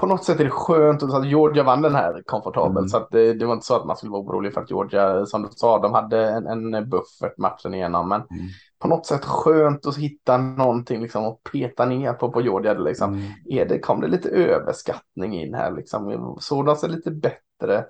På 0.00 0.06
något 0.06 0.24
sätt 0.24 0.40
är 0.40 0.44
det 0.44 0.50
skönt 0.50 1.02
att, 1.02 1.26
Georgia 1.26 1.62
vann 1.62 1.82
den 1.82 1.94
här 1.94 2.22
komfortabelt. 2.26 2.78
Mm. 2.78 2.88
Så 2.88 2.96
att 2.96 3.10
det, 3.10 3.34
det 3.34 3.46
var 3.46 3.54
inte 3.54 3.66
så 3.66 3.76
att 3.76 3.86
man 3.86 3.96
skulle 3.96 4.12
vara 4.12 4.22
orolig 4.22 4.54
för 4.54 4.60
att 4.60 4.70
Georgia, 4.70 5.26
som 5.26 5.42
du 5.42 5.48
sa, 5.50 5.78
de 5.78 5.94
hade 5.94 6.28
en, 6.28 6.46
en 6.74 6.88
buffert 6.88 7.38
matchen 7.38 7.74
igenom. 7.74 8.08
Men 8.08 8.20
Mm. 8.20 8.46
på 8.78 8.88
något 8.88 9.06
sätt 9.06 9.24
skönt 9.24 9.86
att 9.86 9.96
hitta 9.96 10.36
någonting 10.36 11.02
liksom 11.02 11.24
och 11.24 11.42
peta 11.52 11.84
ner 11.84 12.12
på, 12.12 12.32
på 12.32 12.40
Georgia. 12.40 12.74
Liksom. 12.74 13.14
Mm. 13.14 13.26
Är 13.50 13.66
det, 13.66 13.78
kom 13.78 14.00
det 14.00 14.08
lite 14.08 14.28
överskattning 14.28 15.40
in 15.40 15.54
här? 15.54 15.70
Liksom? 15.70 16.36
Såg 16.40 16.66
de 16.66 16.76
sig 16.76 16.90
lite 16.90 17.10
bättre? 17.10 17.84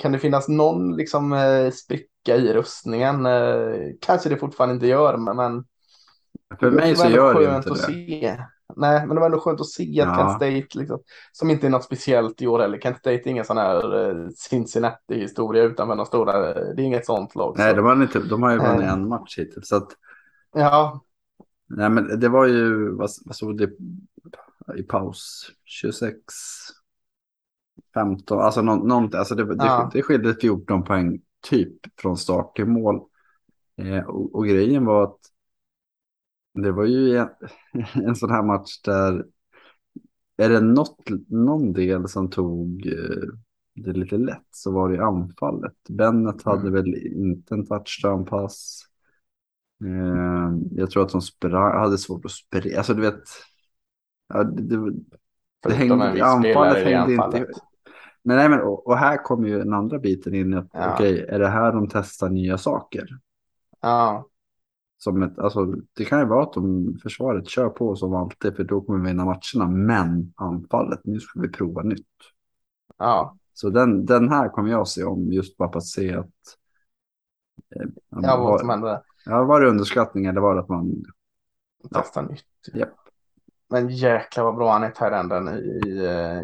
Kan, 0.00 0.12
det 0.12 0.18
finnas 0.18 0.48
någon 0.48 0.96
liksom, 0.96 1.32
eh, 1.32 1.70
spricka 1.70 2.36
i 2.36 2.52
rustningen? 2.52 3.26
Eh, 3.26 3.72
kanske 4.00 4.28
det 4.28 4.36
fortfarande 4.36 4.74
inte 4.74 4.86
gör, 4.86 5.16
men, 5.16 5.64
För 6.60 6.70
mig 6.70 6.96
så 6.96 7.08
gör 7.08 7.34
det 7.34 7.56
inte 7.56 7.72
att 7.72 7.86
det. 7.86 8.46
Nej, 8.76 9.06
men 9.06 9.14
det 9.14 9.20
var 9.20 9.26
ändå 9.26 9.40
skönt 9.40 9.60
att 9.60 9.66
se 9.66 9.82
att 9.82 10.08
Ja. 10.08 10.14
Kent 10.16 10.30
State, 10.30 10.78
liksom, 10.78 10.98
som 11.32 11.50
inte 11.50 11.66
är 11.66 11.70
något 11.70 11.84
speciellt 11.84 12.42
i 12.42 12.46
år 12.46 12.58
heller. 12.58 12.78
Kent 12.80 12.96
State 12.98 13.14
är 13.16 13.26
ingen 13.28 13.44
sån 13.44 13.56
här 13.56 14.08
eh, 14.10 14.28
Cincinnati-historia 14.36 15.62
utanför 15.62 15.96
de 15.96 16.06
stora. 16.06 16.54
Det 16.74 16.82
är 16.82 16.86
inget 16.86 17.06
sånt 17.06 17.34
lag. 17.34 17.54
Nej, 17.58 17.70
så. 17.70 17.76
de 17.76 17.84
har, 17.86 18.02
inte, 18.02 18.18
de 18.18 18.42
har 18.42 18.50
ju 18.52 18.58
vunnit 18.58 18.80
Eh. 18.82 18.92
en 18.92 19.08
match 19.08 19.38
hittills. 19.38 19.68
Så 19.68 19.76
att, 19.76 19.88
Ja, 20.54 21.00
nej, 21.66 21.90
men 21.90 22.20
det 22.20 22.28
var 22.28 22.46
ju, 22.46 22.90
vad, 22.90 23.10
vad 23.24 23.36
stod 23.36 23.58
det 23.58 23.70
i 24.76 24.82
paus? 24.82 25.50
26, 25.64 26.14
15, 27.94 28.40
alltså 28.40 28.62
nå, 28.62 28.74
någonting. 28.76 29.18
Alltså 29.18 29.34
det, 29.34 29.44
det, 29.44 29.64
Ja. 29.64 29.90
det 29.92 30.02
skilde 30.02 30.34
14 30.40 30.84
poäng 30.84 31.20
typ 31.48 32.00
från 32.00 32.16
start 32.16 32.56
till 32.56 32.66
mål. 32.66 33.00
Eh, 33.76 34.04
och, 34.04 34.34
och 34.34 34.46
grejen 34.46 34.84
var 34.84 35.04
att 35.04 35.18
det 36.62 36.72
var 36.72 36.84
ju 36.84 37.16
en, 37.16 37.28
en 38.06 38.16
sån 38.16 38.30
här 38.30 38.42
match 38.42 38.80
där 38.84 39.24
är 40.36 40.48
det 40.48 40.60
något, 40.60 41.08
någon 41.28 41.72
del 41.72 42.08
som 42.08 42.30
tog 42.30 42.86
eh, 42.86 43.28
det 43.74 43.92
lite 43.92 44.16
lätt 44.16 44.46
så 44.50 44.72
var 44.72 44.88
det 44.88 45.04
anfallet. 45.04 45.74
Bennett 45.88 46.42
hade 46.42 46.60
Mm. 46.60 46.72
väl 46.72 46.94
inte 47.06 47.54
en 47.54 47.66
touchdown-pass. 47.66 48.82
Eh, 49.84 50.52
jag 50.70 50.90
tror 50.90 51.02
att 51.02 51.12
de 51.12 51.20
sprang, 51.22 51.78
hade 51.78 51.98
svårt 51.98 52.24
att 52.24 52.30
springa. 52.30 52.78
Alltså 52.78 52.94
du 52.94 53.02
vet. 53.02 53.22
Ja, 54.28 54.44
det, 54.44 54.62
det, 54.62 54.92
det 55.62 55.74
hängde, 55.74 56.24
anfallet 56.24 56.84
hängde 56.84 57.12
inte 57.12 57.24
anfallet. 57.24 57.48
Men, 58.22 58.36
nej, 58.36 58.48
men 58.48 58.60
och, 58.60 58.86
och 58.86 58.96
här 58.98 59.24
kommer 59.24 59.48
ju 59.48 59.58
den 59.58 59.72
andra 59.72 59.98
biten 59.98 60.34
in. 60.34 60.54
Att, 60.54 60.68
Ja. 60.72 60.94
Okej, 60.94 61.26
är 61.28 61.38
det 61.38 61.48
här 61.48 61.72
de 61.72 61.88
testar 61.88 62.28
nya 62.30 62.58
saker? 62.58 63.06
Ja, 63.80 64.28
Som 64.98 65.22
ett, 65.22 65.38
alltså, 65.38 65.64
det 65.96 66.04
kan 66.04 66.20
ju 66.20 66.26
vara 66.26 66.42
att 66.42 66.52
de 66.52 66.94
försvaret 67.02 67.48
kör 67.48 67.68
på 67.68 67.96
som 67.96 68.14
alltid 68.14 68.56
för 68.56 68.64
då 68.64 68.80
kommer 68.80 68.98
vi 69.00 69.06
vinna 69.08 69.24
matcherna. 69.24 69.70
Men 69.70 70.32
anfallet, 70.36 71.00
nu 71.04 71.20
ska 71.20 71.40
vi 71.40 71.48
prova 71.48 71.82
nytt. 71.82 72.06
ja. 72.98 73.36
Så 73.52 73.70
den, 73.70 74.06
den 74.06 74.28
här 74.28 74.48
kommer 74.48 74.70
jag 74.70 74.88
se 74.88 75.04
om 75.04 75.32
just 75.32 75.56
bara 75.56 75.72
för 75.72 75.78
att 75.78 75.86
se 75.86 76.14
att... 76.14 76.26
Eh, 77.76 77.86
Ja, 78.10 78.36
vad 78.36 78.60
som 78.60 78.68
var, 78.68 78.74
hände. 78.74 79.02
ja, 79.24 79.44
var 79.44 79.60
det 79.60 79.68
underskattning 79.68 80.26
eller 80.26 80.40
var 80.40 80.54
det 80.54 80.60
att 80.60 80.68
man... 80.68 81.04
Testa 81.94 82.22
nytt. 82.22 82.44
Japp. 82.74 82.94
Men 83.70 83.88
jäklar 83.88 84.44
vad 84.44 84.56
bra 84.56 84.72
han 84.72 84.82
är, 84.82 84.90
Tyrenden 84.90 85.48
i, 85.48 85.60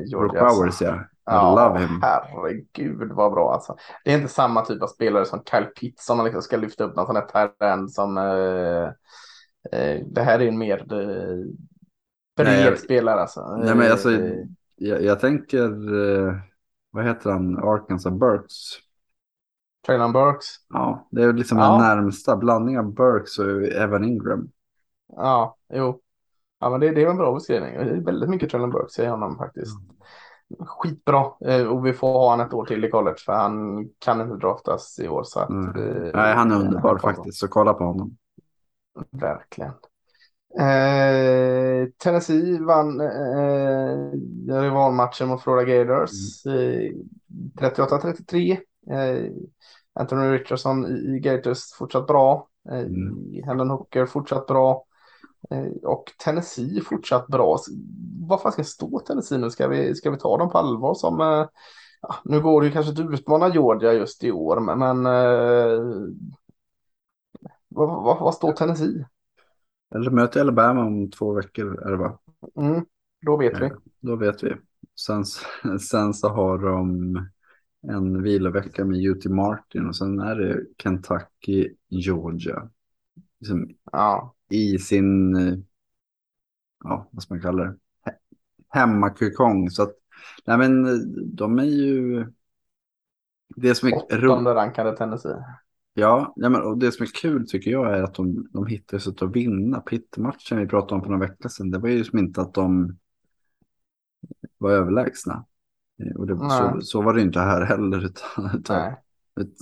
i 0.08 0.16
Brock 0.16 0.32
Georgia. 0.32 0.42
alltså. 0.42 0.60
Powers 0.60 0.80
ja. 0.80 1.04
Ja, 1.26 1.68
love 1.68 1.80
him. 1.80 2.02
herregud 2.02 3.12
vad 3.12 3.32
bra 3.32 3.52
alltså. 3.52 3.76
Det 4.04 4.12
är 4.12 4.16
inte 4.16 4.32
samma 4.32 4.64
typ 4.64 4.82
av 4.82 4.86
spelare 4.86 5.24
som 5.24 5.42
Kyle 5.50 5.64
Pitts 5.64 6.06
som 6.06 6.16
man 6.16 6.24
liksom 6.24 6.42
ska 6.42 6.56
lyfta 6.56 6.84
upp 6.84 6.96
någon 6.96 7.06
sån 7.06 7.16
här 7.16 7.26
terrend 7.26 7.92
som 7.92 8.18
eh, 8.18 8.84
eh, 9.80 10.00
det 10.06 10.22
här 10.22 10.38
är 10.38 10.48
en 10.48 10.58
mer 10.58 10.78
eh, 10.78 11.46
bred 12.36 12.70
nej, 12.70 12.76
spelare 12.76 13.20
alltså. 13.20 13.56
Nej 13.56 13.74
men 13.74 13.90
alltså 13.90 14.12
eh, 14.12 14.44
jag, 14.76 15.02
jag 15.02 15.20
tänker, 15.20 15.68
eh, 16.28 16.34
vad 16.90 17.04
heter 17.04 17.30
han, 17.30 17.58
Arkansas 17.58 18.12
Burks. 18.12 18.54
Traylon 19.86 20.12
Burks. 20.12 20.46
Ja, 20.68 21.08
det 21.10 21.22
är 21.22 21.32
liksom 21.32 21.58
ja. 21.58 21.70
den 21.70 21.80
närmsta 21.80 22.36
blandning 22.36 22.78
av 22.78 22.94
Burks 22.94 23.38
och 23.38 23.62
Evan 23.62 24.04
Ingram. 24.04 24.48
Ja, 25.16 25.56
jo. 25.74 26.00
Ja, 26.60 26.70
men 26.70 26.80
det, 26.80 26.90
det 26.90 27.02
är 27.02 27.10
en 27.10 27.16
bra 27.16 27.34
beskrivning. 27.34 27.74
Det 27.74 27.80
är 27.80 28.04
väldigt 28.04 28.30
mycket 28.30 28.50
Traylon 28.50 28.70
Burks 28.70 28.98
i 28.98 29.06
honom 29.06 29.38
faktiskt. 29.38 29.80
Mm 29.80 29.94
skitbra. 30.58 31.26
Eh, 31.46 31.66
och 31.66 31.86
vi 31.86 31.92
får 31.92 32.12
ha 32.12 32.30
han 32.30 32.40
ett 32.40 32.54
år 32.54 32.64
till 32.64 32.84
i 32.84 32.90
college 32.90 33.16
för 33.24 33.32
han 33.32 33.88
kan 33.98 34.20
inte 34.20 34.36
draftas 34.36 34.98
i 34.98 35.08
år. 35.08 35.22
Så 35.24 35.40
att, 35.40 35.48
mm. 35.48 36.10
Nej, 36.14 36.34
han 36.34 36.52
är 36.52 36.56
underbar 36.56 36.90
han 36.90 37.14
faktiskt, 37.14 37.38
så 37.38 37.48
kolla 37.48 37.74
på 37.74 37.84
honom. 37.84 38.16
Verkligen. 39.10 39.72
Eh, 40.58 41.88
Tennessee 41.98 42.58
vann 42.60 43.00
eh, 43.00 44.10
rivalmatchen 44.62 45.28
mot 45.28 45.42
Florida 45.42 45.84
Gators. 45.84 46.46
Mm. 46.46 46.58
Eh, 46.58 47.70
38-33. 47.70 48.58
Eh, 48.90 49.30
Anthony 49.94 50.38
Richardson 50.38 50.86
i, 50.86 51.16
i 51.16 51.20
Gators 51.20 51.72
fortsatt 51.78 52.06
bra. 52.06 52.48
Eh, 52.70 52.78
mm. 52.78 53.44
Helen 53.44 53.70
Hooker 53.70 54.06
fortsatt 54.06 54.46
bra. 54.46 54.84
Eh, 55.50 55.66
och 55.82 56.12
Tennessee 56.24 56.80
fortsatt 56.80 57.26
bra. 57.26 57.58
Vad 58.28 58.42
fan 58.42 58.52
ska 58.52 58.64
stå 58.64 58.98
Tennessee 58.98 59.38
nu? 59.38 59.50
Ska 59.50 59.68
vi, 59.68 59.94
ska 59.94 60.10
vi 60.10 60.18
ta 60.18 60.38
dem 60.38 60.50
på 60.50 60.58
allvar 60.58 60.94
som... 60.94 61.20
Eh, 61.20 61.48
ja, 62.00 62.14
nu 62.24 62.40
går 62.40 62.60
det 62.60 62.66
ju 62.66 62.72
kanske 62.72 62.92
att 62.92 63.12
utmana 63.12 63.48
Georgia 63.48 63.92
just 63.92 64.24
i 64.24 64.32
år, 64.32 64.60
men... 64.60 64.78
men 64.78 65.06
eh, 65.06 65.80
vad, 67.68 67.88
vad, 67.88 68.20
vad 68.20 68.34
står 68.34 68.52
Tennessee? 68.52 69.06
Eller 69.94 70.10
möter 70.10 70.40
Alabama 70.40 70.84
om 70.84 71.10
två 71.10 71.32
veckor 71.32 71.86
är 71.86 71.90
det 71.90 71.96
va? 71.96 72.18
Mm, 72.56 72.84
då 73.26 73.36
vet 73.36 73.60
vi. 73.60 73.70
Då 74.00 74.16
vet 74.16 74.42
vi. 74.42 74.56
Sen, 75.00 75.24
sen 75.80 76.14
så 76.14 76.28
har 76.28 76.58
de 76.58 77.16
en 77.88 78.22
vilovecka 78.22 78.84
med 78.84 79.06
UT 79.06 79.24
Martin 79.24 79.86
och 79.86 79.96
sen 79.96 80.20
är 80.20 80.36
det 80.36 80.64
Kentucky, 80.82 81.74
Georgia. 81.88 82.70
Liksom 83.44 83.68
ja 83.92 84.34
i 84.50 84.78
sin, 84.78 85.36
eh, 85.36 85.54
ja 86.84 87.08
vad 87.10 87.22
ska 87.22 87.34
man 87.34 87.42
kalla 87.42 87.64
det, 87.64 87.76
hemmakukong. 88.68 89.70
Så 89.70 89.82
att, 89.82 89.92
nej 90.44 90.58
men 90.58 90.86
eh, 90.86 90.98
de 91.26 91.58
är 91.58 91.64
ju, 91.64 92.26
det 93.56 93.74
som 93.74 93.88
är 93.88 93.94
Åttonde 93.94 94.54
rankade 94.54 94.96
Tennessee. 94.96 95.44
Ja, 95.94 96.32
ja 96.36 96.48
men, 96.48 96.62
och 96.62 96.78
det 96.78 96.92
som 96.92 97.02
är 97.02 97.10
kul 97.20 97.48
tycker 97.48 97.70
jag 97.70 97.98
är 97.98 98.02
att 98.02 98.14
de, 98.14 98.48
de 98.52 98.66
hittar 98.66 98.98
sätt 98.98 99.22
att 99.22 99.36
vinna. 99.36 99.80
Pitt-matchen 99.80 100.58
vi 100.58 100.66
pratade 100.66 100.94
om 100.94 101.02
för 101.02 101.10
några 101.10 101.26
veckor 101.26 101.48
sedan, 101.48 101.70
det 101.70 101.78
var 101.78 101.88
ju 101.88 102.04
som 102.04 102.18
inte 102.18 102.40
att 102.40 102.54
de 102.54 102.96
var 104.58 104.70
överlägsna. 104.70 105.44
Eh, 106.02 106.16
och 106.16 106.26
det, 106.26 106.36
så, 106.36 106.80
så, 106.80 107.02
var 107.02 107.14
det 107.14 107.22
inte 107.22 107.40
här 107.40 107.62
heller. 107.62 108.04
Utan, 108.04 108.50
utan, 108.58 108.94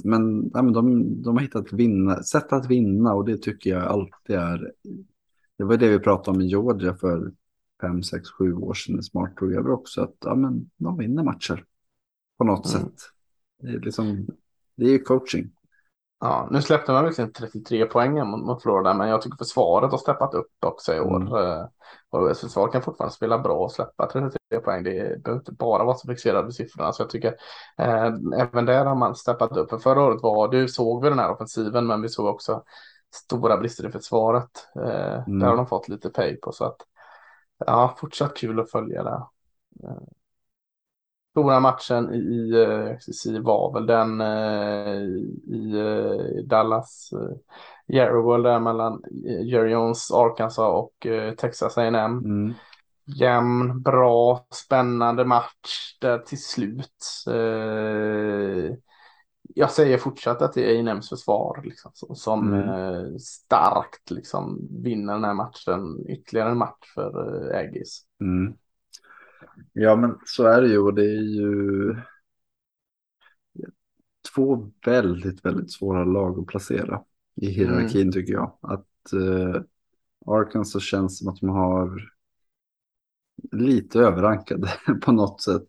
men, 0.04 0.50
ja, 0.54 0.62
men 0.62 0.72
de, 0.72 1.22
de 1.22 1.36
har 1.36 1.42
hittat 1.42 1.72
vinna, 1.72 2.22
sätt 2.22 2.52
att 2.52 2.70
vinna 2.70 3.14
och 3.14 3.24
det 3.24 3.42
tycker 3.42 3.70
jag 3.70 3.82
alltid 3.82 4.36
är. 4.36 4.72
Det 5.58 5.64
var 5.64 5.76
det 5.76 5.88
vi 5.88 5.98
pratade 5.98 6.36
om 6.36 6.42
i 6.42 6.46
Georgia 6.46 6.94
för 6.94 7.32
fem, 7.80 8.02
sex, 8.02 8.28
sju 8.30 8.54
år 8.54 8.74
sedan. 8.74 9.02
Smart 9.02 9.36
tog 9.36 9.52
över 9.52 9.70
också 9.70 10.02
att 10.02 10.16
ja, 10.20 10.34
men 10.34 10.70
de 10.76 10.98
vinner 10.98 11.22
matcher 11.22 11.64
på 12.38 12.44
något 12.44 12.74
mm. 12.74 12.86
sätt. 12.86 13.00
Det 13.60 13.68
är 13.68 13.80
liksom, 13.80 14.26
det 14.76 14.84
är 14.84 14.98
coaching. 14.98 15.50
Ja, 16.24 16.48
nu 16.50 16.62
släppte 16.62 16.92
man 16.92 17.04
visserligen 17.04 17.32
33 17.32 17.86
poäng 17.86 18.28
mot, 18.28 18.46
mot 18.46 18.62
Florida, 18.62 18.94
men 18.94 19.08
jag 19.08 19.22
tycker 19.22 19.36
försvaret 19.36 19.90
har 19.90 19.98
steppat 19.98 20.34
upp 20.34 20.50
också 20.66 20.94
i 20.94 21.00
år. 21.00 21.16
Mm. 21.16 21.34
Eh, 21.34 21.66
och 22.10 22.36
försvaret 22.36 22.72
kan 22.72 22.82
fortfarande 22.82 23.14
spela 23.14 23.38
bra 23.38 23.58
och 23.58 23.72
släppa 23.72 24.06
33 24.06 24.60
poäng. 24.64 24.82
Det 24.82 25.22
behöver 25.22 25.40
inte 25.40 25.52
bara 25.52 25.84
vara 25.84 25.96
så 25.96 26.08
fixerad 26.08 26.44
vid 26.44 26.54
siffrorna. 26.54 26.92
Så 26.92 27.02
jag 27.02 27.10
tycker 27.10 27.34
eh, 27.78 28.10
även 28.36 28.66
där 28.66 28.84
har 28.84 28.94
man 28.94 29.14
steppat 29.14 29.56
upp. 29.56 29.70
För 29.70 29.78
förra 29.78 30.02
året 30.02 30.22
var, 30.22 30.48
du 30.48 30.68
såg 30.68 31.02
vi 31.02 31.08
den 31.08 31.18
här 31.18 31.30
offensiven, 31.30 31.86
men 31.86 32.02
vi 32.02 32.08
såg 32.08 32.26
också 32.26 32.62
stora 33.14 33.56
brister 33.56 33.88
i 33.88 33.92
försvaret. 33.92 34.68
Eh, 34.76 35.14
mm. 35.14 35.38
Där 35.38 35.46
har 35.46 35.56
de 35.56 35.66
fått 35.66 35.88
lite 35.88 36.10
pay 36.10 36.36
på. 36.36 36.52
Så 36.52 36.64
att, 36.64 36.76
ja, 37.66 37.94
fortsatt 37.98 38.36
kul 38.36 38.60
att 38.60 38.70
följa 38.70 39.02
det. 39.02 39.22
Eh, 41.32 41.40
stora 41.40 41.60
matchen 41.60 42.14
i 42.14 42.52
XCC 42.96 43.26
var 43.40 43.72
väl 43.72 43.86
den 43.86 44.20
eh, 44.20 45.02
i 45.56 45.78
eh, 45.78 46.44
Dallas. 46.44 47.10
Eh, 47.12 47.36
Yarrow 47.96 48.42
där 48.42 48.60
mellan 48.60 49.02
Jerry 49.44 49.70
Jones, 49.70 50.10
Arkansas 50.10 50.68
och 50.68 51.06
Texas 51.38 51.78
A&M. 51.78 52.18
Mm. 52.18 52.54
Jämn, 53.04 53.82
bra, 53.82 54.46
spännande 54.50 55.24
match 55.24 55.96
där 56.00 56.18
till 56.18 56.42
slut. 56.42 57.24
jag 59.54 59.70
säger 59.70 59.98
fortsatt 59.98 60.42
att 60.42 60.52
det 60.52 60.76
är 60.76 60.80
A&M's 60.80 61.08
försvar 61.08 61.60
liksom, 61.64 61.90
som 61.94 62.52
mm. 62.52 63.18
starkt 63.18 64.10
liksom, 64.10 64.68
vinner 64.82 65.12
den 65.12 65.24
här 65.24 65.34
matchen. 65.34 66.06
Ytterligare 66.08 66.50
en 66.50 66.58
match 66.58 66.94
för 66.94 67.52
Aggies. 67.54 68.02
Mm. 68.20 68.54
Ja, 69.72 69.96
men 69.96 70.18
så 70.26 70.44
är 70.44 70.62
det 70.62 70.68
ju 70.68 70.78
och 70.78 70.94
det 70.94 71.04
är 71.04 71.22
ju 71.22 71.96
två 74.34 74.70
väldigt, 74.86 75.44
väldigt 75.44 75.72
svåra 75.72 76.04
lag 76.04 76.38
att 76.38 76.46
placera 76.46 77.02
i 77.34 77.46
hierarkin 77.50 78.02
mm. 78.02 78.12
tycker 78.12 78.32
jag. 78.32 78.52
Att 78.60 79.12
eh, 79.12 79.62
Arkansas 80.26 80.82
känns 80.82 81.18
som 81.18 81.28
att 81.28 81.40
de 81.40 81.48
har 81.48 82.12
lite 83.52 83.98
överrankade 83.98 84.68
på 85.04 85.12
något 85.12 85.40
sätt. 85.40 85.66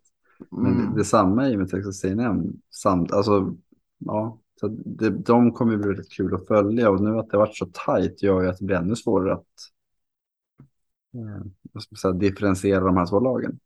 Men 0.51 0.81
mm. 0.81 0.95
detsamma 0.95 1.49
i 1.49 1.57
med 1.57 1.69
Texas 1.69 2.05
A&M. 2.05 2.53
Samt, 2.69 3.11
alltså, 3.11 3.55
ja, 3.97 4.39
så 4.59 4.67
det, 4.67 5.09
de 5.09 5.51
kommer 5.51 5.77
bli 5.77 5.87
väldigt 5.87 6.11
kul 6.11 6.35
att 6.35 6.47
följa 6.47 6.89
och 6.89 7.01
nu 7.01 7.17
att 7.17 7.29
det 7.29 7.37
har 7.37 7.45
varit 7.45 7.57
så 7.57 7.65
tajt 7.65 8.23
gör 8.23 8.41
ju 8.41 8.49
att 8.49 8.59
det 8.59 8.65
blir 8.65 8.75
ännu 8.75 8.95
svårare 8.95 9.33
att 9.33 9.47
eh, 11.13 11.95
säga, 12.01 12.13
differentiera 12.13 12.85
de 12.85 12.97
här 12.97 13.05
två 13.05 13.19
lagen. 13.19 13.59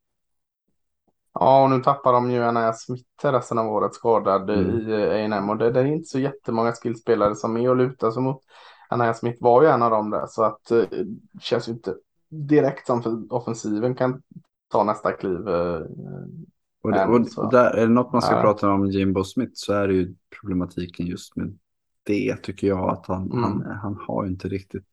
Ja, 1.34 1.64
och 1.64 1.70
nu 1.70 1.84
tappar 1.84 2.14
de 2.14 2.32
ju 2.32 2.44
Anaya 2.44 2.74
Smith 2.74 3.04
resten 3.24 3.58
av 3.58 3.68
året 3.68 3.94
skadad 3.94 4.50
mm. 4.50 4.90
i 4.90 4.94
A&M 4.94 5.50
och 5.50 5.58
det, 5.58 5.72
det, 5.72 5.80
är 5.80 5.86
inte 5.86 6.08
så 6.08 6.20
jättemånga 6.20 6.72
skillspelare 6.72 7.36
som 7.36 7.58
är 7.58 7.70
och 7.70 7.76
lutar 7.76 8.12
sig 8.12 8.24
mot. 8.24 8.42
Anaya 8.90 9.14
Smith 9.14 9.44
var 9.44 9.62
ju 9.62 9.68
en 9.68 9.84
av 9.84 9.92
dem 9.92 10.10
där 10.10 10.26
så 10.28 10.44
att 10.44 10.60
det 10.70 10.82
eh, 10.82 11.06
känns 11.42 11.68
ju 11.68 11.72
inte 11.72 11.96
direkt 12.30 12.88
som 12.88 13.04
för 13.04 13.34
offensiven 13.34 13.96
kan 13.96 14.22
ta 14.68 14.84
nästa 14.84 15.12
kliv. 15.12 15.48
Eh, 15.48 15.82
och, 16.84 16.92
det, 16.92 17.06
och, 17.06 17.28
och 17.38 17.52
där, 17.52 17.72
är 17.72 17.88
det 17.88 17.94
något 17.94 18.14
man 18.14 18.22
ska 18.22 18.36
ja. 18.36 18.42
prata 18.42 18.72
om 18.72 18.86
Jimbo 18.86 19.24
Smith 19.24 19.52
så 19.56 19.74
är 19.74 19.88
det 19.88 19.94
ju 19.94 20.16
problematiken 20.42 21.06
just 21.06 21.36
med 21.36 21.58
det 22.08 22.36
tycker 22.36 22.68
jag 22.68 22.90
att 22.90 23.06
han, 23.08 23.32
mm. 23.32 23.44
han, 23.44 23.62
han 23.82 23.98
har 24.08 24.26
inte 24.26 24.48
riktigt 24.48 24.84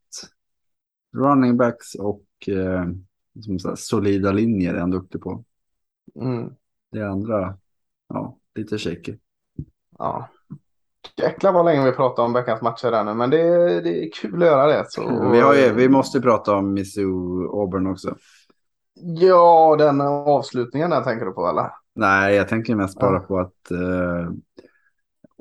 running 1.13 1.57
backs 1.57 1.95
och 1.95 2.25
eh, 2.47 2.85
som 3.43 3.59
så 3.59 3.75
solida 3.75 4.31
linjer 4.31 4.73
är 4.73 4.79
han 4.79 4.91
duktig 4.91 5.21
på. 5.21 5.43
Mm. 6.21 6.53
Det 6.91 7.01
andra, 7.01 7.57
ja, 8.09 8.37
lite 8.55 8.77
shaky. 8.77 9.17
Ja. 9.97 10.29
Jäklar 11.17 11.51
vad 11.51 11.65
länge 11.65 11.85
vi 11.85 11.91
pratar 11.91 12.23
om 12.23 12.33
veckans 12.33 12.61
matcher 12.61 12.91
där 12.91 13.03
nu, 13.03 13.13
men 13.13 13.29
det, 13.29 13.37
det 13.81 14.05
är 14.05 14.11
kul 14.11 14.43
att 14.43 14.47
göra 14.47 14.67
det. 14.67 14.85
Så... 14.89 15.29
Vi, 15.31 15.39
har 15.39 15.53
ju, 15.53 15.73
vi 15.73 15.89
måste 15.89 16.21
prata 16.21 16.55
om 16.55 16.73
Missou 16.73 17.47
Auburn 17.61 17.87
också. 17.87 18.15
Ja, 18.93 19.75
den 19.79 20.01
avslutningen 20.01 20.89
där 20.89 21.01
tänker 21.01 21.25
du 21.25 21.31
på 21.31 21.47
eller? 21.47 21.71
Nej, 21.95 22.35
jag 22.35 22.47
tänker 22.47 22.75
mest 22.75 22.99
bara 22.99 23.15
ja. 23.15 23.19
på 23.19 23.39
att 23.39 23.71
eh, 23.71 24.31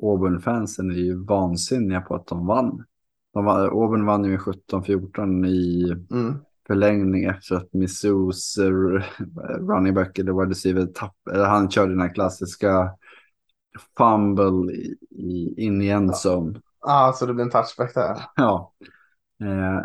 Auburn-fansen 0.03 0.91
är 0.91 0.95
ju 0.95 1.25
vansinniga 1.25 2.01
på 2.01 2.15
att 2.15 2.27
de 2.27 2.47
vann. 2.47 2.85
De 3.33 3.45
var, 3.45 3.67
Auburn 3.67 4.07
vann 4.07 4.25
ju 4.25 4.37
17-14 4.37 5.47
i 5.47 5.91
mm 6.11 6.39
förlängning 6.67 7.25
efter 7.25 7.55
att 7.55 7.73
Missous 7.73 8.59
uh, 8.59 9.03
running 9.61 9.95
back 9.95 10.19
eller 10.19 10.33
wide 10.33 10.51
receiver 10.51 10.87
tapp, 10.87 11.17
eller 11.33 11.45
han 11.45 11.71
körde 11.71 11.93
den 11.93 12.01
här 12.01 12.15
klassiska 12.15 12.91
fumble 13.99 14.73
i, 14.73 14.97
i, 15.11 15.55
in 15.57 15.83
i 15.83 15.89
en 15.89 16.13
zone. 16.27 16.61
Ja, 16.81 17.09
ah, 17.09 17.13
så 17.13 17.27
det 17.27 17.35
blir 17.35 17.45
en 17.45 17.51
touchback 17.51 17.95
där. 17.95 18.17
Ja. 18.37 18.73
Eh, 19.41 19.81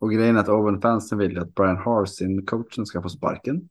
och 0.00 0.12
grejen 0.12 0.36
är 0.36 0.40
att 0.40 0.48
Owen 0.48 0.80
fansen 0.80 1.18
vill 1.18 1.38
att 1.38 1.54
Brian 1.54 1.76
Harsin, 1.76 2.46
coachen, 2.46 2.86
ska 2.86 3.02
få 3.02 3.08
sparken. 3.08 3.68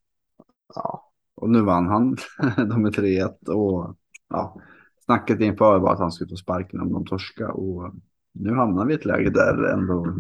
Ja. 0.76 1.12
Och 1.36 1.50
nu 1.50 1.62
vann 1.62 1.88
han. 1.88 2.18
de 2.70 2.86
är 2.86 2.92
3-1 2.92 3.50
och 3.50 3.96
ja, 4.30 4.62
snacket 5.06 5.40
inför 5.40 5.80
var 5.80 5.94
att 5.94 6.00
han 6.00 6.12
skulle 6.12 6.30
få 6.30 6.36
sparken 6.36 6.82
om 6.82 6.94
de 6.94 7.06
torska 7.06 7.52
och 7.52 7.94
nu 8.34 8.54
hamnar 8.54 8.86
vi 8.86 8.94
i 8.94 8.98
ett 8.98 9.06
läge 9.06 9.30
där 9.30 9.74
ändå 9.74 10.18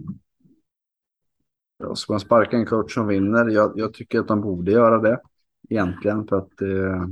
Ja, 1.77 1.95
ska 1.95 2.13
man 2.13 2.19
sparka 2.19 2.57
en 2.57 2.65
coach 2.65 2.93
som 2.93 3.07
vinner? 3.07 3.49
Jag, 3.49 3.71
jag 3.75 3.93
tycker 3.93 4.19
att 4.19 4.27
de 4.27 4.41
borde 4.41 4.71
göra 4.71 4.97
det 5.01 5.19
egentligen 5.69 6.27
för 6.27 6.37
att 6.37 6.61
eh, 6.61 7.07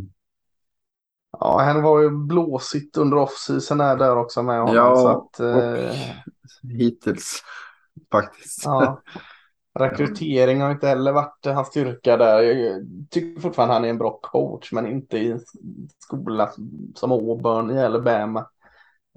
Ja, 1.40 1.62
han 1.62 1.84
var 1.84 2.02
ju 2.02 2.10
blåsigt 2.10 2.98
under 2.98 3.18
off-season 3.18 3.82
är 3.82 3.98
där 3.98 4.18
också 4.18 4.44
med 4.44 4.60
honom. 4.60 4.76
Ja, 4.76 4.96
så 4.96 5.08
att, 5.08 5.40
och 5.40 5.64
eh, 5.64 5.96
hittills 6.80 7.44
faktiskt. 8.12 8.66
ja. 8.66 9.02
Rekrytering 9.80 10.62
har 10.62 10.72
inte 10.72 10.88
heller 10.88 11.12
varit 11.12 11.46
hans 11.46 11.68
styrka 11.68 12.18
där. 12.18 12.42
Jag 12.42 12.84
tycker 13.10 13.42
fortfarande 13.42 13.74
han 13.74 13.86
är 13.86 13.90
en 13.90 13.98
bra 13.98 14.20
coach, 14.22 14.72
men 14.72 14.88
inte 14.88 15.18
i 15.18 15.32
en 15.32 15.40
skola 16.00 16.52
som 16.96 17.12
Auburn 17.12 17.72
i 17.72 17.82
Alabama. 17.82 18.48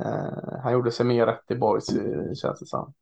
Eh, 0.03 0.61
han 0.63 0.73
gjorde 0.73 0.91
sig 0.91 1.07
mer 1.07 1.27
rätt 1.27 1.51
i 1.51 1.55
Boys, 1.55 1.89
eh, 1.89 2.33
känns 2.35 2.61
det 2.61 2.67
som. 2.67 2.95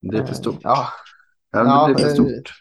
Det 0.00 0.16
är 0.18 0.22
för 0.22 0.28
Eh, 0.28 0.34
stort. 0.34 0.58
Ja, 0.62 0.86
Ja, 1.52 1.86
det 1.86 1.92
är 1.92 1.96
för 1.96 2.08
stort. 2.08 2.52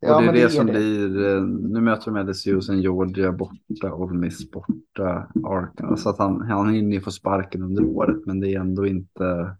ja 0.00 0.16
och 0.16 0.22
det 0.22 0.28
är 0.28 0.32
det, 0.32 0.42
är 0.42 0.48
som 0.48 0.66
det. 0.66 0.72
blir, 0.72 1.36
eh, 1.36 1.42
nu 1.42 1.80
möter 1.80 2.10
de 2.10 2.26
LSU, 2.30 2.60
sen 2.60 2.80
Georgia 2.80 3.32
borta, 3.32 3.92
Ole 3.92 4.14
Miss 4.18 4.50
borta, 4.50 5.28
Arkansas. 5.44 6.02
Så 6.02 6.08
att 6.10 6.18
han, 6.18 6.40
han 6.40 6.68
hinner 6.74 7.00
få 7.00 7.10
sparken 7.10 7.62
under 7.62 7.84
året, 7.84 8.26
men 8.26 8.40
det 8.40 8.54
är 8.54 8.60
ändå 8.60 8.86
inte... 8.86 9.56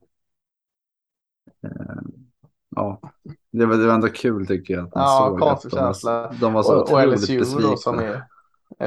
Eh, 1.64 2.02
ja, 2.76 3.00
det 3.52 3.66
var, 3.66 3.76
det 3.76 3.86
var 3.86 3.94
ändå 3.94 4.08
kul 4.08 4.46
tycker 4.46 4.74
jag. 4.74 4.84
Att 4.88 4.94
man 4.94 5.04
Ja, 5.04 5.26
såg 5.28 5.38
konstig 5.40 5.68
att 5.68 5.72
de 5.72 5.78
känsla. 5.78 6.32
de 6.40 6.52
var 6.52 6.62
så 6.62 6.72
Och, 6.72 6.78
och 6.78 6.82
otroligt 6.98 7.20
LSU 7.20 7.38
besvikna. 7.38 7.70
då 7.70 7.76
som 7.76 7.98
är 7.98 8.22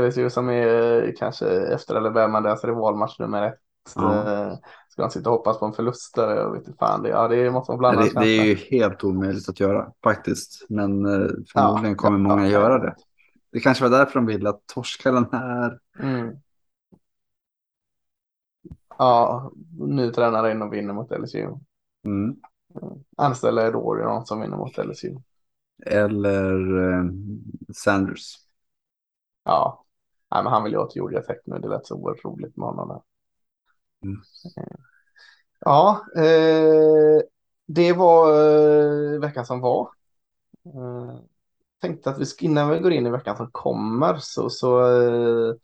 LSU 0.01 0.29
som 0.29 0.49
är 0.49 1.03
eh, 1.03 1.11
kanske 1.17 1.47
efter 1.49 1.95
Alabama 1.95 2.41
deras 2.41 2.63
rivalmatch 2.63 3.19
nummer 3.19 3.47
ett. 3.47 3.59
Ja. 3.95 4.59
Ska 4.95 5.01
de 5.03 5.11
sitta 5.11 5.29
och 5.29 5.37
hoppas 5.37 5.59
på 5.59 5.65
en 5.65 5.73
förlust 5.73 6.15
där? 6.15 6.35
Jag 6.35 6.51
vet 6.51 6.67
inte 6.67 6.77
fan. 6.79 7.03
Det, 7.03 7.09
ja, 7.09 7.27
det 7.27 7.51
måste 7.51 7.71
vara 7.71 7.79
Ja, 7.87 7.97
blandad 7.97 8.05
det, 8.05 8.19
det 8.19 8.25
är 8.25 8.45
ju 8.45 8.55
helt 8.55 9.03
omöjligt 9.03 9.49
att 9.49 9.59
göra 9.59 9.91
faktiskt. 10.03 10.65
Men 10.69 11.05
eh, 11.05 11.27
Ja, 11.53 11.53
förmodligen 11.53 11.95
kommer 11.95 12.17
många 12.17 12.43
ja, 12.45 12.51
göra 12.51 12.79
det. 12.79 12.95
Det 13.51 13.59
kanske 13.59 13.83
var 13.83 13.91
därför 13.97 14.13
de 14.13 14.25
ville 14.25 14.49
att 14.49 14.67
torska 14.73 15.11
den 15.11 15.25
här. 15.31 15.79
Mm. 15.99 16.41
Ja, 18.97 19.51
ny 19.79 20.11
tränare 20.11 20.51
in 20.51 20.61
och 20.61 20.73
vinner 20.73 20.93
mot 20.93 21.11
LSU. 21.11 21.47
Mm. 22.05 22.35
Anställa 23.17 23.67
Edorion 23.67 24.25
som 24.25 24.41
vinner 24.41 24.57
mot 24.57 24.77
LSU. 24.77 25.15
Eller 25.85 26.77
eh, 26.93 27.05
Sanders. 27.73 28.37
Ja, 29.43 29.85
Nej, 30.31 30.43
men 30.43 30.53
han 30.53 30.63
vill 30.63 30.73
ju 30.73 30.79
ha 30.79 30.87
till 30.87 30.95
Georgia 30.99 31.21
Tech 31.21 31.37
nu. 31.45 31.59
Det 31.59 31.67
lät 31.67 31.85
så 31.85 31.95
oerhört 31.95 32.25
roligt 32.25 32.57
med 32.57 32.67
honom 32.67 32.87
där. 32.89 33.01
Mm. 34.03 34.21
Ja, 35.59 36.05
eh, 36.15 37.21
det 37.67 37.93
var 37.93 38.29
eh, 39.15 39.19
veckan 39.19 39.45
som 39.45 39.59
var. 39.61 39.89
Eh, 40.65 41.19
tänkte 41.81 42.09
att 42.09 42.19
vi 42.19 42.25
innan 42.41 42.69
vi 42.69 42.79
går 42.79 42.91
in 42.91 43.07
i 43.07 43.11
veckan 43.11 43.37
som 43.37 43.49
kommer 43.51 44.17
så, 44.19 44.49
så 44.49 44.81
eh, 44.81 45.55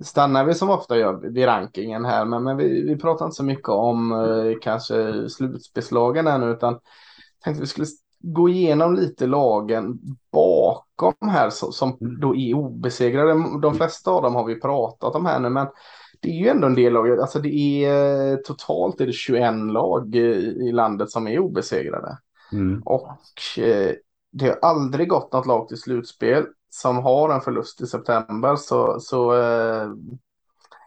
stannar 0.00 0.44
vi 0.44 0.54
som 0.54 0.70
ofta 0.70 0.98
gör 0.98 1.14
vid 1.30 1.46
rankingen 1.46 2.04
här. 2.04 2.24
Men, 2.24 2.44
men 2.44 2.56
vi, 2.56 2.82
vi 2.82 2.96
pratar 2.98 3.24
inte 3.24 3.36
så 3.36 3.44
mycket 3.44 3.68
om 3.68 4.12
eh, 4.12 4.58
kanske 4.62 5.28
slutspelslagen 5.28 6.26
ännu 6.26 6.50
utan 6.50 6.78
tänkte 7.44 7.58
att 7.58 7.62
vi 7.62 7.66
skulle 7.66 7.86
gå 8.20 8.48
igenom 8.48 8.94
lite 8.94 9.26
lagen 9.26 9.98
bakom 10.32 11.28
här 11.28 11.50
så, 11.50 11.72
som 11.72 11.98
Mm. 12.00 12.20
då 12.20 12.36
är 12.36 12.54
obesegrade. 12.54 13.60
De 13.62 13.74
flesta 13.74 14.10
av 14.10 14.22
dem 14.22 14.34
har 14.34 14.44
vi 14.44 14.60
pratat 14.60 15.14
om 15.14 15.26
här 15.26 15.40
nu 15.40 15.48
men 15.48 15.66
det 16.20 16.28
är 16.28 16.34
ju 16.34 16.48
ändå 16.48 16.66
en 16.66 16.74
del 16.74 16.92
lag. 16.92 17.20
Alltså 17.20 17.38
det 17.38 17.84
är 17.84 18.36
totalt 18.36 19.00
är 19.00 19.06
det 19.06 19.12
21 19.12 19.54
lag 19.72 20.14
i, 20.14 20.20
i 20.68 20.72
landet 20.72 21.10
som 21.10 21.28
är 21.28 21.38
obesegrade. 21.38 22.18
Mm. 22.52 22.82
Och 22.84 23.58
eh, 23.58 23.92
det 24.32 24.48
har 24.48 24.58
aldrig 24.70 25.08
gått 25.08 25.32
något 25.32 25.46
lag 25.46 25.68
till 25.68 25.80
slutspel 25.80 26.46
som 26.70 26.96
har 26.96 27.30
en 27.34 27.40
förlust 27.40 27.80
i 27.80 27.86
september. 27.86 28.56
Så, 28.56 29.00
så 29.00 29.32
eh, 29.32 29.90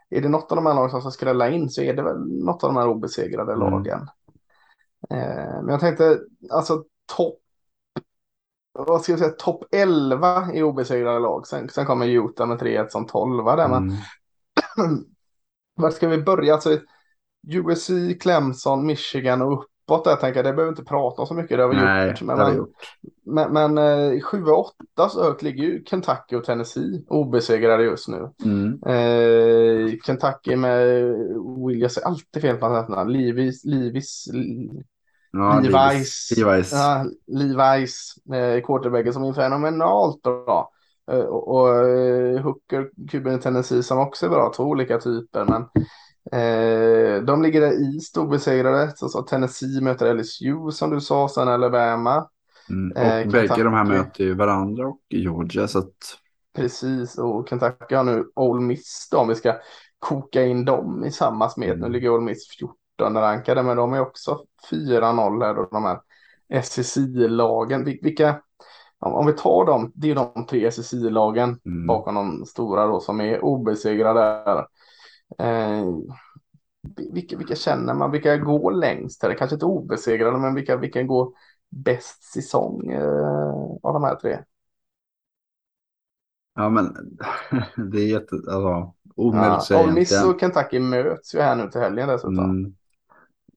är 0.10 0.22
det 0.22 0.30
något 0.30 0.52
av 0.52 0.56
de 0.56 0.66
här 0.66 0.74
lagen 0.74 0.90
som 0.90 1.02
ska 1.02 1.12
skrälla 1.12 1.50
in 1.50 1.70
så 1.70 1.82
är 1.82 1.94
det 1.94 2.04
väl 2.04 2.20
något 2.20 2.64
av 2.64 2.70
de 2.74 2.78
här 2.80 2.88
obesegrade 2.88 3.54
Mm. 3.54 3.72
lagen. 3.72 4.08
Eh, 5.10 5.62
men 5.64 5.68
jag 5.70 5.80
tänkte, 5.80 6.20
alltså 6.50 6.84
topp 7.16 7.40
vad 8.80 9.02
ska 9.02 9.12
jag 9.12 9.20
säga, 9.20 9.32
topp 9.32 9.64
11 9.72 10.54
i 10.54 10.64
obesegrade 10.64 11.20
lag. 11.20 11.48
Sen, 11.48 11.70
sen 11.70 11.86
kommer 11.86 12.08
Utah 12.08 12.48
med 12.48 12.60
3-1 12.60 12.88
som 12.90 13.06
12 13.06 13.46
där. 13.46 13.68
Men 13.68 13.84
Mm. 14.78 15.00
var 15.76 15.90
ska 15.90 16.08
vi 16.08 16.18
börja? 16.18 16.54
Alltså, 16.54 16.80
USC, 17.48 17.90
Clemson, 18.20 18.86
Michigan 18.86 19.42
och 19.42 19.54
uppåt 19.54 20.04
där 20.06 20.16
tänker 20.16 20.38
jag. 20.38 20.46
Det 20.46 20.54
behöver 20.54 20.64
vi 20.64 20.70
inte 20.70 20.90
prata 20.90 21.26
så 21.26 21.34
mycket. 21.34 21.58
Det 21.58 21.64
har 21.64 21.70
vi 21.70 21.76
Nej, 21.76 22.08
gjort. 22.08 22.20
det 22.20 22.26
Men, 22.26 22.38
vi 22.38 22.44
men, 22.44 22.56
gjort. 22.58 22.70
men, 23.26 23.54
men 23.54 23.78
eh, 24.14 24.22
7 24.22 24.44
och 24.46 24.60
8 24.96 25.10
så 25.10 25.24
högt 25.24 25.42
ligger 25.42 25.64
ju 25.64 25.84
Kentucky 25.86 26.36
och 26.36 26.44
Tennessee 26.44 27.04
obesegrade 27.08 27.84
just 27.84 28.08
nu. 28.08 28.30
Mm. 28.46 28.80
Eh, 28.86 29.94
Kentucky 30.06 30.56
med 30.56 30.88
Will, 31.68 31.82
jag 31.82 31.92
säger 31.92 32.08
alltid 32.08 32.42
fel 32.42 32.58
på 32.58 32.66
hans 32.66 32.90
namn. 32.90 33.12
Levis, 33.14 33.66
Levis, 33.66 34.28
Ja, 35.32 35.60
Levi's. 35.64 36.32
Levi's. 36.38 36.72
Ja, 36.72 37.06
Levi's 37.28 38.34
eh, 38.36 38.62
quarterbacken 38.62 39.14
som 39.14 39.24
är 39.24 39.34
fenomenalt 39.34 40.22
bra. 40.22 40.72
Eh, 41.12 41.20
och 41.20 41.48
och 41.48 41.76
eh, 41.90 42.42
Hooker, 42.42 42.90
kuben 43.12 43.36
i 43.36 43.42
Tennessee 43.42 43.84
som 43.84 44.00
också 44.00 44.26
är 44.26 44.30
bra. 44.30 44.54
Två 44.56 44.64
olika 44.64 44.98
typer. 44.98 45.46
Men 45.46 45.62
eh, 46.32 47.24
de 47.24 47.44
ligger 47.44 47.62
där 47.62 47.96
East 47.96 48.18
obesegrade. 48.18 48.94
Så, 48.96 49.10
så 49.10 49.22
Tennessee 49.22 49.82
möter 49.82 50.14
LSU 50.14 50.72
som 50.72 50.90
du 50.90 51.02
sa. 51.02 51.30
Sen 51.30 51.48
Alabama. 51.48 52.28
Mm. 52.70 52.92
Och 52.92 52.98
eh, 52.98 53.30
bägge 53.30 53.64
de 53.64 53.74
här 53.74 53.84
möter 53.84 54.24
ju 54.24 54.34
varandra 54.34 54.88
och 54.88 55.00
Georgia. 55.10 55.68
Så 55.68 55.80
att, 55.80 55.94
Precis. 56.56 57.18
Och 57.18 57.50
Kentucky 57.50 57.96
har 57.96 58.04
nu 58.04 58.26
Ole 58.36 58.62
Miss 58.62 59.08
då. 59.12 59.18
Om 59.18 59.28
vi 59.28 59.36
ska 59.36 59.54
koka 60.00 60.44
in 60.46 60.66
dem 60.66 61.06
i 61.06 61.12
samma 61.12 61.50
smet. 61.50 61.68
Nu 61.70 61.74
Mm. 61.74 61.92
ligger 61.92 62.10
Ole 62.10 62.24
Miss 62.26 62.48
14 62.58 63.18
rankade. 63.18 63.64
Men 63.64 63.78
de 63.78 63.94
är 63.94 64.00
också 64.02 64.40
4-0 64.72 65.44
här 65.46 65.54
då. 65.54 65.68
De 65.72 65.84
här 65.84 66.00
SEC-lagen. 66.64 67.86
Vil- 67.86 68.00
Vilka, 68.04 68.36
om 69.12 69.26
vi 69.26 69.34
tar 69.34 69.66
dem, 69.66 69.92
det 69.96 70.12
är 70.12 70.16
de 70.16 70.46
tre 70.46 70.72
SEC-lagen 70.72 71.60
mm. 71.66 71.88
bakom 71.88 72.16
de 72.16 72.46
stora 72.46 72.88
då 72.88 73.00
som 73.00 73.22
är 73.22 73.44
obesegrade 73.44 74.20
där. 74.20 74.68
Eh, 75.40 75.86
vilka, 77.14 77.38
vilka 77.38 77.56
känner 77.56 77.94
man, 77.94 78.12
vilka 78.12 78.38
går 78.38 78.72
längst 78.72 79.24
här? 79.24 79.34
Kanske 79.34 79.56
inte 79.56 79.66
obesegrade, 79.66 80.38
men 80.38 80.56
vilka, 80.56 80.78
vilka 80.78 81.04
går 81.04 81.34
bäst 81.70 82.24
säsong 82.24 82.92
eh, 82.92 83.78
av 83.84 83.94
de 83.94 84.04
här 84.04 84.16
tre? 84.16 84.40
Ja, 86.56 86.70
men 86.70 86.96
det 87.92 87.98
är 87.98 88.08
jätte, 88.08 88.36
alltså, 88.36 88.94
omöjligt 89.16 89.48
Ja, 89.48 89.56
att 89.56 89.64
säga 89.64 89.84
Ole 89.84 89.94
Miss 89.94 90.26
och 90.26 90.40
Kentucky 90.40 90.80
möts 90.80 91.36
ju 91.36 91.40
här 91.40 91.56
nu 91.56 91.70
till 91.70 91.82
helgen 91.82 92.08
dessutom. 92.08 92.40
Mm. 92.40 92.76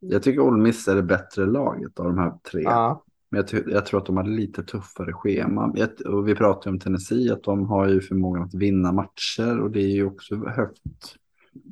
Jag 0.01 0.23
tycker 0.23 0.41
Ole 0.41 0.63
Miss 0.63 0.89
är 0.89 0.95
det 0.95 1.03
bättre 1.03 1.47
laget 1.47 2.01
av 2.01 2.07
de 2.07 2.19
här 2.19 2.33
tre. 2.51 2.63
Ja, 2.63 3.05
Men 3.37 3.45
jag, 3.53 3.69
jag 3.69 3.87
tror 3.87 4.01
att 4.01 4.07
de 4.07 4.17
har 4.17 4.25
lite 4.25 4.63
tuffare 4.63 5.13
schema. 5.13 5.73
Jag- 5.77 6.15
Och 6.15 6.29
vi 6.29 6.35
pratade 6.35 6.71
om 6.71 6.79
Tennessee, 6.81 7.33
att 7.33 7.43
de 7.43 7.67
har 7.67 7.89
ju 7.89 8.01
förmågan 8.01 8.43
att 8.43 8.55
vinna 8.55 8.93
matcher. 8.93 9.61
Och 9.61 9.71
det 9.71 9.81
är 9.81 9.89
ju 9.95 10.05
också 10.07 10.37
högt 10.37 10.83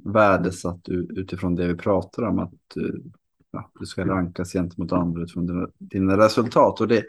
värdesatt 0.05 0.89
utifrån 0.89 1.55
det 1.55 1.67
vi 1.69 1.75
pratar 1.77 2.23
om. 2.23 2.39
Att 2.39 2.77
eh, 2.77 2.95
ja, 3.51 3.71
du 3.81 3.87
ska 3.87 4.05
rankas 4.07 4.53
gentemot 4.53 4.93
andra 4.93 5.23
utifrån 5.23 5.47
dina, 5.47 5.69
dina 5.79 6.17
resultat. 6.19 6.81
Och 6.81 6.89
det, 6.89 7.05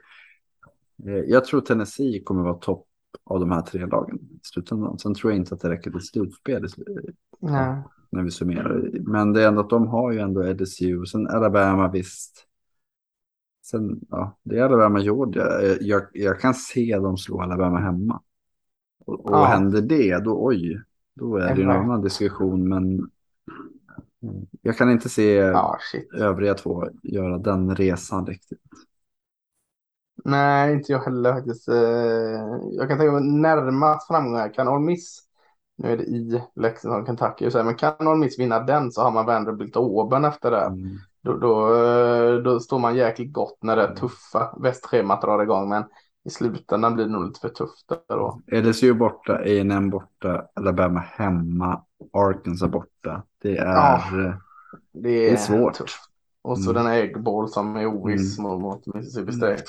eh, 1.06 1.14
jag 1.28 1.46
tror 1.46 1.62
Tennessee 1.62 2.24
kommer 2.24 2.44
vara 2.44 2.54
topp 2.54 2.86
av 3.24 3.40
de 3.40 3.52
här 3.52 3.62
tre 3.62 3.86
lagen 3.86 4.16
i 4.16 4.40
slutändan. 4.44 5.00
Sen 5.00 5.14
tror 5.16 5.32
jag 5.32 5.40
inte 5.40 5.56
att 5.56 5.62
det 5.62 5.70
räcker 5.70 5.92
till 5.92 6.02
slutspel 6.02 6.66
nej. 7.40 7.84
när 8.10 8.24
vi 8.24 8.32
summerar. 8.32 8.90
Men 9.02 9.34
det 9.34 9.44
är 9.44 9.48
ändå 9.48 9.62
att 9.62 9.70
de 9.70 9.88
har 9.88 10.12
ju 10.12 10.20
ändå 10.20 10.44
LSU. 10.54 11.06
Sen 11.06 11.28
Alabama 11.28 11.92
visst. 11.92 12.45
Sen, 13.66 14.00
ja, 14.10 14.38
det 14.44 14.58
är 14.60 14.64
Alabama 14.64 15.00
Georgia. 15.00 15.62
Eh, 15.62 15.78
Jag, 15.82 16.02
jag 16.14 16.40
kan 16.40 16.54
se 16.54 16.98
dem 16.98 17.18
slå 17.18 17.42
Alabama 17.42 17.80
hemma. 17.80 18.22
Och, 19.06 19.26
och 19.28 19.48
Ja. 19.48 19.48
händer 19.48 19.82
det, 19.82 20.20
då 20.26 20.46
oj, 20.48 20.82
då 21.16 21.38
är 21.38 21.56
det 21.56 21.64
en 21.64 21.72
annan 21.72 22.02
diskussion. 22.02 22.70
Men 22.70 23.12
mm, 24.24 24.46
jag 24.62 24.78
kan 24.78 24.92
inte 24.92 25.10
se 25.10 25.42
Ja, 25.52 25.78
övriga 26.14 26.54
två 26.54 26.86
göra 27.04 27.38
den 27.38 27.76
resan 27.76 28.26
riktigt. 28.28 28.60
Nej, 30.26 30.74
inte 30.74 30.92
jag 30.92 31.00
heller 31.04 31.34
faktiskt. 31.34 31.68
Eh, 31.68 31.76
Jag 32.72 32.90
kan 32.90 32.98
tänka 32.98 33.12
mig 33.12 33.24
närmast 33.24 34.08
framgång 34.08 34.36
här. 34.38 34.54
Kan 34.54 34.68
Ole 34.68 34.80
Miss, 34.86 35.20
nu 35.78 35.92
är 35.92 35.98
det 35.98 36.04
i 36.04 36.42
Lexington, 36.56 37.06
Kentucky, 37.06 37.50
men 37.64 37.76
kan 37.76 38.08
Ole 38.08 38.18
Miss 38.20 38.40
vinna 38.40 38.60
den 38.60 38.92
så 38.92 39.02
har 39.02 39.12
man 39.12 39.26
Vanderbilt 39.26 39.76
och 39.76 39.84
Auburn 40.02 40.26
efter 40.26 40.52
det. 40.52 40.74
Mm. 40.74 41.06
Då, 41.26 41.34
då, 41.38 41.76
eh, 41.76 42.36
då 42.44 42.60
står 42.60 42.80
man 42.80 42.96
jäkligt 42.96 43.34
gott 43.34 43.58
när 43.62 43.76
det 43.76 43.96
tuffa 43.96 44.56
västschemat 44.62 45.22
drar 45.22 45.44
igång. 45.44 45.70
Men 45.70 45.84
i 46.26 46.30
slutändan 46.30 46.96
blir 46.96 47.06
det 47.06 47.12
nog 47.12 47.26
lite 47.28 47.40
för 47.40 47.50
tufft 47.50 47.86
då. 48.10 48.42
LSU 48.52 48.94
borta, 48.94 49.34
A&M 49.34 49.90
borta, 49.90 50.46
Alabama 50.54 51.00
hemma, 51.00 51.82
Arkansas 52.14 52.72
borta. 52.72 53.24
Det 53.42 53.58
är... 53.58 53.66
Ja. 53.66 54.02
Det 54.94 55.30
är, 55.30 55.34
är 55.34 55.38
svårt. 55.38 55.74
tufft. 55.74 56.00
Och 56.42 56.60
så 56.60 56.72
Mm. 56.72 56.84
den 56.84 56.94
äggboll 56.94 57.50
som 57.50 57.76
är 57.76 57.86
oviss 57.88 58.40
mot, 58.40 58.62
mot 58.62 58.96
Mississippi 58.96 59.32
State. 59.32 59.64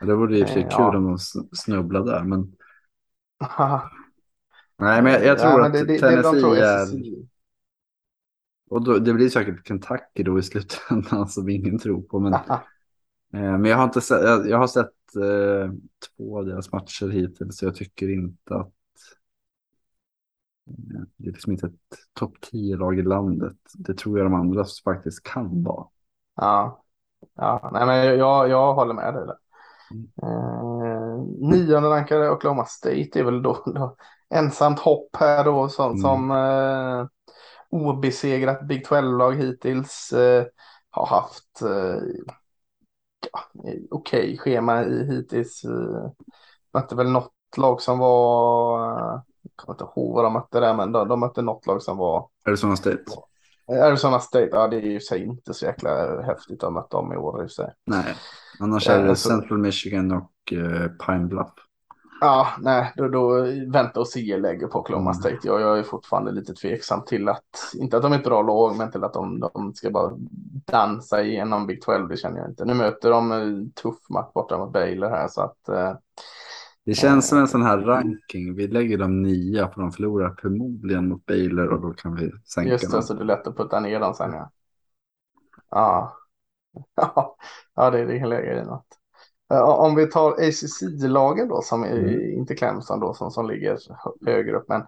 Det 0.00 0.14
vore 0.14 0.42
och 0.42 0.48
för 0.48 0.60
Eh, 0.60 0.68
kul 0.68 0.70
ja. 0.70 0.96
om 0.96 1.04
de 1.04 1.16
sn- 1.16 1.48
snubblade 1.52 2.10
där, 2.10 2.24
men 2.24 2.52
Nej, 4.78 5.02
men 5.02 5.12
jag, 5.12 5.24
jag 5.24 5.38
tror 5.38 5.50
Ja, 5.50 5.56
men 5.58 5.66
att 5.66 5.72
det, 5.72 5.84
det, 5.84 5.92
det, 5.92 5.98
Tennessee 5.98 6.32
de 6.34 6.40
tror 6.40 6.56
är... 6.56 6.86
Och 8.72 8.84
då, 8.84 8.98
det 8.98 9.12
blir 9.14 9.28
säkert 9.28 9.66
Kentucky 9.68 10.22
då 10.22 10.38
i 10.38 10.42
slutändan 10.42 11.28
som 11.28 11.48
ingen 11.48 11.78
tror 11.78 12.02
på. 12.02 12.20
Men, 12.20 12.34
eh, 12.34 12.40
men 13.32 13.64
jag 13.64 13.76
har, 13.76 13.84
inte 13.84 14.00
sett, 14.00 14.22
jag, 14.22 14.48
jag 14.48 14.58
har 14.58 14.66
sett 14.66 15.16
eh, 15.16 15.72
två 16.16 16.38
av 16.38 16.46
deras 16.46 16.72
matcher 16.72 17.08
hittills 17.08 17.58
så 17.58 17.64
jag 17.64 17.74
tycker 17.74 18.08
inte 18.08 18.54
att 18.54 18.72
eh, 20.66 21.00
det 21.16 21.28
är 21.28 21.32
liksom 21.32 21.52
inte 21.52 21.66
ett 21.66 21.98
topp 22.12 22.34
10-lag 22.52 22.98
i 22.98 23.02
landet. 23.02 23.56
Det 23.74 23.94
tror 23.94 24.18
jag 24.18 24.26
de 24.26 24.34
andra 24.34 24.64
faktiskt 24.84 25.22
kan 25.22 25.62
vara. 25.62 25.86
Ja, 26.36 26.84
ja. 27.34 27.70
Nej, 27.72 27.86
men 27.86 28.18
jag, 28.18 28.48
jag 28.48 28.74
håller 28.74 28.94
med 28.94 29.14
dig 29.14 29.26
där. 29.26 29.36
Eh, 30.22 31.18
nionde 31.40 31.88
rankade 31.88 32.30
Oklahoma 32.30 32.64
State 32.64 33.10
är 33.20 33.24
väl 33.24 33.42
då, 33.42 33.62
då 33.66 33.96
ensamt 34.34 34.78
hopp 34.78 35.16
här 35.16 35.44
då 35.44 35.68
som, 35.68 35.90
Mm. 35.90 36.02
som 36.02 36.30
eh, 36.30 37.06
obesegrat 37.72 38.62
Big 38.68 38.86
12-lag 38.86 39.32
hittills. 39.32 40.12
Eh, 40.12 40.44
har 40.90 41.06
haft 41.06 41.62
eh, 41.62 42.02
ja, 43.32 43.40
okej 43.90 44.38
schema 44.38 44.84
i 44.84 45.04
hittills. 45.06 45.64
Eh, 45.64 46.10
mötte 46.74 46.94
väl 46.94 47.10
något 47.10 47.32
lag 47.56 47.80
som 47.82 47.98
var, 47.98 48.80
eh, 48.90 49.20
jag 49.42 49.52
kommer 49.56 49.74
inte 49.74 49.84
ihåg 49.84 50.14
vad 50.14 50.24
de 50.24 50.32
mötte 50.32 50.60
där, 50.60 50.74
men 50.74 50.92
de, 50.92 51.08
de 51.08 51.20
mötte 51.20 51.42
något 51.42 51.66
lag 51.66 51.82
som 51.82 51.96
var 51.96 52.28
Arizona 52.46 52.76
State? 52.76 53.04
Arizona 53.82 54.20
State. 54.20 54.48
Ja, 54.52 54.68
det 54.68 54.76
är 54.76 54.80
ju 54.80 55.00
sig 55.00 55.24
inte 55.24 55.54
så 55.54 55.64
jäkla 55.64 56.22
häftigt 56.22 56.64
att 56.64 56.72
möta 56.72 56.96
dem 56.96 57.12
i 57.12 57.16
år 57.16 57.44
i 57.44 57.48
sig. 57.48 57.72
Nej, 57.86 58.14
annars 58.60 58.88
är 58.88 59.02
det 59.02 59.10
alltså- 59.10 59.28
Central 59.28 59.58
Michigan 59.58 60.12
och 60.12 60.52
eh, 60.52 60.88
Pine 61.06 61.26
Bluff. 61.26 61.52
Ja, 62.24 62.48
nej, 62.60 62.92
då, 62.96 63.08
då 63.08 63.46
vänta 63.72 64.00
och 64.00 64.08
se 64.08 64.36
lägger 64.36 64.66
på 64.66 64.78
Oklahoma 64.78 65.10
Mm. 65.10 65.20
State. 65.20 65.38
Jag, 65.42 65.60
jag 65.60 65.78
är 65.78 65.82
fortfarande 65.82 66.32
lite 66.32 66.54
tveksam 66.54 67.04
till 67.04 67.28
att, 67.28 67.44
inte 67.74 67.96
att 67.96 68.02
de 68.02 68.12
är 68.12 68.18
ett 68.18 68.24
bra 68.24 68.42
lag, 68.42 68.76
men 68.76 68.90
till 68.90 69.04
att 69.04 69.12
de, 69.12 69.40
de 69.40 69.74
ska 69.74 69.90
bara 69.90 70.12
dansa 70.66 71.22
igenom 71.22 71.66
Big 71.66 71.82
12, 71.82 72.08
det 72.08 72.16
känner 72.16 72.38
jag 72.38 72.48
inte. 72.50 72.64
Nu 72.64 72.74
möter 72.74 73.10
de 73.10 73.32
en 73.32 73.72
tuff 73.72 74.10
match 74.10 74.32
borta 74.34 74.58
mot 74.58 74.72
Baylor 74.72 75.08
här, 75.08 75.28
så 75.28 75.40
att 75.42 75.68
eh, 75.68 75.92
Det 76.84 76.94
känns 76.94 77.28
som 77.28 77.38
en 77.38 77.48
sån 77.48 77.62
här 77.62 77.78
ranking. 77.78 78.54
Vi 78.54 78.68
lägger 78.68 78.98
dem 78.98 79.22
nia 79.22 79.68
för 79.68 79.80
de 79.80 79.92
förlorar 79.92 80.36
förmodligen 80.40 81.08
mot 81.08 81.26
Baylor 81.26 81.66
och 81.66 81.80
då 81.80 81.92
kan 81.92 82.14
vi 82.14 82.30
sänka 82.44 82.70
just 82.70 82.90
det, 82.90 82.96
dem. 82.96 83.02
så 83.02 83.14
det 83.14 83.22
är 83.22 83.24
lätt 83.24 83.46
att 83.46 83.56
putta 83.56 83.80
ner 83.80 84.00
dem 84.00 84.14
sen 84.14 84.32
ja. 84.32 84.50
Ja, 85.70 86.16
ja, 86.94 87.36
ja 87.74 87.90
det, 87.90 88.04
det 88.04 88.18
kan 88.18 88.28
lägga 88.28 88.62
i 88.62 88.64
något. 88.64 89.01
Eh, 89.52 89.60
Om 89.62 89.94
vi 89.94 90.06
tar 90.06 90.32
ACC-lagen 90.32 91.48
då, 91.48 91.62
som 91.62 91.82
är 91.84 91.98
Mm. 91.98 92.38
inte 92.38 92.54
Clemson 92.54 93.00
då, 93.00 93.14
som, 93.14 93.30
som 93.30 93.46
ligger 93.50 93.78
hö- 93.88 94.32
högre 94.32 94.56
upp, 94.56 94.68
men 94.68 94.82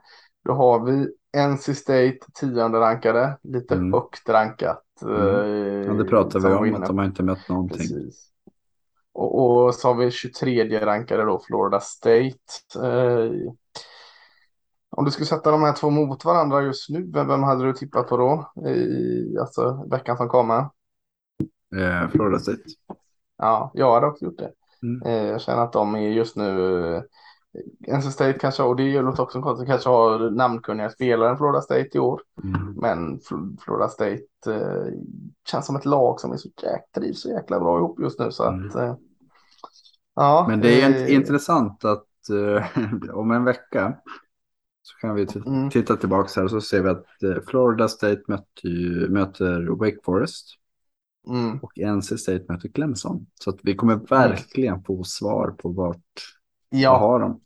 då 0.45 0.53
har 0.53 0.85
vi 0.85 1.09
NC 1.37 1.75
State, 1.75 2.19
tionde 2.35 2.81
rankade, 2.81 3.39
lite 3.43 3.75
Mm. 3.75 3.93
högt 3.93 4.29
rankat. 4.29 4.83
Mm. 5.03 5.17
eh, 5.17 5.87
Ja, 5.87 5.93
det 5.93 6.05
pratar 6.05 6.41
vi 6.41 6.47
om, 6.55 6.63
vinner. 6.65 6.79
att 6.81 6.87
de 6.87 6.99
har 6.99 7.05
inte 7.05 7.23
mött 7.23 7.49
någonting. 7.49 7.79
Precis. 7.79 8.31
Och, 9.13 9.65
och 9.65 9.75
så 9.75 9.89
har 9.89 9.95
vi 9.95 10.11
23 10.11 10.81
rankade 10.87 11.25
då, 11.25 11.41
Florida 11.47 11.81
State. 11.81 12.39
Eh, 12.83 13.31
om 14.97 15.05
du 15.05 15.11
skulle 15.11 15.27
sätta 15.27 15.51
de 15.51 15.63
här 15.63 15.73
två 15.73 15.91
mot 15.91 16.25
varandra 16.25 16.63
just 16.63 16.91
nu, 16.91 17.11
vem, 17.13 17.29
vem 17.29 17.43
hade 17.43 17.65
du 17.65 17.73
tippat 17.73 18.09
på 18.09 18.17
då? 18.17 18.53
I 18.69 19.39
alltså, 19.41 19.87
veckan 19.91 20.17
som 20.17 20.29
kommer? 20.29 20.59
Eh, 21.77 22.09
Florida 22.11 22.39
State. 22.39 22.63
Ja, 23.45 23.71
jag 23.75 23.95
hade 23.95 24.07
också 24.07 24.25
gjort 24.25 24.39
det. 24.39 24.51
Mm. 24.83 25.03
Eh, 25.07 25.31
Jag 25.31 25.41
känner 25.41 25.63
att 25.63 25.73
de 25.73 25.95
är 25.95 25.99
just 26.09 26.37
nu 26.37 26.81
eh, 26.97 27.97
NC 27.99 28.11
State 28.11 28.39
kanske, 28.39 28.63
och 28.63 28.77
det 28.77 29.03
låter 29.03 29.23
också 29.23 29.43
konstigt, 29.43 29.69
kanske 29.69 29.89
har 29.89 30.31
namnkunniga 30.31 30.91
spelare 30.91 31.31
än 31.31 31.37
Florida 31.37 31.61
State 31.61 31.89
i 31.95 31.99
år. 31.99 32.21
Mm. 32.45 32.73
Men 32.77 33.19
Fl- 33.21 33.57
Florida 33.61 33.89
State 33.89 34.23
eh, 34.47 34.93
känns 35.49 35.67
som 35.67 35.77
ett 35.77 35.85
lag 35.85 36.21
som 36.21 36.33
är 36.33 36.37
så 36.37 36.49
jäkla, 36.63 37.01
trivs 37.01 37.23
så 37.23 37.29
jäkla 37.29 37.61
bra 37.61 37.79
ihop 37.79 38.01
just 38.01 38.19
nu. 38.19 38.31
Så 38.31 38.45
Mm. 38.49 38.69
att, 38.69 38.75
eh, 38.75 38.95
ja, 40.15 40.45
Men 40.49 40.61
det 40.61 40.83
är 40.83 40.91
eh, 40.91 40.95
int- 40.95 41.09
intressant 41.09 41.85
att 41.85 42.07
eh, 42.31 42.65
om 43.15 43.31
en 43.31 43.45
vecka 43.45 43.97
så 44.83 44.97
kan 45.01 45.15
vi 45.15 45.27
Mm. 45.47 45.71
titta 45.71 45.97
tillbaka 45.97 46.29
här 46.37 46.45
och 46.45 46.51
så 46.51 46.61
ser 46.61 46.83
vi 46.83 46.89
att 46.89 47.05
Florida 47.47 47.89
State 47.89 48.23
möter, 48.29 49.09
möter 49.09 49.67
Wake 49.79 49.99
Forest 50.05 50.47
Mm, 51.29 51.59
och 51.63 51.79
NC 51.79 52.19
State 52.19 52.45
möter 52.49 52.69
Clemson. 52.69 53.27
Så 53.41 53.51
att 53.51 53.57
vi 53.63 53.75
kommer 53.75 53.97
verkligen 53.97 54.83
få 54.85 55.05
svar 55.05 55.51
på 55.59 55.69
vart 55.69 55.97
vad 56.71 56.81
ja, 56.81 56.99
har 56.99 57.21
de. 57.21 57.41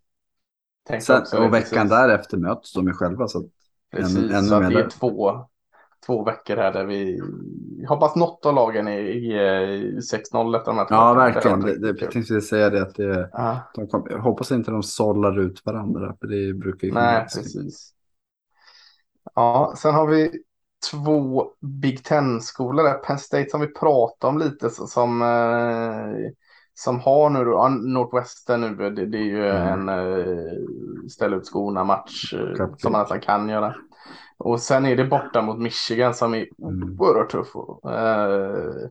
tänkte 0.89 1.07
Sen, 1.07 1.21
också 1.23 1.37
och 1.37 1.55
veckan 1.55 1.71
precis. 1.71 1.91
därefter 1.91 2.37
möts 2.37 2.73
de 2.73 2.87
ju 2.87 2.93
själva. 2.93 3.29
Så 3.29 3.39
att, 3.39 3.45
Precis, 3.91 4.17
ännu- 4.17 4.35
ännu 4.35 4.49
så 4.49 4.61
det 4.61 4.81
är 4.81 4.89
två, 4.89 5.47
två 6.07 6.25
veckor 6.25 6.57
här 6.57 6.73
där 6.73 6.85
vi 6.85 7.21
hoppas 7.89 8.17
något 8.17 8.47
av 8.47 8.55
lagen 8.55 8.89
är 8.89 9.01
i, 9.01 9.33
i 9.97 10.01
6-0 10.01 10.57
efter 10.57 10.71
de 10.73 10.79
här 10.79 10.87
ja, 10.91 11.15
verkligen. 11.15 11.61
Det 11.61 11.79
Det, 11.79 12.01
jag 12.03 12.11
tänkte 12.11 12.41
säga 12.41 12.71
det 12.71 12.83
att 12.83 12.95
det, 12.95 13.31
Ja, 13.33 13.61
de 13.75 13.89
kom, 13.89 14.07
jag 14.11 14.19
hoppas 14.19 14.53
inte 14.53 14.71
de 14.71 14.83
sållar 14.83 15.39
ut 15.41 15.67
varandra. 15.67 16.17
För 16.21 16.27
det 16.27 16.55
brukar 16.55 16.89
ju 16.89 16.95
nej, 16.95 17.27
precis. 17.35 17.95
Ja, 19.35 19.75
sen 19.77 19.95
har 19.95 20.07
vi 20.07 20.43
två 20.91 21.51
Big 21.61 22.05
Ten-skolor 22.05 22.83
där. 22.85 22.95
Penn 22.95 23.19
State 23.19 23.51
som 23.51 23.61
vi 23.61 23.67
pratade 23.67 24.31
om 24.31 24.39
lite 24.39 24.71
som, 24.71 25.23
eh, 25.23 26.31
som 26.75 27.01
har 27.01 27.31
nu 27.31 27.45
då, 27.45 27.69
Northwestern 27.69 28.61
nu, 28.61 28.91
det, 28.91 29.07
det 29.07 29.19
är 29.19 29.23
ju 29.23 29.49
Mm. 29.49 29.89
en 29.89 29.89
eh, 29.89 30.53
ställa 31.11 31.37
ut 31.37 31.47
skorna 31.47 31.85
match 31.85 32.35
eh, 32.35 32.67
som 32.77 32.93
man 32.93 33.01
nästan 33.01 33.21
kan 33.21 33.49
göra. 33.49 33.75
Och 34.39 34.61
sen 34.61 34.87
är 34.87 34.97
det 34.97 35.05
borta 35.05 35.43
mot 35.43 35.59
Michigan 35.59 36.15
som 36.15 36.35
är 36.35 36.47
Mm. 36.63 37.01
oerhört 37.01 37.31
tuff. 37.31 37.49
Eh, 37.85 38.89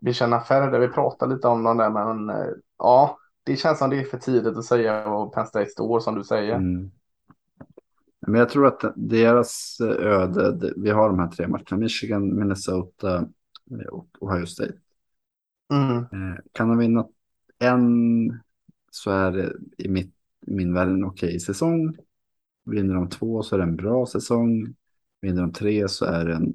vi 0.00 0.12
känner 0.12 0.36
affärer 0.36 0.70
där 0.72 0.78
vi 0.78 0.88
pratar 0.88 1.26
lite 1.26 1.48
om 1.48 1.62
dem 1.64 1.76
där, 1.76 1.90
men 1.90 2.36
ja, 2.78 3.18
det 3.44 3.56
känns 3.56 3.78
som 3.78 3.90
det 3.90 4.00
är 4.00 4.04
för 4.04 4.18
tidigt 4.18 4.56
att 4.56 4.64
säga 4.64 5.08
vad 5.08 5.32
Penn 5.32 5.46
State 5.46 5.70
står 5.70 6.00
som 6.00 6.14
du 6.14 6.24
säger. 6.24 6.54
Mm. 6.54 6.90
Men 8.26 8.34
jag 8.40 8.48
tror 8.48 8.66
att 8.66 8.92
deras 8.96 9.80
eh, 9.80 10.06
öde, 10.06 10.72
vi 10.76 10.90
har 10.90 11.08
de 11.08 11.18
här 11.18 11.28
tre 11.28 11.48
matcherna, 11.48 11.76
Michigan, 11.76 12.38
Minnesota 12.38 13.16
eh, 13.70 13.86
och 13.92 14.08
Ohio 14.20 14.46
State. 14.46 14.74
Mm. 15.72 15.98
Eh, 15.98 16.38
Kan 16.52 16.68
de 16.68 16.78
vinna 16.78 17.06
en 17.58 18.40
så 18.90 19.10
är 19.10 19.32
det 19.32 19.52
i 19.78 19.88
mitt, 19.88 20.14
min 20.46 20.74
värld 20.74 20.88
en 20.88 21.04
okej 21.04 21.40
säsong. 21.40 21.96
Vinner 22.64 22.94
de 22.94 23.08
två 23.10 23.42
så 23.42 23.54
är 23.54 23.58
det 23.58 23.64
en 23.64 23.76
bra 23.76 24.06
säsong. 24.06 24.74
Vinner 25.20 25.42
de 25.42 25.52
tre 25.52 25.88
så 25.88 26.04
är 26.04 26.24
det 26.24 26.34
en 26.34 26.54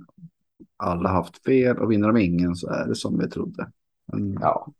alla 0.78 1.10
haft 1.10 1.44
fel 1.44 1.78
och 1.78 1.92
vinner 1.92 2.08
de 2.08 2.18
ingen 2.18 2.56
så 2.56 2.70
är 2.70 2.88
det 2.88 2.96
som 2.96 3.20
vi 3.20 3.30
trodde. 3.30 3.72
Men, 4.06 4.34
Ja. 4.42 4.74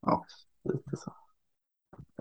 Ja. 0.00 0.24
Lite 0.64 0.96
så. 0.96 1.12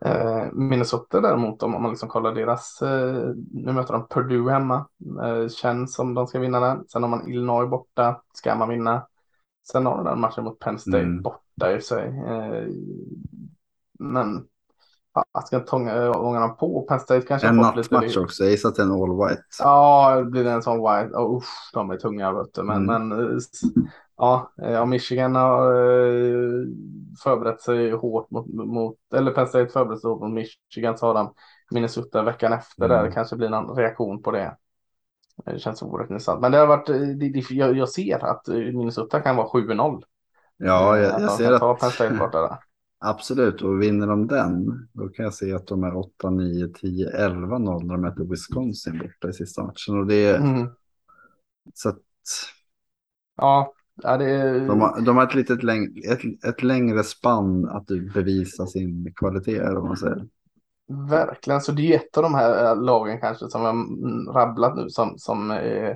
Eh, 0.05 0.45
Minnesota 0.53 1.21
däremot, 1.21 1.63
om 1.63 1.75
om 1.75 1.81
man 1.81 1.91
liksom 1.91 2.09
kollar 2.09 2.35
deras, 2.35 2.81
eh, 2.81 3.33
nu 3.51 3.73
möter 3.73 3.93
de 3.93 4.07
Purdue 4.07 4.51
hemma, 4.51 4.87
eh, 5.23 5.47
känns 5.49 5.95
som 5.95 6.13
de 6.13 6.27
ska 6.27 6.39
vinna 6.39 6.59
den. 6.59 6.87
Sen 6.87 7.03
har 7.03 7.09
man 7.09 7.27
Illinois 7.27 7.69
borta, 7.69 8.21
ska 8.33 8.55
man 8.55 8.69
vinna. 8.69 9.07
Sen 9.71 9.85
har 9.85 9.97
de 9.97 10.05
den 10.05 10.19
matchen 10.19 10.43
mot 10.43 10.59
Penn 10.59 10.79
State 10.79 10.99
Mm. 10.99 11.21
borta 11.21 11.71
i 11.77 11.81
sig. 11.81 12.07
Eh, 12.07 12.67
men 13.99 14.45
ja, 15.13 15.25
jag 15.33 15.47
ska 15.47 15.55
inte 15.55 15.69
tånga 15.69 16.11
ångarna 16.11 16.49
på. 16.49 16.85
Penn 16.89 16.99
State 16.99 17.21
kanske 17.27 17.47
en 17.47 17.55
nattmatch 17.57 18.17
också, 18.17 18.43
jag 18.43 18.51
gissar 18.51 18.69
att 18.69 18.75
det 18.75 18.81
är 18.81 18.85
en 18.85 18.91
all 18.91 19.29
white. 19.29 19.43
Ja, 19.59 20.23
blir 20.31 20.43
det 20.43 20.51
en 20.51 20.63
sån 20.63 20.77
white. 20.77 21.15
Oh, 21.17 21.37
usch, 21.37 21.71
de 21.73 21.91
är 21.91 21.97
tunga 21.97 22.31
vet 22.33 22.53
du. 22.53 22.63
Men, 22.63 22.89
Mm. 22.89 23.07
men 23.07 23.39
ja, 24.23 24.53
eh, 24.63 24.81
om 24.81 24.89
Michigan 24.89 25.35
har 25.35 25.73
eh, 25.73 26.65
förberett 27.23 27.61
sig 27.61 27.91
hårt 27.91 28.31
mot, 28.31 28.47
mot, 28.53 28.97
eller 29.15 29.31
Penn 29.31 29.47
State 29.47 29.67
förberett 29.67 30.01
sig 30.01 30.09
hårt 30.09 30.21
mot 30.21 30.33
Michigan 30.33 30.97
så 30.97 31.07
har 31.07 31.13
de 31.13 31.33
Minnesota 31.71 32.23
veckan 32.23 32.53
efter 32.53 32.89
där. 32.89 32.99
Mm. 32.99 33.05
Det 33.05 33.11
kanske 33.11 33.35
blir 33.35 33.49
någon 33.49 33.77
reaktion 33.77 34.21
på 34.21 34.31
det. 34.31 34.57
Det 35.45 35.59
känns 35.59 35.81
oerhört 35.81 36.09
intressant. 36.09 36.41
Men 36.41 36.51
det 36.51 36.57
har 36.57 36.67
varit, 36.67 36.89
eh, 36.89 36.95
det, 36.95 37.29
det, 37.29 37.43
jag, 37.49 37.77
jag 37.77 37.89
ser 37.89 38.25
att 38.25 38.47
Minnesota 38.47 39.19
kan 39.19 39.35
vara 39.35 39.47
7-0. 39.47 40.03
Ja, 40.57 40.97
jag, 40.97 41.21
jag 41.21 41.31
ser 41.31 41.51
att 41.51 41.79
Penn 41.79 41.91
State 41.91 42.15
borta 42.15 42.41
där. 42.41 42.57
absolut, 42.99 43.61
och 43.61 43.81
vinner 43.81 44.07
de 44.07 44.27
den, 44.27 44.87
då 44.93 45.09
kan 45.09 45.23
jag 45.25 45.33
se 45.33 45.53
att 45.53 45.67
de 45.67 45.83
är 45.83 45.97
8, 45.97 46.29
9, 46.29 46.67
10, 46.67 47.09
11, 47.09 47.57
0 47.57 47.85
när 47.85 47.93
de 47.93 48.01
möter 48.01 48.23
Wisconsin 48.23 48.97
borta 48.97 49.29
i 49.29 49.33
sista 49.33 49.63
matchen. 49.63 49.99
Och 49.99 50.07
det 50.07 50.25
är, 50.25 50.37
Mm. 50.37 50.67
så 51.73 51.89
att 51.89 51.97
Ja, 53.35 53.73
ja, 53.95 54.17
det 54.17 54.59
de 54.67 54.81
har, 54.81 55.01
de 55.01 55.17
har 55.17 55.23
ett, 55.23 55.35
litet 55.35 55.63
läng, 55.63 55.97
ett, 56.11 56.45
ett 56.47 56.63
längre 56.63 57.03
spann 57.03 57.69
att 57.69 57.87
bevisa 58.13 58.65
sin 58.65 59.13
kvalitet, 59.15 59.61
om 59.61 59.87
man 59.87 59.97
säger. 59.97 60.27
Verkligen, 61.09 61.61
så 61.61 61.71
det 61.71 61.93
är 61.93 61.97
ett 61.97 62.17
av 62.17 62.23
de 62.23 62.35
här 62.35 62.65
eh, 62.65 62.81
lagen 62.81 63.19
kanske 63.21 63.49
som 63.49 63.61
jag 63.61 63.75
mm, 63.75 64.27
rabblat 64.33 64.75
nu 64.75 64.89
som, 64.89 65.17
som 65.17 65.51
eh, 65.51 65.93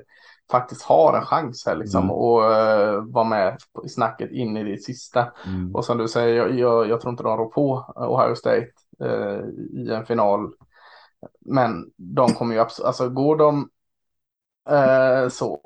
faktiskt 0.52 0.82
har 0.82 1.18
en 1.18 1.26
chans 1.26 1.64
här 1.66 1.76
liksom 1.76 2.04
Mm. 2.04 2.12
och 2.12 2.54
eh, 2.54 3.04
vara 3.04 3.24
med 3.24 3.58
i 3.86 3.89
snacket 3.89 4.32
in 4.32 4.58
i 4.58 4.64
det 4.64 4.78
sista. 4.78 5.32
Mm. 5.45 5.76
Och 5.76 5.86
som 5.86 5.98
du 5.98 6.08
säger, 6.08 6.36
jag, 6.36 6.60
jag, 6.60 6.89
jag 6.89 7.02
tror 7.02 7.12
inte 7.12 7.24
de 7.24 7.38
rår 7.38 7.50
på 7.50 7.93
Ohio 7.95 8.36
State 8.36 8.68
eh, 9.04 9.39
i 9.74 9.91
en 9.91 10.06
final. 10.06 10.54
Men 11.45 11.91
de 11.95 12.34
kommer 12.34 12.56
ju 12.56 12.62
absolut, 12.62 12.88
alltså 12.88 13.10
går 13.10 13.36
de 13.36 13.70
eh, 14.70 15.30
så 15.30 15.62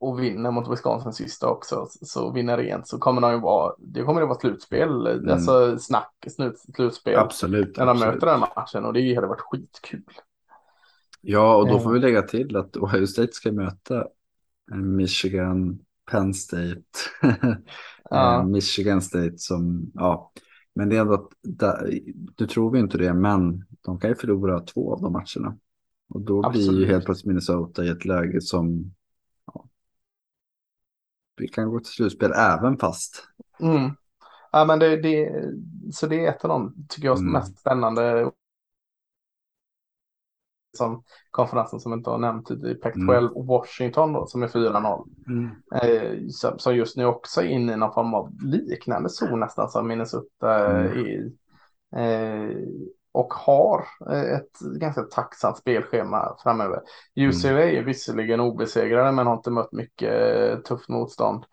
och 0.00 0.20
vinner 0.22 0.50
mot 0.50 0.72
Wisconsin 0.72 1.12
sista 1.12 1.48
också, 1.48 1.86
så 2.02 2.32
vinner 2.32 2.58
rent 2.58 2.88
så 2.88 2.98
kommer 2.98 3.20
de 3.20 3.32
ju 3.32 3.40
vara, 3.40 3.74
det 3.78 4.02
kommer 4.02 4.22
att 4.22 4.28
vara 4.28 4.38
slutspel, 4.38 5.06
Mm. 5.06 5.28
alltså 5.32 5.78
snack, 5.78 6.12
slut, 6.28 6.58
slutspel 6.76 7.18
Absolut. 7.18 7.76
när 7.76 7.86
de 7.86 7.90
absolut. 7.92 8.14
möter 8.14 8.26
den 8.26 8.40
matchen 8.40 8.84
och 8.84 8.92
det 8.92 9.14
hade 9.14 9.26
varit 9.26 9.40
skitkul. 9.40 10.02
Ja, 11.20 11.56
och 11.56 11.68
då 11.68 11.78
får 11.80 11.90
Eh. 11.90 11.92
vi 11.94 12.00
lägga 12.00 12.22
till 12.22 12.56
att 12.56 12.76
Ohio 12.76 13.06
State 13.06 13.32
ska 13.32 13.52
möta 13.52 14.06
Michigan, 14.74 15.78
Penn 16.10 16.34
State, 16.34 16.82
Ja. 18.10 18.38
Eh, 18.40 18.44
Michigan 18.46 19.02
State 19.02 19.34
som, 19.38 19.90
ja, 19.94 20.32
men 20.74 20.88
det 20.88 20.96
är 20.96 21.00
ändå 21.00 21.14
att, 21.14 21.28
du 22.36 22.46
tror 22.46 22.70
vi 22.70 22.78
inte 22.78 22.98
det, 22.98 23.14
men 23.14 23.64
de 23.84 24.00
kan 24.00 24.10
ju 24.10 24.16
förlora 24.16 24.60
två 24.60 24.92
av 24.92 25.02
de 25.02 25.12
matcherna. 25.12 25.58
Och 26.08 26.20
då 26.20 26.50
blir 26.50 26.72
ju 26.80 26.86
helt 26.86 27.04
plötsligt 27.04 27.26
Minnesota 27.26 27.84
i 27.84 27.88
ett 27.88 28.04
läge 28.04 28.40
som, 28.40 28.78
ja, 28.78 28.92
vi 31.40 31.48
kan 31.48 31.70
gå 31.70 31.78
till 31.80 31.92
slutspel 31.92 32.32
även 32.32 32.76
fast. 32.78 33.28
Mm. 33.60 33.90
Ja, 34.52 34.64
men 34.64 34.78
det, 34.78 34.96
det, 35.02 35.44
så 35.92 36.06
det 36.06 36.24
är 36.26 36.28
ett 36.30 36.44
av 36.44 36.48
de, 36.48 36.86
tycker 36.88 37.08
jag, 37.08 37.18
Mm. 37.18 37.32
mest 37.32 37.58
spännande 37.60 38.30
som 40.76 41.02
konferensen 41.30 41.80
som 41.80 41.92
inte 41.92 42.10
har 42.10 42.18
nämnt 42.18 42.50
i 42.50 42.54
Pac-12 42.82 43.46
Washington 43.46 44.12
då, 44.12 44.26
som 44.26 44.42
är 44.42 44.48
4-0. 44.48 45.08
Eh, 45.82 46.28
som, 46.30 46.58
som 46.58 46.76
just 46.76 46.96
nu 46.96 47.04
också 47.06 47.40
är 47.40 47.46
inne 47.46 47.72
i 47.72 47.76
någon 47.76 47.94
form 47.94 48.14
av 48.14 48.32
liknande 48.42 49.08
zon 49.08 49.40
nästan 49.40 49.68
som 49.68 49.88
Minnesota 49.88 50.66
eh, 50.70 50.76
Mm. 50.86 50.92
är 50.92 50.96
i. 50.98 51.32
Eh, 51.96 52.56
och 53.18 53.34
har 53.34 53.86
eh, 54.10 54.36
ett 54.36 54.58
ganska 54.80 55.02
tacksamt 55.02 55.58
spelschema 55.58 56.36
framöver. 56.42 56.80
UCLA 57.16 57.64
är 57.64 57.82
visserligen 57.82 58.40
obesegrade 58.40 59.12
men 59.12 59.26
har 59.26 59.34
inte 59.34 59.50
mött 59.50 59.72
mycket 59.72 60.12
eh, 60.12 60.58
tufft 60.58 60.88
motstånd. 60.88 61.44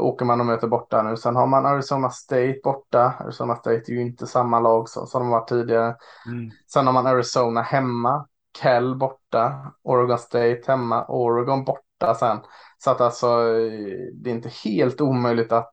Åker 0.00 0.24
man 0.24 0.40
och 0.40 0.46
möter 0.46 0.68
borta 0.68 1.02
nu. 1.02 1.16
Sen 1.16 1.36
har 1.36 1.46
man 1.46 1.66
Arizona 1.66 2.10
State 2.10 2.60
borta. 2.64 3.14
Arizona 3.20 3.56
State 3.56 3.82
är 3.86 3.90
ju 3.90 4.00
inte 4.00 4.26
samma 4.26 4.60
lag 4.60 4.88
som, 4.88 5.06
som 5.06 5.22
de 5.22 5.30
var 5.30 5.44
tidigare. 5.44 5.96
Sen 6.72 6.86
har 6.86 6.92
man 6.92 7.06
Arizona 7.06 7.62
hemma. 7.62 8.26
Kell 8.58 8.96
borta. 8.96 9.72
Oregon 9.82 10.18
State 10.18 10.62
hemma. 10.66 11.04
Oregon 11.08 11.64
borta 11.64 12.14
sen. 12.14 12.38
Så 12.78 12.90
att 12.90 13.00
alltså 13.00 13.26
eh, 13.26 14.12
det 14.14 14.30
är 14.30 14.34
inte 14.34 14.50
helt 14.64 15.00
omöjligt 15.00 15.52
att 15.52 15.72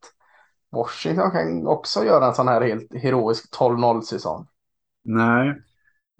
Washington 0.71 1.31
kan 1.31 1.67
också 1.67 2.05
göra 2.05 2.25
en 2.25 2.35
sån 2.35 2.47
här 2.47 2.61
helt 2.61 2.95
heroisk 2.95 3.59
12-0 3.59 4.01
säsong. 4.01 4.47
Nej, 5.07 5.61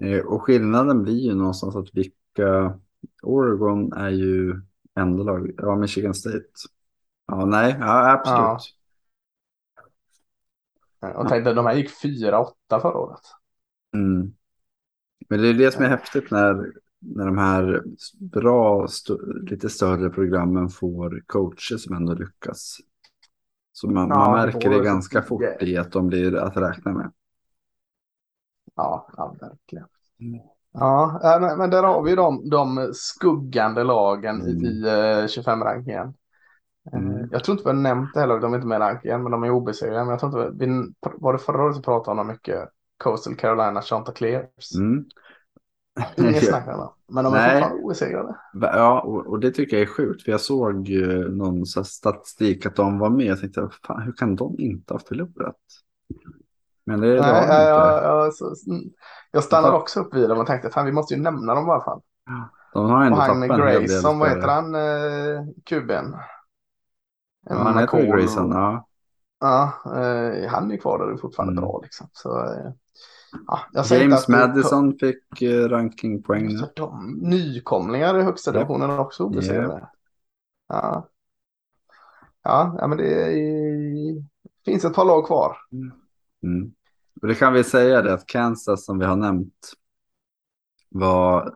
eh, 0.04 0.20
och 0.26 0.42
skillnaden 0.42 1.02
blir 1.02 1.18
ju 1.18 1.34
någonstans 1.34 1.76
att 1.76 1.94
vilka, 1.94 2.78
Oregon 3.22 3.92
är 3.92 4.10
ju 4.10 4.60
enda 4.94 5.22
lag, 5.22 5.50
ja 5.58 5.76
Michigan 5.76 6.14
State. 6.14 6.44
Ja, 7.26 7.44
nej, 7.46 7.76
ja, 7.80 8.10
absolut. 8.12 8.74
Och 11.16 11.28
tänk 11.28 11.44
dig, 11.44 11.54
de 11.54 11.66
här 11.66 11.74
gick 11.74 11.90
4-8 11.90 12.80
förra 12.80 12.98
året. 12.98 13.20
Mm. 13.94 14.32
Men 15.28 15.42
det 15.42 15.48
är 15.48 15.54
det 15.54 15.70
som 15.72 15.84
är 15.84 15.88
häftigt 15.88 16.30
när, 16.30 16.72
när 16.98 17.26
de 17.26 17.38
här 17.38 17.82
bra, 18.20 18.84
st- 18.84 19.12
lite 19.50 19.68
större 19.68 20.10
programmen 20.10 20.68
får 20.68 21.22
coacher 21.26 21.76
som 21.76 21.96
ändå 21.96 22.14
lyckas. 22.14 22.76
Så 23.72 23.90
man, 23.90 24.08
Ja, 24.08 24.14
man 24.14 24.32
märker 24.46 24.70
det 24.70 24.84
ganska 24.84 25.22
fort 25.22 25.42
i 25.62 25.76
att 25.76 25.92
de 25.92 26.06
blir 26.08 26.36
att 26.36 26.56
räkna 26.56 26.92
med. 26.92 27.12
Ja, 28.78 29.06
ja 29.16 29.34
verkligen. 29.40 29.86
Mm. 30.20 30.40
Ja, 30.72 31.20
äh, 31.24 31.40
men, 31.40 31.58
men 31.58 31.70
där 31.70 31.82
har 31.82 32.02
vi 32.02 32.14
de, 32.14 32.50
de 32.50 32.90
skuggande 32.94 33.84
lagen 33.84 34.36
Mm. 34.40 34.64
i, 34.64 34.68
i 34.68 34.82
eh, 34.88 35.26
25-rankingen. 35.26 36.14
Eh, 36.92 37.00
Mm. 37.00 37.28
Jag 37.32 37.44
tror 37.44 37.54
inte 37.54 37.64
vi 37.64 37.76
har 37.76 37.82
nämnt 37.82 38.14
det 38.14 38.20
heller, 38.20 38.40
de 38.40 38.52
är 38.52 38.56
inte 38.56 38.68
med 38.68 38.76
i 38.76 38.80
rankingen, 38.80 39.22
men 39.22 39.32
de 39.32 39.44
är 39.44 39.50
obesegrade. 39.50 40.00
Men 40.04 40.10
jag 40.10 40.20
tror 40.20 40.46
inte 40.48 40.66
vi, 40.66 40.92
var 41.20 41.32
det 41.32 41.38
förra 41.38 41.64
året 41.64 41.78
vi 41.78 41.82
pratade 41.82 42.20
om 42.20 42.26
mycket? 42.26 42.68
Coastal 42.98 43.36
Carolina, 43.36 43.82
Chanticleers. 43.82 44.74
Mm. 44.76 45.04
Inget 46.16 46.44
snack 46.48 46.68
om 46.68 46.78
dem. 46.78 46.92
Men 47.08 47.24
de 47.24 47.34
är 47.34 47.40
fortfarande 47.50 47.82
obesegrade. 47.82 48.36
Ja, 48.52 49.00
och, 49.00 49.26
och 49.26 49.40
det 49.40 49.50
tycker 49.50 49.76
jag 49.76 49.82
är 49.82 49.92
sjukt. 49.92 50.22
För 50.22 50.30
jag 50.30 50.40
såg 50.40 50.88
ju 50.88 51.28
någon 51.30 51.66
statistik 51.66 52.66
att 52.66 52.76
de 52.76 52.98
var 52.98 53.10
med. 53.10 53.26
Jag 53.26 53.40
tänkte, 53.40 53.68
fan, 53.86 54.02
hur 54.02 54.12
kan 54.12 54.36
de 54.36 54.56
inte 54.58 54.94
ha 54.94 55.00
förlorat? 55.00 55.56
Men 56.88 57.00
det, 57.00 57.14
det 57.14 57.20
Nej, 57.20 57.42
inte. 57.42 57.54
jag, 57.54 58.04
jag, 58.04 58.34
så, 58.34 58.54
mm. 58.66 58.82
jag 59.30 59.44
stannade 59.44 59.76
också 59.76 60.00
upp 60.00 60.14
vid 60.14 60.28
dem 60.28 60.38
och 60.38 60.46
tänkte, 60.46 60.70
fan 60.70 60.86
vi 60.86 60.92
måste 60.92 61.14
ju 61.14 61.20
nämna 61.20 61.54
dem 61.54 61.68
i 61.68 61.70
alla 61.70 61.84
fall. 61.84 62.00
De 62.72 62.90
har 62.90 63.04
ändå 63.04 63.16
Och 63.16 63.22
han. 63.22 63.48
Grayson, 63.48 64.18
vad 64.18 64.28
heter 64.28 64.48
han, 64.48 64.74
eh, 64.74 65.44
kuben? 65.66 66.16
Ja, 67.48 67.54
han 67.54 67.78
heter 67.78 68.16
Grayson, 68.16 68.50
ja. 68.50 68.88
Ja, 69.40 69.72
eh, 69.86 70.48
han 70.48 70.72
är 70.72 70.76
kvar 70.76 70.98
där 70.98 71.12
och 71.12 71.20
fortfarande 71.20 71.52
Mm. 71.52 71.62
bra 71.62 71.80
liksom. 71.82 72.08
Så, 72.12 72.44
eh, 72.44 72.72
ja, 73.46 73.84
James 73.90 74.28
Madison 74.28 74.98
fick 74.98 75.42
eh, 75.42 75.68
rankingpoäng 75.68 76.48
de 76.76 77.18
nykomlingar 77.22 78.18
i 78.18 78.22
högsta 78.22 78.52
divisionen 78.52 78.90
är 78.90 78.98
också 78.98 79.24
obesegrade. 79.24 79.88
Ja. 80.68 81.08
Ja, 82.42 82.76
ja, 82.78 82.86
men 82.86 82.98
det 82.98 83.14
är, 83.14 84.24
finns 84.64 84.84
ett 84.84 84.94
par 84.94 85.04
lag 85.04 85.26
kvar. 85.26 85.56
Mm. 86.42 86.72
Och 87.22 87.28
det 87.28 87.34
kan 87.34 87.52
vi 87.52 87.64
säga 87.64 88.02
det 88.02 88.12
att 88.12 88.26
Kansas 88.26 88.84
som 88.84 88.98
vi 88.98 89.04
har 89.04 89.16
nämnt 89.16 89.72
var 90.88 91.54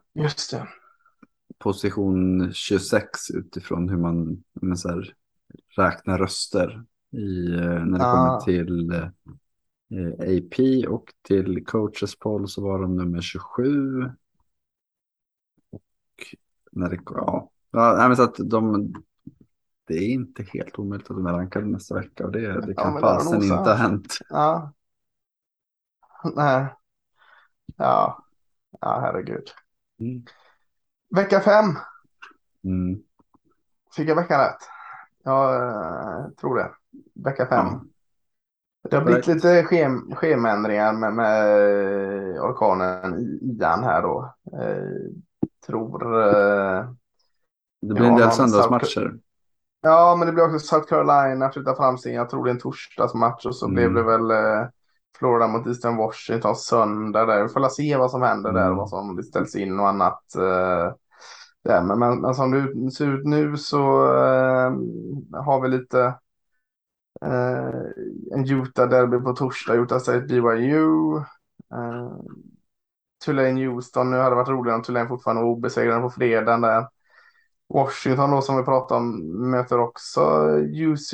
position 1.58 2.52
26 2.52 3.30
utifrån 3.30 3.88
hur 3.88 3.96
man 3.96 4.42
här, 4.84 5.14
räknar 5.76 6.18
röster 6.18 6.84
i, 7.12 7.52
eh, 7.54 7.84
när 7.84 7.98
det 7.98 8.04
Ah. 8.06 8.12
kommer 8.12 8.40
till 8.40 8.90
eh, 8.92 9.08
AP 10.38 10.86
och 10.86 11.04
till 11.22 11.64
coaches 11.66 12.18
poll 12.18 12.48
så 12.48 12.62
var 12.62 12.82
de 12.82 12.96
nummer 12.96 13.20
27. 13.20 14.02
Och 15.70 15.82
när 16.72 16.90
det, 16.90 16.98
ja, 17.04 17.50
ja 17.70 18.08
men 18.08 18.16
så 18.16 18.22
att 18.22 18.36
de, 18.38 18.92
det 19.86 19.94
är 19.94 20.08
inte 20.08 20.42
helt 20.42 20.78
omöjligt 20.78 21.10
att 21.10 21.16
de 21.16 21.26
är 21.26 21.32
rankade 21.32 21.66
nästa 21.66 21.94
vecka 21.94 22.24
och 22.26 22.32
det, 22.32 22.40
det 22.40 22.74
Ja, 22.76 22.82
kan 22.82 22.92
har 22.92 23.00
fasen 23.00 23.42
inte 23.42 23.54
ha 23.54 23.74
hänt. 23.74 24.18
Ja. 24.30 24.72
Nej. 26.36 26.74
Ja. 27.76 28.24
Ja, 28.80 29.00
herregud. 29.00 29.44
Mm. 30.00 30.22
Vecka 31.16 31.40
fem. 31.40 31.64
Mm. 32.64 33.02
Fick 33.96 34.08
jag 34.08 34.16
veckan 34.16 34.40
rätt? 34.40 34.58
Jag 35.24 35.54
eh, 35.68 36.28
tror 36.40 36.56
det. 36.56 36.70
Vecka 37.14 37.46
fem. 37.46 37.66
Ja. 37.66 37.82
Det 38.90 38.96
har 38.96 39.04
blivit 39.04 39.26
lite 39.26 39.64
schem 39.64 40.14
schemaändringar 40.14 40.92
med, 40.92 41.12
med 41.14 41.42
eh, 42.36 42.42
orkanen 42.44 43.18
I- 43.18 43.40
Ian 43.58 43.84
här 43.84 44.02
då. 44.02 44.34
Eh, 44.52 45.12
tror... 45.66 46.22
Eh, 46.22 46.84
Det 47.80 47.94
blir 47.94 48.04
en 48.06 48.16
del 48.16 48.32
söndagsmatcher. 48.32 49.18
ja, 49.80 50.16
men 50.18 50.26
det 50.26 50.32
blir 50.32 50.44
också 50.44 50.58
South 50.58 50.88
Carolina 50.88 51.50
flyttar 51.52 51.74
fram 51.74 51.98
sin. 51.98 52.14
Jag 52.14 52.30
tror 52.30 52.44
det 52.44 52.50
är 52.50 52.54
en 52.54 52.60
torsdagsmatch 52.60 53.46
och 53.46 53.56
så 53.56 53.66
Mm. 53.66 53.74
blev 53.74 53.92
det 53.94 54.02
väl 54.02 54.30
eh, 54.30 54.68
Florida 55.18 55.46
mot 55.48 55.66
Eastern 55.66 55.96
Washington 55.96 56.56
söndag 56.56 57.26
där. 57.26 57.42
Vi 57.42 57.48
får 57.48 57.68
se 57.68 57.96
vad 57.96 58.10
som 58.10 58.22
händer 58.22 58.52
där, 58.52 58.66
Mm. 58.66 58.76
vad 58.76 58.88
som 58.88 59.22
ställs 59.22 59.56
in 59.56 59.80
och 59.80 59.88
annat. 59.88 60.34
Eh, 60.36 60.94
där. 61.64 61.82
Men, 61.82 61.98
men, 61.98 62.20
men 62.20 62.34
som 62.34 62.50
det 62.50 62.90
ser 62.90 63.06
ut 63.14 63.24
nu 63.26 63.56
så 63.56 64.04
eh, 64.14 64.72
har 65.44 65.60
vi 65.62 65.68
lite 65.68 66.14
eh, 67.22 67.82
en 68.32 68.44
Utah-derby 68.44 69.18
på 69.24 69.32
torsdag, 69.32 69.74
Utah 69.74 69.98
State 69.98 70.20
BYU. 70.26 71.16
Eh, 71.74 72.12
Tulane 73.24 73.66
Houston, 73.66 74.10
nu 74.10 74.16
hade 74.16 74.30
det 74.30 74.36
varit 74.36 74.48
roligare 74.48 74.76
om 74.76 74.82
Tulane 74.82 75.08
fortfarande 75.08 75.42
var 75.42 75.48
obesegrade 75.50 76.00
på 76.00 76.10
fredagen 76.10 76.60
där. 76.60 76.86
Washington 77.74 78.30
då 78.30 78.40
som 78.42 78.56
vi 78.56 78.62
pratade 78.62 79.00
om 79.00 79.20
möter 79.50 79.78
också 79.78 80.20
UC, 80.58 81.08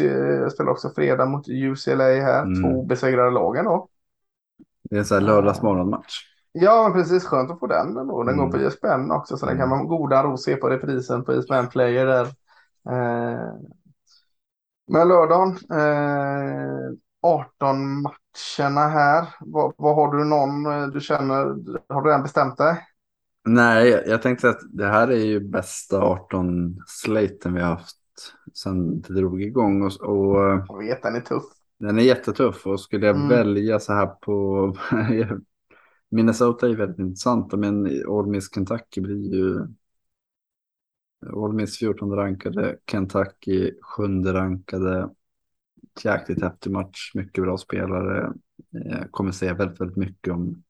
spelar 0.52 0.68
också 0.70 0.90
fredag 0.90 1.26
mot 1.26 1.48
UCLA 1.48 2.04
här. 2.04 2.42
Mm. 2.42 2.62
Två 2.62 2.68
obesegrade 2.68 3.30
lagen 3.30 3.64
då. 3.64 3.88
Det 4.90 4.96
är 4.96 4.98
en 4.98 5.04
sån 5.04 5.18
här 5.18 5.24
lördagsmorgonmatch. 5.24 6.14
Ja, 6.52 6.82
men 6.82 6.92
precis. 6.92 7.24
Skönt 7.24 7.50
att 7.50 7.58
få 7.60 7.66
den 7.66 7.96
ändå. 7.98 8.22
Den 8.22 8.34
Mm. 8.34 8.50
går 8.50 8.58
på 8.58 8.64
ISBN 8.64 9.10
också, 9.10 9.36
så 9.36 9.46
den 9.46 9.54
Mm. 9.56 9.62
kan 9.62 9.78
man 9.78 9.88
goda 9.88 10.22
ro 10.22 10.36
se 10.36 10.56
på 10.56 10.68
reprisen 10.68 11.24
på 11.24 11.32
ISBN 11.34 11.66
Player 11.66 12.06
där. 12.06 12.24
Eh, 12.90 13.52
men 14.90 15.08
lördagen, 15.08 15.48
eh, 15.72 16.90
18 17.22 18.02
matcherna 18.02 18.88
här. 18.88 19.28
Vad, 19.40 19.72
vad 19.76 19.94
har 19.94 20.16
du 20.16 20.24
någon 20.24 20.66
eh, 20.66 20.86
du 20.86 21.00
känner, 21.00 21.34
har 21.94 22.02
du 22.02 22.08
redan 22.08 22.22
bestämt 22.22 22.56
dig? 22.56 22.76
Nej, 23.48 24.02
jag- 24.06 24.22
tänkte 24.22 24.48
att 24.50 24.60
det 24.70 24.86
här 24.86 25.08
är 25.08 25.24
ju 25.24 25.40
bästa 25.40 26.00
18-slaten 26.00 27.54
vi 27.54 27.60
har 27.60 27.68
haft 27.68 27.96
sedan 28.54 29.00
det 29.00 29.14
drog 29.14 29.42
igång. 29.42 29.82
Och, 29.82 30.00
och 30.00 30.36
Jag 30.66 30.78
vet, 30.78 31.02
den 31.02 31.14
är 31.16 31.20
tuff. 31.20 31.44
den 31.78 31.98
är 31.98 32.02
jättetuff 32.02 32.66
och 32.66 32.80
skulle 32.80 33.06
jag 33.06 33.16
Mm. 33.16 33.28
välja 33.28 33.80
så 33.80 33.92
här 33.92 34.06
på... 34.06 34.76
Minnesota 36.10 36.68
är 36.68 36.76
väldigt 36.76 36.98
intressanta, 36.98 37.56
men 37.56 37.86
All 38.08 38.26
Miss 38.26 38.54
Kentucky 38.54 39.00
blir 39.00 39.34
ju 39.34 39.66
All 41.36 41.52
Miss 41.52 41.78
14 41.78 42.10
rankade, 42.16 42.78
Kentucky 42.90 43.72
7 43.82 44.02
rankade. 44.32 45.10
Jäkligt 46.04 46.42
häftig 46.42 46.70
match, 46.72 47.10
mycket 47.14 47.44
bra 47.44 47.58
spelare. 47.58 48.32
Jag 48.70 48.98
eh, 48.98 49.04
kommer 49.10 49.32
säga 49.32 49.54
väldigt, 49.54 49.80
väldigt 49.80 49.96
mycket 49.96 50.32
om 50.34 50.62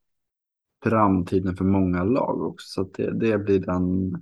framtiden 0.84 1.56
för 1.56 1.64
många 1.64 2.04
lag 2.04 2.42
också. 2.42 2.66
Så 2.66 2.82
det, 2.82 3.18
det 3.18 3.38
blir 3.38 3.60
den 3.60 4.14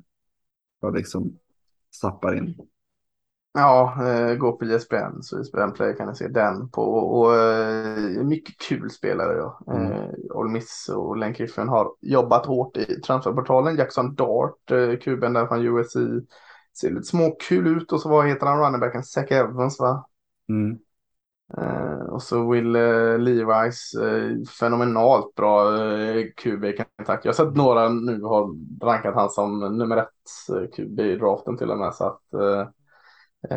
jag 0.81 0.95
liksom 0.95 1.39
stappar 1.91 2.35
in. 2.37 2.55
Ja, 3.53 3.97
eh, 4.09 4.35
gå 4.35 4.53
på 4.53 4.65
ISBN 4.65 5.23
så 5.23 5.41
ISBN 5.41 5.73
Play 5.75 5.97
kan 5.97 6.09
ni 6.09 6.15
se 6.15 6.29
den 6.29 6.69
på. 6.69 6.83
Och 6.83 7.35
eh, 7.35 8.25
mycket 8.25 8.59
kul 8.59 8.91
spelare. 8.91 9.37
Ja. 9.37 9.61
Mm. 9.73 9.93
Eh, 9.93 10.09
All 10.35 10.49
Miss 10.49 10.91
och 10.95 11.17
Len 11.17 11.35
Kiffen 11.35 11.69
har 11.69 11.93
jobbat 12.01 12.47
hårt 12.47 12.77
i 12.77 13.01
transferportalen. 13.01 13.77
Jackson 13.77 14.15
Dart, 14.15 14.71
eh, 14.71 14.99
kuben 14.99 15.33
där 15.33 15.47
från 15.47 15.63
USC. 15.63 15.97
Ser 16.81 16.91
lite 16.91 17.03
småkul 17.03 17.67
ut 17.67 17.93
och 17.93 18.01
så 18.01 18.09
vad 18.09 18.29
heter 18.29 18.47
han 18.47 18.59
runningbacken? 18.59 19.03
Zack 19.03 19.31
Evans 19.31 19.81
va? 19.81 20.07
Mm. 20.49 20.79
Uh, 21.59 22.07
och 22.09 22.23
så 22.23 22.51
Will 22.51 22.77
uh, 22.77 23.19
Levi's 23.19 23.99
uh, 24.03 24.45
fenomenalt 24.45 25.35
bra 25.35 25.71
uh, 25.71 26.25
QB 26.37 26.65
i 26.65 26.77
Kentucky. 26.77 27.21
Jag 27.23 27.33
har 27.33 27.33
sett 27.33 27.57
några 27.57 27.89
nu 27.89 28.23
har 28.23 28.51
rankat 28.87 29.15
han 29.15 29.31
som 29.31 29.79
nummer 29.79 29.97
ett 29.97 30.53
uh, 30.53 30.67
QB 30.77 31.01
i 31.01 31.17
draften 31.17 31.57
till 31.57 31.71
och 31.71 31.79
med. 31.79 31.95
Så 31.95 32.05
att 32.05 32.23
uh, 32.35 32.67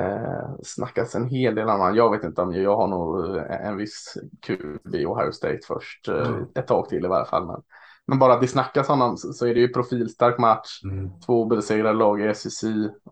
uh, 0.01 0.55
snackas 0.63 1.15
en 1.15 1.27
hel 1.27 1.55
del 1.55 1.69
annan. 1.69 1.95
Jag 1.95 2.11
vet 2.11 2.23
inte 2.23 2.41
om 2.41 2.53
jag 2.53 2.77
har 2.77 2.87
nog 2.87 3.37
en 3.49 3.77
viss 3.77 4.17
QB 4.41 4.95
i 4.95 5.05
Ohio 5.05 5.31
State 5.31 5.59
först. 5.67 6.07
Mm. 6.07 6.45
Ett 6.55 6.67
tag 6.67 6.89
till 6.89 7.05
i 7.05 7.07
varje 7.07 7.25
fall. 7.25 7.47
Men, 7.47 7.61
men 8.07 8.19
bara 8.19 8.33
att 8.33 8.41
det 8.41 8.47
snackas 8.47 8.87
honom 8.87 9.17
så, 9.17 9.33
så 9.33 9.45
är 9.45 9.53
det 9.53 9.59
ju 9.59 9.73
profilstark 9.73 10.37
match. 10.37 10.83
Mm. 10.83 11.09
Två 11.25 11.41
obesegrade 11.41 11.97
lag 11.97 12.21
i 12.21 12.33
SEC 12.33 12.63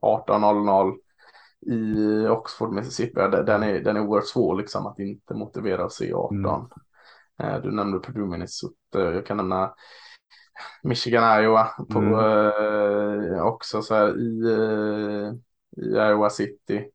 18-0-0 0.01 0.97
i 1.66 2.28
Oxford, 2.28 2.74
Mississippi, 2.74 3.22
den 3.45 3.64
är, 3.64 3.80
den 3.80 3.95
är 3.95 4.01
oerhört 4.01 4.28
svår 4.28 4.55
liksom 4.55 4.88
att 4.88 4.99
inte 4.99 5.34
motivera 5.34 5.88
C18. 5.88 6.32
Mm. 6.32 6.66
Eh, 7.39 7.62
du 7.62 7.72
nämnde 7.72 7.99
Purdue, 7.99 8.28
Minnesota, 8.28 8.74
jag 8.93 9.26
kan 9.26 9.38
nämna 9.38 9.74
Michigan, 10.84 11.43
Iowa 11.43 11.64
på, 11.89 11.99
mm. 11.99 13.34
eh, 13.34 13.41
också 13.41 13.82
så 13.82 13.95
här 13.95 14.20
i, 14.20 14.41
eh, 14.53 15.34
i 15.86 15.89
Iowa 15.95 16.30
City. 16.30 16.89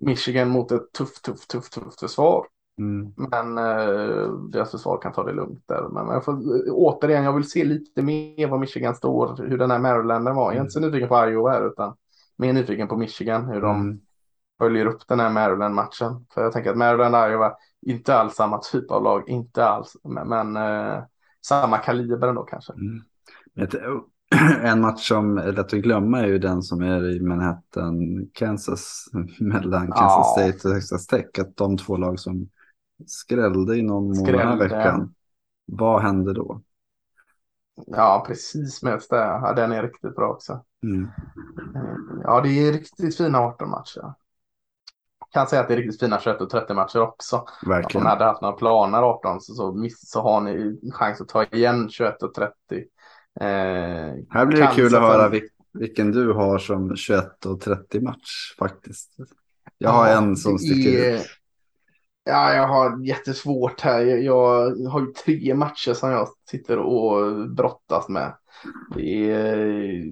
Michigan 0.00 0.48
mot 0.48 0.72
ett 0.72 0.92
tufft, 0.92 1.24
tufft, 1.24 1.50
tufft, 1.50 1.72
tufft 1.72 2.00
försvar. 2.00 2.46
Mm. 2.78 3.12
Men 3.16 3.58
eh, 3.58 4.32
deras 4.32 4.70
försvar 4.70 4.98
kan 5.02 5.12
ta 5.12 5.24
det 5.24 5.32
lugnt 5.32 5.62
där. 5.66 5.88
Men, 5.88 6.06
jag 6.06 6.24
får, 6.24 6.42
återigen, 6.70 7.24
jag 7.24 7.32
vill 7.32 7.50
se 7.50 7.64
lite 7.64 8.02
mer 8.02 8.48
var 8.48 8.58
Michigan 8.58 8.94
står, 8.94 9.36
hur 9.48 9.58
den 9.58 9.70
här 9.70 9.78
Marylanden 9.78 10.34
var. 10.34 10.52
Jag 10.52 10.56
är 10.56 10.60
inte 10.60 10.70
så 10.70 10.80
nyfiken 10.80 11.08
på 11.08 11.28
Iowa 11.28 11.50
här, 11.50 11.66
utan 11.66 11.96
mer 12.40 12.52
nyfiken 12.52 12.88
på 12.88 12.96
Michigan, 12.96 13.46
hur 13.46 13.60
de 13.60 13.80
mm. 13.80 14.00
följer 14.58 14.86
upp 14.86 15.08
den 15.08 15.20
här 15.20 15.30
Maryland-matchen. 15.30 16.26
För 16.34 16.42
jag 16.42 16.52
tänker 16.52 16.70
att 16.70 16.76
Maryland 16.76 17.14
är 17.14 17.30
ju 17.30 17.50
inte 17.92 18.14
alls 18.14 18.34
samma 18.34 18.58
typ 18.58 18.90
av 18.90 19.02
lag, 19.02 19.28
inte 19.28 19.64
alls, 19.64 19.96
men, 20.04 20.28
men 20.28 20.56
eh, 20.56 21.02
samma 21.46 21.78
kaliber 21.78 22.28
ändå 22.28 22.42
kanske. 22.42 22.72
Mm. 22.72 23.02
En 24.62 24.80
match 24.80 25.08
som 25.08 25.38
är 25.38 25.52
lätt 25.52 25.58
att 25.58 25.80
glömma 25.80 26.20
är 26.20 26.26
ju 26.26 26.38
den 26.38 26.62
som 26.62 26.80
är 26.80 27.16
i 27.16 27.20
Manhattan, 27.20 28.26
Kansas, 28.32 29.04
mellan 29.40 29.86
Kansas 29.86 30.34
ja. 30.36 30.50
State 30.52 30.68
och 30.68 30.74
Texas 30.74 31.06
Tech. 31.06 31.26
Att 31.38 31.56
de 31.56 31.76
två 31.76 31.96
lag 31.96 32.20
som 32.20 32.48
skrällde 33.06 33.76
i 33.76 33.82
någon 33.82 34.18
månad 34.18 34.58
veckan. 34.58 35.14
Vad 35.66 36.02
hände 36.02 36.34
då? 36.34 36.62
Ja, 37.86 38.24
precis 38.26 38.80
det. 38.80 39.16
Ja, 39.16 39.52
den 39.56 39.72
är 39.72 39.82
riktigt 39.82 40.16
bra 40.16 40.28
också. 40.28 40.64
Mm. 40.82 41.08
Ja, 42.24 42.40
det 42.40 42.48
är 42.48 42.72
riktigt 42.72 43.16
fina 43.16 43.38
18 43.38 43.70
matcher. 43.70 44.14
Kan 45.32 45.46
säga 45.46 45.62
att 45.62 45.68
det 45.68 45.74
är 45.74 45.78
riktigt 45.78 46.00
fina 46.00 46.20
21 46.20 46.40
och 46.40 46.50
30 46.50 46.74
matcher 46.74 47.00
också. 47.00 47.44
Verkligen. 47.66 47.96
Om 48.00 48.04
ni 48.04 48.10
hade 48.10 48.24
haft 48.24 48.42
några 48.42 48.56
planer 48.56 49.02
18 49.02 49.40
så, 49.40 49.54
så, 49.54 49.88
så 49.96 50.22
har 50.22 50.40
ni 50.40 50.80
chans 50.92 51.20
att 51.20 51.28
ta 51.28 51.44
igen 51.44 51.88
21 51.90 52.22
och 52.22 52.34
30. 52.34 52.54
Eh, 53.40 53.46
här 54.30 54.46
blir 54.46 54.60
det 54.60 54.70
kul 54.74 54.94
att 54.94 55.02
höra 55.02 55.28
vil 55.28 55.48
vilken 55.72 56.12
du 56.12 56.32
har 56.32 56.58
som 56.58 56.96
21 56.96 57.46
och 57.46 57.60
30 57.60 58.00
match 58.00 58.56
faktiskt. 58.58 59.10
Jag 59.78 59.90
har 59.90 60.08
ja, 60.08 60.18
en 60.18 60.36
som 60.36 60.58
sticker 60.58 61.14
ut. 61.14 61.26
Ja, 62.24 62.54
jag 62.54 62.66
har 62.66 63.06
jättesvårt 63.06 63.80
här. 63.80 64.00
Jag, 64.00 64.76
har 64.90 65.00
ju 65.00 65.06
tre 65.06 65.54
matcher 65.54 65.92
som 65.94 66.10
jag 66.10 66.28
sitter 66.50 66.78
och 66.78 67.48
brottas 67.50 68.08
med. 68.08 68.34
Det 68.94 69.30
är 69.30 70.04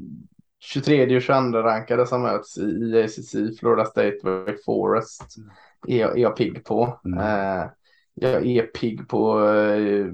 23 0.61 1.17
och 1.17 1.23
22 1.23 1.35
rankade 1.59 2.07
som 2.07 2.23
möts 2.23 2.59
i 2.59 3.03
ACC, 3.05 3.59
Florida 3.61 3.85
State, 3.85 4.19
Wake 4.23 4.59
Forest. 4.67 5.37
Är 5.87 5.99
jag, 5.99 6.19
är 6.19 6.23
jag 6.23 6.37
pigg 6.37 6.65
på. 6.65 7.01
Mm. 7.05 7.19
Eh, 7.19 7.67
jag 8.15 8.47
är 8.47 8.63
pigg 8.63 9.09
på 9.09 9.49
eh, 9.49 10.07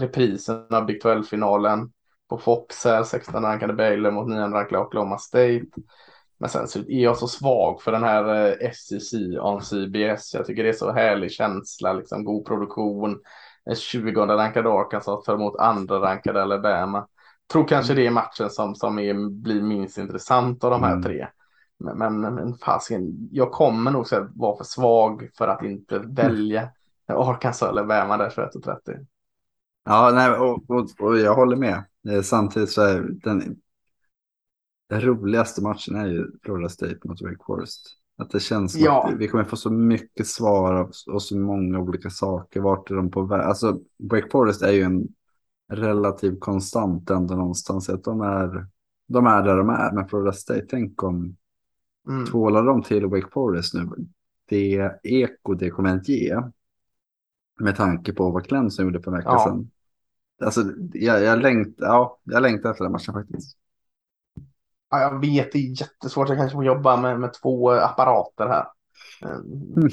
reprisen 0.00 0.66
av 0.70 0.86
Big 0.86 1.02
12-finalen. 1.02 1.90
På 2.28 2.38
Fox 2.38 2.84
här, 2.84 3.02
16 3.02 3.42
rankade 3.42 3.72
Baylor 3.72 4.10
mot 4.10 4.28
9 4.28 4.40
rankade 4.40 4.82
Oklahoma 4.82 5.18
State. 5.18 5.66
Men 6.38 6.50
sen 6.50 6.68
så 6.68 6.78
är 6.78 7.02
jag 7.02 7.16
så 7.16 7.28
svag 7.28 7.82
för 7.82 7.92
den 7.92 8.02
här 8.04 8.50
eh, 8.62 8.70
SEC 8.72 9.14
on 9.40 9.62
CBS. 9.62 10.34
Jag 10.34 10.46
tycker 10.46 10.62
det 10.62 10.68
är 10.68 10.72
så 10.72 10.92
härlig 10.92 11.32
känsla, 11.32 11.92
liksom 11.92 12.24
god 12.24 12.46
produktion. 12.46 13.20
20 13.76 14.10
rankade 14.10 14.70
Arkansas 14.70 15.24
tar 15.24 15.34
emot 15.34 15.56
andra 15.56 16.00
rankade 16.00 16.42
Alabama. 16.42 17.06
Tror 17.52 17.68
kanske 17.68 17.92
mm. 17.92 18.02
det 18.02 18.06
är 18.06 18.10
matchen 18.10 18.50
som, 18.50 18.74
som 18.74 18.98
är, 18.98 19.30
blir 19.30 19.62
minst 19.62 19.98
intressant 19.98 20.64
av 20.64 20.70
de 20.70 20.82
här 20.82 20.92
mm. 20.92 21.02
tre. 21.02 21.26
Men, 21.78 21.98
men, 21.98 22.34
men 22.34 22.54
fasiken, 22.54 23.28
jag 23.32 23.52
kommer 23.52 23.90
nog 23.90 24.06
så 24.06 24.28
vara 24.34 24.56
för 24.56 24.64
svag 24.64 25.30
för 25.38 25.48
att 25.48 25.64
inte 25.64 25.98
välja 25.98 26.68
Arkansas 27.08 27.70
eller 27.70 27.82
Alabama 27.82 28.16
där 28.16 28.30
21 28.30 28.54
och 28.54 28.62
30. 28.62 28.92
Ja, 29.84 30.10
nej, 30.14 30.30
och, 30.30 30.70
och, 30.70 30.88
och 31.00 31.18
jag 31.18 31.34
håller 31.34 31.56
med. 31.56 31.84
Samtidigt 32.24 32.70
så 32.70 32.82
är 32.82 33.02
den 33.22 33.56
den 34.88 35.00
roligaste 35.00 35.62
matchen 35.62 35.96
är 35.96 36.06
ju 36.06 36.26
Florida 36.42 36.68
State 36.68 36.98
mot 37.04 37.22
Wake 37.22 37.44
Forest. 37.46 37.96
Att 38.18 38.30
det 38.30 38.40
känns 38.40 38.72
som 38.72 38.82
ja. 38.82 39.08
att 39.08 39.18
vi 39.18 39.28
kommer 39.28 39.44
få 39.44 39.56
så 39.56 39.70
mycket 39.70 40.26
svar 40.26 40.90
och 41.06 41.22
så 41.22 41.38
många 41.38 41.78
olika 41.78 42.10
saker. 42.10 42.60
Vart 42.60 42.90
är 42.90 42.94
de 42.94 43.10
på 43.10 43.22
väg? 43.22 43.40
Alltså 43.40 43.80
Wake 43.98 44.28
Forest 44.30 44.62
är 44.62 44.72
ju 44.72 44.82
en 44.82 45.08
relativ 45.72 46.38
konstant 46.38 47.10
ändå 47.10 47.34
någonstans. 47.34 47.88
Att 47.88 48.04
de 48.04 48.20
är, 48.20 48.66
de 49.08 49.26
är 49.26 49.42
där 49.42 49.56
de 49.56 49.68
är. 49.68 49.92
Men 49.92 50.08
Florida 50.08 50.32
State, 50.32 50.66
tänk 50.70 51.02
om 51.02 51.36
mm. 52.08 52.26
tvålar 52.26 52.62
de 52.62 52.82
till 52.82 53.06
Wake 53.06 53.28
Forest 53.32 53.74
nu. 53.74 53.88
Det 54.48 55.00
eko 55.02 55.54
det 55.54 55.70
kommer 55.70 55.96
att 55.96 56.08
ge. 56.08 56.42
Med 57.60 57.76
tanke 57.76 58.12
på 58.12 58.30
vad 58.30 58.46
Clemson 58.46 58.84
gjorde 58.84 59.02
för 59.02 59.10
en 59.10 59.16
vecka 59.16 59.30
ja. 59.30 59.44
sedan. 59.44 59.70
Alltså, 60.40 60.64
jag, 60.92 61.22
jag, 61.22 61.42
längt, 61.42 61.74
ja, 61.78 62.18
jag 62.24 62.42
längtar 62.42 62.70
efter 62.70 62.84
den 62.84 62.92
matchen 62.92 63.14
faktiskt. 63.14 63.56
Ja, 64.90 65.00
jag 65.00 65.20
vet, 65.20 65.52
det 65.52 65.58
är 65.58 65.80
jättesvårt. 65.80 66.28
Jag 66.28 66.38
kanske 66.38 66.54
får 66.54 66.64
jobba 66.64 66.96
med, 66.96 67.20
med 67.20 67.32
två 67.32 67.70
apparater 67.70 68.46
här. 68.46 68.66
Mm. 69.24 69.88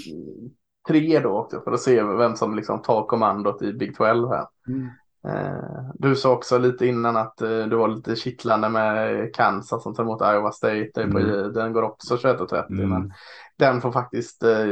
Tre 0.87 1.19
då 1.19 1.37
också 1.37 1.61
för 1.61 1.71
att 1.71 1.81
se 1.81 2.03
vem 2.03 2.35
som 2.35 2.55
liksom 2.55 2.81
tar 2.81 3.05
kommandot 3.05 3.61
i 3.61 3.73
Big 3.73 3.95
12 3.95 4.29
här. 4.29 4.47
Mm. 4.67 4.89
Eh, 5.27 5.89
du 5.93 6.15
sa 6.15 6.31
också 6.31 6.57
lite 6.57 6.87
innan 6.87 7.17
att 7.17 7.41
eh, 7.41 7.49
du 7.49 7.75
var 7.75 7.87
lite 7.87 8.15
kittlande 8.15 8.69
med 8.69 9.33
Kansas 9.35 9.83
som 9.83 9.95
tar 9.95 10.03
emot 10.03 10.21
Iowa 10.21 10.51
State. 10.51 11.03
Mm. 11.03 11.53
Den 11.53 11.73
går 11.73 11.81
också 11.81 12.15
21.30 12.15 12.65
mm. 12.69 12.89
men 12.89 13.13
den 13.57 13.81
får 13.81 13.91
faktiskt. 13.91 14.43
Eh, 14.43 14.67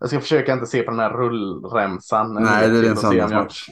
jag 0.00 0.08
ska 0.08 0.20
försöka 0.20 0.52
inte 0.52 0.66
se 0.66 0.82
på 0.82 0.90
den 0.90 1.00
här 1.00 1.12
rullremsan. 1.12 2.34
Nej, 2.34 2.68
det 2.68 2.78
är 2.78 2.90
en 2.90 2.96
söndagsmatch. 2.96 3.68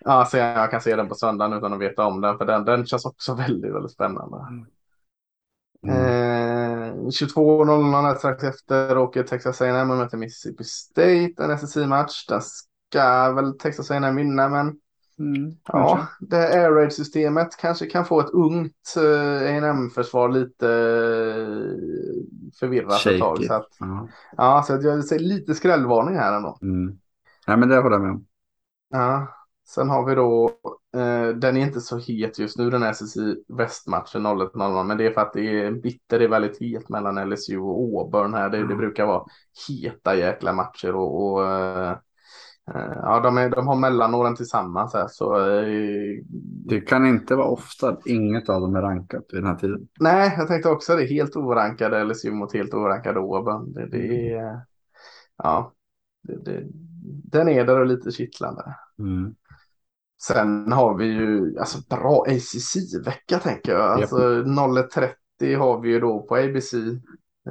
Ja, 0.00 0.24
så 0.24 0.36
jag 0.36 0.70
kan 0.70 0.80
se 0.80 0.96
den 0.96 1.08
på 1.08 1.14
söndagen 1.14 1.58
utan 1.58 1.72
att 1.72 1.80
veta 1.80 2.06
om 2.06 2.20
den. 2.20 2.38
För 2.38 2.44
den, 2.44 2.64
den 2.64 2.86
känns 2.86 3.04
också 3.04 3.34
väldigt, 3.48 3.74
väldigt 3.74 3.92
spännande. 3.92 4.36
Mm. 4.36 4.66
Eh, 5.88 6.94
22.00 6.94 8.14
strax 8.14 8.44
efter 8.44 8.98
åker 8.98 9.22
Texas 9.22 9.60
A&M 9.60 9.88
möter 9.88 10.16
Mississippi 10.16 10.64
State. 10.64 11.34
En 11.38 11.58
SSI-match. 11.58 12.26
Den 12.26 12.40
ska 12.42 13.32
väl 13.32 13.58
Texas 13.58 13.90
A&M 13.90 14.16
vinna, 14.16 14.48
men 14.48 14.66
mm, 15.18 15.56
ja, 15.66 16.06
det 16.20 16.48
Air 16.48 16.70
Raid-systemet 16.70 17.56
kanske 17.56 17.86
kan 17.86 18.04
få 18.04 18.20
ett 18.20 18.30
ungt 18.30 18.94
eh, 18.96 19.42
A&M-försvar 19.42 20.28
lite 20.28 20.68
eh, 20.68 21.50
förvirrat 22.60 23.00
Shaky. 23.00 23.14
ett 23.14 23.20
tag. 23.20 23.44
Så 23.44 23.54
att, 23.54 23.68
uh 23.82 24.04
Ja, 24.36 24.64
så 24.66 24.74
att 24.74 24.84
jag 24.84 25.04
ser 25.04 25.18
lite 25.18 25.54
skrällvarning 25.54 26.16
här 26.16 26.36
ändå. 26.36 26.58
Mm. 26.62 26.98
Ja, 27.46 27.56
men 27.56 27.68
det 27.68 27.76
håller 27.76 27.96
jag 27.96 28.02
med 28.02 28.10
om. 28.10 28.26
Ja. 28.90 29.39
Sen 29.74 29.88
har 29.90 30.06
vi 30.06 30.14
då, 30.14 30.50
eh, 30.96 31.28
den 31.28 31.56
är 31.56 31.60
inte 31.60 31.80
så 31.80 31.98
het 31.98 32.38
just 32.38 32.58
nu 32.58 32.70
den 32.70 32.82
här 32.82 32.92
SSI 32.92 33.44
västmatchen 33.48 34.26
01.00 34.26 34.84
men 34.84 34.96
det 34.98 35.06
är 35.06 35.10
för 35.10 35.20
att 35.20 35.32
det 35.32 35.60
är 35.60 35.72
bitter, 35.72 36.20
är 36.20 36.28
väldigt 36.28 36.60
het 36.60 36.88
mellan 36.88 37.30
LSU 37.30 37.58
och 37.58 38.00
Auburn 38.00 38.34
här. 38.34 38.50
Det, 38.50 38.56
mm. 38.56 38.68
det 38.68 38.76
brukar 38.76 39.06
vara 39.06 39.24
heta 39.68 40.14
jäkla 40.16 40.52
matcher 40.52 40.94
och, 40.94 41.32
och 41.32 41.46
eh, 41.48 41.96
Eh, 42.74 42.92
ja, 42.96 43.20
de, 43.20 43.38
är, 43.38 43.50
de 43.50 43.66
har 43.66 43.76
mellanåren 43.76 44.36
tillsammans 44.36 44.94
här 44.94 45.06
så. 45.08 45.36
eh, 45.50 46.24
Det 46.66 46.80
kan 46.80 47.06
inte 47.06 47.36
vara 47.36 47.46
ofta 47.46 47.88
att 47.88 48.06
inget 48.06 48.48
av 48.48 48.60
dem 48.60 48.76
är 48.76 48.82
rankat 48.82 49.24
vid 49.32 49.42
den 49.42 49.50
här 49.50 49.56
tiden. 49.56 49.88
Nej, 50.00 50.34
jag 50.38 50.48
tänkte 50.48 50.68
också 50.68 50.96
det. 50.96 51.06
Helt 51.06 51.36
orankade 51.36 52.04
LSU 52.04 52.30
mot 52.30 52.54
helt 52.54 52.74
orankade 52.74 53.20
Auburn. 53.20 53.72
Det, 53.72 53.86
det 53.86 54.32
är, 54.32 54.60
ja, 55.36 55.72
det, 56.22 56.44
det, 56.44 56.66
den 57.30 57.48
är 57.48 57.64
där 57.64 57.80
och 57.80 57.86
lite 57.86 58.10
kittlande. 58.10 58.74
Mm. 58.98 59.34
Sen 60.22 60.72
har 60.72 60.94
vi 60.94 61.06
ju 61.06 61.58
alltså 61.58 61.78
bra 61.90 62.24
ACC-vecka 62.28 63.38
tänker 63.38 63.72
jag. 63.72 63.82
Alltså 63.82 64.16
01.30 64.44 65.56
har 65.56 65.80
vi 65.80 65.88
ju 65.88 66.00
då 66.00 66.22
på 66.22 66.36
ABC, 66.36 66.74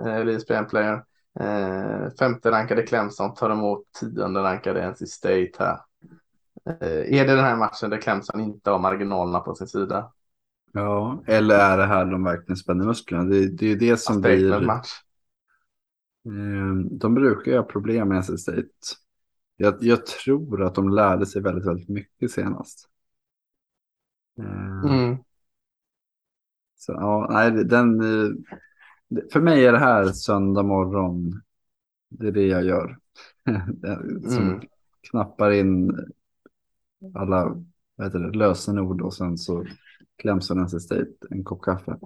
eh, 0.05 0.27
ESPN 0.27 0.65
Player. 0.69 1.03
Eh, 1.39 2.09
femte 2.19 2.51
rankade 2.51 2.83
Clemson 2.83 3.33
tar 3.33 3.49
emot 3.49 3.83
tionde 3.99 4.39
rankade 4.43 4.81
NC 4.91 5.05
State 5.07 5.51
här. 5.59 5.79
Eh, 6.69 7.19
är 7.19 7.27
det 7.27 7.35
den 7.35 7.45
här 7.45 7.55
matchen 7.55 7.89
där 7.89 8.01
Clemson 8.01 8.39
inte 8.39 8.71
har 8.71 8.79
marginalerna 8.79 9.39
på 9.39 9.55
sin 9.55 9.67
sida? 9.67 10.11
Ja, 10.73 11.23
eller 11.27 11.59
är 11.59 11.77
det 11.77 11.85
här 11.85 12.05
de 12.05 12.23
verkligen 12.23 12.57
spänner 12.57 12.85
musklerna? 12.85 13.23
Det, 13.23 13.47
det 13.47 13.65
är 13.65 13.69
ju 13.69 13.75
det 13.75 13.97
som 13.97 14.21
blir... 14.21 14.59
match. 14.61 14.89
Eh, 16.25 16.75
De 16.91 17.13
brukar 17.13 17.51
ju 17.51 17.57
ha 17.57 17.63
problem 17.63 18.07
med 18.07 18.17
NC 18.17 18.37
State. 18.37 18.69
Jag, 19.61 19.75
jag 19.81 20.05
tror 20.05 20.63
att 20.63 20.75
de 20.75 20.89
lärde 20.89 21.25
sig 21.25 21.41
väldigt, 21.41 21.67
väldigt 21.67 21.89
mycket 21.89 22.31
senast. 22.31 22.89
Eh, 24.39 24.85
Mm. 24.91 25.17
Så, 26.75 26.91
ja, 26.91 27.27
nej, 27.31 27.51
den, 27.65 27.99
eh, 28.01 28.29
det- 29.07 29.33
för 29.33 29.41
mig 29.41 29.65
är 29.65 29.71
det 29.71 29.77
här 29.79 30.05
söndag 30.05 30.63
morgon. 30.63 31.41
Det 32.09 32.27
är 32.27 32.31
det 32.31 32.45
jag 32.47 32.63
gör. 32.65 32.97
Det- 33.73 34.29
Som 34.31 34.43
Mm. 34.49 34.61
knappar 35.09 35.51
in 35.51 35.91
alla 37.15 37.63
vad 37.95 38.07
heter 38.07 38.19
det, 38.19 38.37
lösenord 38.37 39.01
och 39.01 39.13
sen 39.13 39.37
så 39.37 39.65
Clemson 40.15 40.59
NC 40.59 40.79
State 40.79 41.11
en 41.29 41.43
kopp 41.43 41.61
kaffe. 41.61 41.97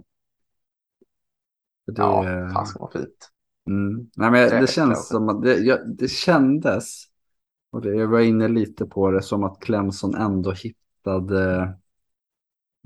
Det, 1.85 1.93
Ja, 2.01 2.49
fast 2.53 2.79
vad 2.79 2.91
fint. 2.91 3.29
Mm. 3.67 3.97
Nej, 4.15 4.31
men 4.31 4.33
det 4.33 4.39
Jäklar. 4.43 4.65
känns 4.67 5.07
som 5.07 5.29
att 5.29 5.41
det, 5.43 5.57
jag, 5.57 5.95
det 5.97 6.07
kändes, 6.07 7.03
och 7.73 7.81
det, 7.81 7.95
jag 7.95 8.07
var 8.07 8.19
inne 8.19 8.47
lite 8.47 8.85
på 8.85 9.11
det, 9.11 9.21
som 9.21 9.43
att 9.43 9.59
Clemson 9.59 10.15
ändå 10.15 10.51
hittade 10.51 11.73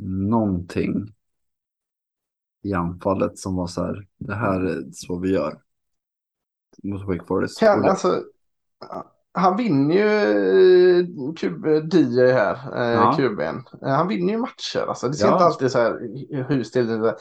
någonting 0.02 1.14
i 2.64 2.74
anfallet 2.74 3.38
som 3.38 3.56
var 3.56 3.68
så 3.68 3.84
här, 3.84 4.08
det 4.18 4.36
här 4.36 4.62
är 4.62 4.84
så 4.92 5.20
vi 5.20 5.34
gör. 5.34 5.62
Mot 6.84 7.08
Wake 7.08 7.26
Forest. 7.28 7.60
Kan, 7.60 7.86
alltså, 7.86 8.24
han 9.32 9.58
vinner 9.58 9.96
ju 9.96 11.00
eh, 11.00 11.06
QB, 11.34 11.66
DJ 11.94 12.32
här, 12.32 12.82
eh, 12.82 12.94
Ja. 12.94 13.16
QB'n. 13.18 13.64
Han 13.82 14.08
vinner 14.08 14.34
ju 14.34 14.40
matcher. 14.40 14.86
Alltså, 14.88 15.08
det 15.08 15.14
ser 15.14 15.26
Ja. 15.28 15.34
inte 15.34 15.46
alltid 15.46 15.72
så 15.72 15.80
här 15.80 16.00
hur 16.50 16.64
stelt 16.64 16.90
ut. 16.90 17.16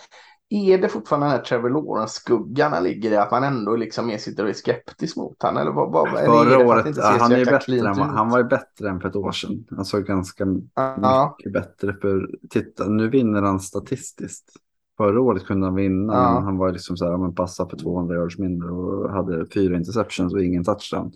Är 0.48 0.78
det 0.78 0.88
fortfarande 0.88 1.26
den 1.26 1.30
här 1.30 1.42
Trevor 1.42 1.70
Lawrence-skuggan 1.70 2.72
han 2.72 2.84
ligger 2.84 3.12
i? 3.12 3.16
Att 3.16 3.30
man 3.30 3.44
ändå 3.44 3.76
liksom 3.76 4.06
mer 4.06 4.18
sitter 4.18 4.42
och 4.44 4.48
är 4.48 4.54
skeptisk 4.54 5.16
mot 5.16 5.42
han? 5.42 5.56
Eller 5.56 5.70
vad, 5.72 5.92
vad, 5.92 6.08
Förra 6.08 6.50
för 6.50 6.66
året, 6.66 6.86
inte 6.86 7.00
ja, 7.00 7.16
han, 7.20 7.32
är 7.32 7.44
bättre 7.44 7.78
än, 7.78 7.96
han 7.96 8.28
var 8.28 8.38
ju 8.38 8.44
bättre 8.44 8.90
än 8.90 9.00
för 9.00 9.08
ett 9.08 9.16
år 9.16 9.32
sedan. 9.32 9.64
Han 9.70 9.84
såg 9.84 10.04
ganska 10.04 10.46
Ja, 10.74 11.36
mycket 11.38 11.52
bättre 11.52 11.96
för, 12.00 12.30
titta 12.50 12.88
nu 12.88 13.08
vinner 13.08 13.42
han 13.42 13.60
statistiskt. 13.60 14.52
Förra 14.96 15.20
året 15.20 15.46
kunde 15.46 15.66
han 15.66 15.74
vinna, 15.74 16.12
Ja. 16.14 16.34
men 16.34 16.44
han 16.44 16.56
var 16.58 16.72
liksom 16.72 16.96
så 16.96 17.04
här, 17.04 17.12
ja, 17.12 17.18
men 17.18 17.34
passa 17.34 17.68
för 17.68 17.76
200 17.76 18.14
yards 18.14 18.38
mindre 18.38 18.70
och 18.70 19.10
hade 19.10 19.46
fyra 19.54 19.76
interceptions 19.76 20.34
och 20.34 20.42
ingen 20.42 20.64
touchdown. 20.64 21.12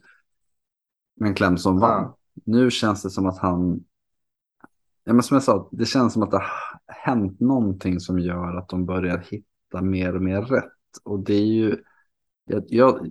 Men 1.17 1.35
Clemson 1.35 1.79
vann. 1.79 2.13
Nu 2.45 2.71
känns 2.71 3.03
det 3.03 3.11
som 3.11 3.27
att 3.27 3.39
han, 3.39 3.81
ja, 5.05 5.13
men 5.13 5.23
som 5.23 5.35
jag 5.35 5.43
sa, 5.45 5.69
det 5.73 5.87
känns 5.87 6.13
som 6.13 6.23
att 6.23 6.31
det 6.31 6.37
har 6.37 6.51
hänt 6.87 7.41
någonting 7.41 8.01
som 8.01 8.19
gör 8.19 8.57
att 8.57 8.69
de 8.69 8.87
börjar 8.87 9.19
hitta 9.19 9.83
mer 9.83 10.17
och 10.17 10.23
mer 10.23 10.43
rätt. 10.43 10.73
Och 11.05 11.21
det 11.21 11.35
är 11.35 11.47
ju, 11.47 11.77
jag, 12.45 12.65
jag, 12.69 13.09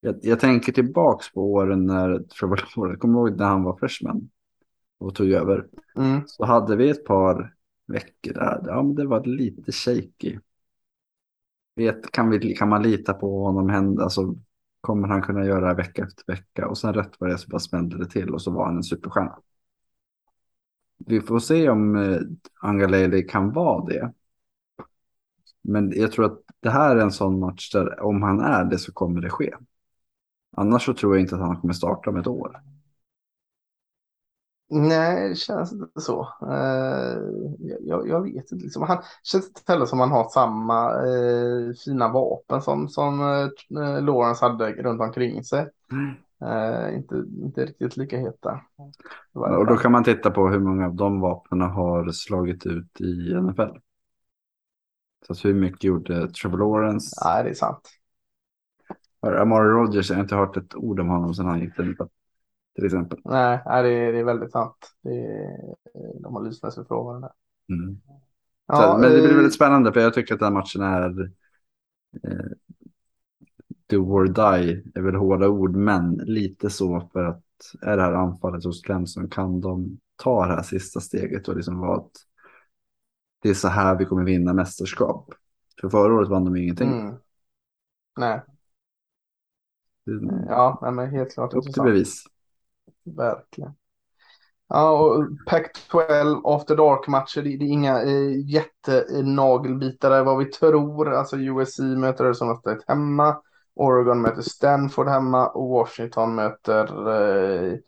jag, 0.00 0.18
jag 0.22 0.40
tänker 0.40 0.72
tillbaks 0.72 1.32
på 1.32 1.52
åren 1.52 1.86
när 1.86 2.08
Lawrence, 2.42 2.96
kommer 2.98 3.18
ihåg 3.18 3.38
när 3.38 3.46
han 3.46 3.62
var 3.62 3.76
freshman 3.76 4.30
och 4.98 5.14
tog 5.14 5.30
över? 5.30 5.66
mm, 5.96 6.20
Så 6.26 6.44
hade 6.44 6.76
vi 6.76 6.90
ett 6.90 7.04
par 7.04 7.54
veckor 7.86 8.34
där, 8.34 8.62
ja 8.66 8.82
men 8.82 8.94
det 8.94 9.06
var 9.06 9.24
lite 9.24 9.72
shaky. 9.72 10.38
Vet, 11.76 12.12
kan, 12.12 12.30
vi, 12.30 12.54
kan 12.54 12.68
man 12.68 12.82
lita 12.82 13.14
på 13.14 13.44
honom? 13.44 13.68
Hända, 13.68 14.02
alltså, 14.02 14.34
kommer 14.80 15.08
han 15.08 15.22
kunna 15.22 15.44
göra 15.44 15.60
det 15.60 15.66
här 15.66 15.74
vecka 15.74 16.02
efter 16.04 16.24
vecka? 16.32 16.68
Och 16.68 16.78
sen 16.78 16.94
rätt 16.94 17.12
vad 17.18 17.30
det 17.30 17.34
är 17.34 17.36
så 17.36 17.48
bara 17.48 17.58
smällde 17.58 17.98
det 17.98 18.06
till 18.10 18.34
och 18.34 18.42
så 18.42 18.50
var 18.50 18.66
han 18.66 18.76
en 18.76 18.82
superstjärna. 18.82 19.38
Vi 21.06 21.20
får 21.20 21.38
se 21.38 21.68
om 21.68 21.96
eh, 21.96 22.20
Angaleli 22.60 23.22
kan 23.22 23.52
vara 23.52 23.84
det. 23.84 24.12
Men 25.62 25.92
jag 25.96 26.12
tror 26.12 26.24
att 26.24 26.40
det 26.60 26.70
här 26.70 26.96
är 26.96 27.00
en 27.00 27.12
sån 27.12 27.40
match 27.40 27.72
där 27.72 28.02
om 28.02 28.22
han 28.22 28.40
är 28.40 28.64
det 28.64 28.78
så 28.78 28.92
kommer 28.92 29.20
det 29.20 29.30
ske. 29.30 29.54
Annars 30.56 30.84
så 30.84 30.94
tror 30.94 31.14
jag 31.14 31.20
inte 31.20 31.34
att 31.34 31.40
han 31.40 31.60
kommer 31.60 31.74
starta 31.74 32.10
om 32.10 32.16
ett 32.16 32.26
år. 32.26 32.62
nej, 34.70 35.28
det 35.28 35.34
känns 35.34 35.72
inte 35.72 36.00
så. 36.00 36.28
Eh, 36.42 37.18
jag, 37.80 38.08
jag 38.08 38.22
vet 38.22 38.52
inte. 38.52 38.64
Liksom. 38.64 38.82
Han 38.82 39.02
känns 39.22 39.46
inte 39.46 39.72
heller 39.72 39.86
som 39.86 40.00
han 40.00 40.10
har 40.10 40.28
samma 40.28 40.90
eh, 40.92 41.74
fina 41.84 42.12
vapen 42.12 42.62
som, 42.62 42.88
som 42.88 43.20
eh, 43.20 43.82
eh 43.82 44.02
Lawrence 44.02 44.44
hade 44.44 44.72
runt 44.72 45.00
omkring 45.00 45.44
sig. 45.44 45.68
Eh, 46.42 46.96
inte, 46.96 47.24
inte 47.42 47.64
riktigt 47.64 47.96
lika 47.96 48.18
heta. 48.18 48.60
Och 49.32 49.66
då 49.66 49.76
kan 49.76 49.92
man 49.92 50.04
titta 50.04 50.30
på 50.30 50.48
hur 50.48 50.60
många 50.60 50.86
av 50.86 50.94
de 50.94 51.20
vapnen 51.20 51.60
har 51.60 52.12
slagit 52.12 52.66
ut 52.66 53.00
i 53.00 53.34
NFL. 53.34 53.78
Så 55.26 55.48
hur 55.48 55.54
mycket 55.54 55.84
gjorde 55.84 56.28
Trevor 56.28 56.58
Lawrence? 56.58 57.16
Nej, 57.24 57.44
det 57.44 57.50
är 57.50 57.54
sant. 57.54 57.90
Amari 59.20 59.68
Rogers, 59.68 60.10
jag 60.10 60.16
har 60.16 60.22
inte 60.22 60.36
hört 60.36 60.56
ett 60.56 60.74
ord 60.74 61.00
om 61.00 61.08
honom 61.08 61.34
sedan 61.34 61.46
han 61.46 61.60
gick 61.60 61.76
till. 61.76 61.96
Till 62.74 62.84
exempel. 62.84 63.18
Nej, 63.24 63.60
nej 63.66 63.82
det, 63.82 63.88
är, 63.88 64.12
det 64.12 64.18
är 64.18 64.24
väldigt 64.24 64.52
sant. 64.52 64.92
Är, 65.04 66.22
de 66.22 66.34
har 66.34 66.44
lyssnat 66.44 66.74
sig 66.74 66.84
frågan 66.88 67.20
där. 67.20 67.30
Mm. 67.68 68.00
Ja, 68.66 68.76
så, 68.76 68.98
men 68.98 69.10
det 69.10 69.20
blir 69.20 69.30
eh, 69.30 69.36
väldigt 69.36 69.54
spännande 69.54 69.92
för 69.92 70.00
jag 70.00 70.14
tycker 70.14 70.34
att 70.34 70.40
den 70.40 70.52
här 70.52 70.60
matchen 70.60 70.82
är 70.82 71.20
eh, 72.24 72.50
do 73.88 73.96
or 73.96 74.26
die 74.26 74.82
är 74.94 75.00
väl 75.00 75.14
hårda 75.14 75.48
ord, 75.48 75.76
men 75.76 76.14
lite 76.14 76.70
så 76.70 77.08
för 77.12 77.24
att 77.24 77.42
är 77.82 77.96
det 77.96 78.02
här 78.02 78.12
anfallet 78.12 78.64
hos 78.64 78.82
Clemson 78.82 79.28
kan 79.30 79.60
de 79.60 79.98
ta 80.16 80.46
det 80.46 80.54
här 80.54 80.62
sista 80.62 81.00
steget 81.00 81.48
och 81.48 81.56
liksom 81.56 81.78
vara 81.78 81.96
att 81.96 82.10
det 83.42 83.48
är 83.48 83.54
så 83.54 83.68
här 83.68 83.98
vi 83.98 84.04
kommer 84.04 84.24
vinna 84.24 84.52
mästerskap. 84.52 85.34
För 85.80 85.88
förra 85.88 86.14
året 86.14 86.28
vann 86.28 86.44
de 86.44 86.56
ju 86.56 86.62
ingenting. 86.62 86.92
Mm. 87.00 87.14
Nej, 88.18 88.40
Det- 90.04 90.44
ja, 90.48 90.78
nej, 90.82 90.92
men 90.92 91.10
helt 91.10 91.34
klart 91.34 91.54
Upp 91.54 91.64
till 91.64 91.82
bevis. 91.82 92.24
Verkligen. 93.04 93.72
Ja, 94.68 94.90
och 95.00 95.24
Pac-12 95.46 96.40
After 96.44 96.76
Dark-matcher, 96.76 97.42
det, 97.42 97.56
det 97.56 97.64
är 97.64 97.68
inga 97.68 98.02
eh, 98.02 98.50
jättenagelbitare 98.50 100.22
vad 100.22 100.38
vi 100.38 100.44
tror. 100.44 101.12
Alltså 101.14 101.36
USC 101.36 101.78
möter 101.78 102.24
Arizona 102.24 102.56
State 102.56 102.84
hemma, 102.86 103.36
Oregon 103.78 104.20
möter 104.22 104.42
Stanford 104.42 105.08
hemma 105.08 105.48
och 105.48 105.68
Washington 105.68 106.34
möter 106.34 107.08
eh, 107.08 107.78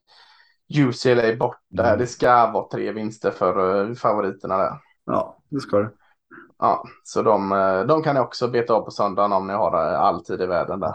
UCLA 0.79 1.37
borta. 1.37 1.87
Mm. 1.87 1.99
Det 1.99 2.07
ska 2.07 2.51
vara 2.51 2.69
tre 2.69 2.93
vinster 2.93 3.31
för 3.31 3.85
eh, 3.89 3.95
favoriterna 3.95 4.59
där. 4.59 4.73
Ja, 5.05 5.39
det 5.49 5.61
ska 5.61 5.79
det. 5.79 5.91
Ja, 6.59 6.85
så 7.05 7.23
de, 7.23 7.53
eh, 7.53 7.81
de 7.87 8.03
kan 8.03 8.15
ni 8.15 8.21
också 8.21 8.49
beta 8.49 8.75
av 8.75 8.83
på 8.83 8.91
söndagen 8.91 9.33
om 9.33 9.47
ni 9.47 9.53
har 9.53 9.93
eh, 9.93 10.01
all 10.01 10.25
tid 10.25 10.41
i 10.41 10.47
världen 10.47 10.81
där. 10.81 10.95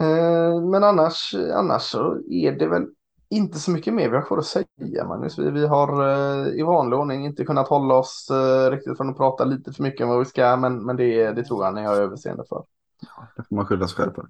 Eh, 0.00 0.60
Men 0.60 0.84
annars, 0.84 1.34
annars 1.54 1.82
så 1.82 2.20
är 2.30 2.52
det 2.52 2.66
väl 2.66 2.86
inte 3.36 3.58
så 3.58 3.70
mycket 3.70 3.94
mer 3.94 4.08
vi 4.08 4.16
har 4.16 4.22
kvar 4.22 4.38
att 4.38 4.46
säga 4.46 5.04
Magnus. 5.08 5.38
Vi, 5.38 5.50
vi 5.50 5.66
har 5.66 6.08
eh, 6.08 6.48
i 6.48 6.62
vanlig 6.62 6.98
ordning 6.98 7.24
inte 7.26 7.44
kunnat 7.44 7.68
hålla 7.68 7.94
oss 7.94 8.30
eh, 8.30 8.70
riktigt 8.70 8.96
från 8.96 9.10
att 9.10 9.16
prata 9.16 9.44
lite 9.44 9.72
för 9.72 9.82
mycket 9.82 10.04
om 10.04 10.08
vad 10.08 10.18
vi 10.18 10.24
ska, 10.24 10.56
men, 10.56 10.84
men 10.84 10.96
det, 10.96 11.32
det 11.32 11.44
tror 11.44 11.64
jag 11.64 11.74
ni 11.74 11.82
har 11.82 11.94
överseende 11.96 12.44
för. 12.48 12.64
Det 13.36 13.42
får 13.48 13.56
man 13.56 13.66
skylla 13.66 13.88
sig 13.88 13.96
själv 13.96 14.12
för. 14.14 14.28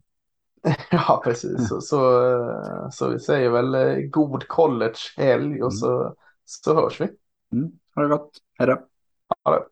Ja, 0.90 1.20
precis. 1.24 1.68
Så, 1.68 1.80
så, 1.80 2.30
eh, 2.30 2.90
så 2.90 3.08
vi 3.08 3.18
säger 3.18 3.50
väl 3.50 3.74
eh, 3.74 3.96
god 3.96 4.48
collegehelg 4.48 5.62
och 5.62 5.74
så, 5.74 6.14
så 6.44 6.74
hörs 6.74 7.00
vi. 7.00 7.08
Mm. 7.52 7.72
Ha 7.94 8.02
det 8.02 8.08
gott. 8.08 8.30
Hej 8.58 8.66
då. 8.66 8.86
Ha 9.44 9.58
det. 9.58 9.64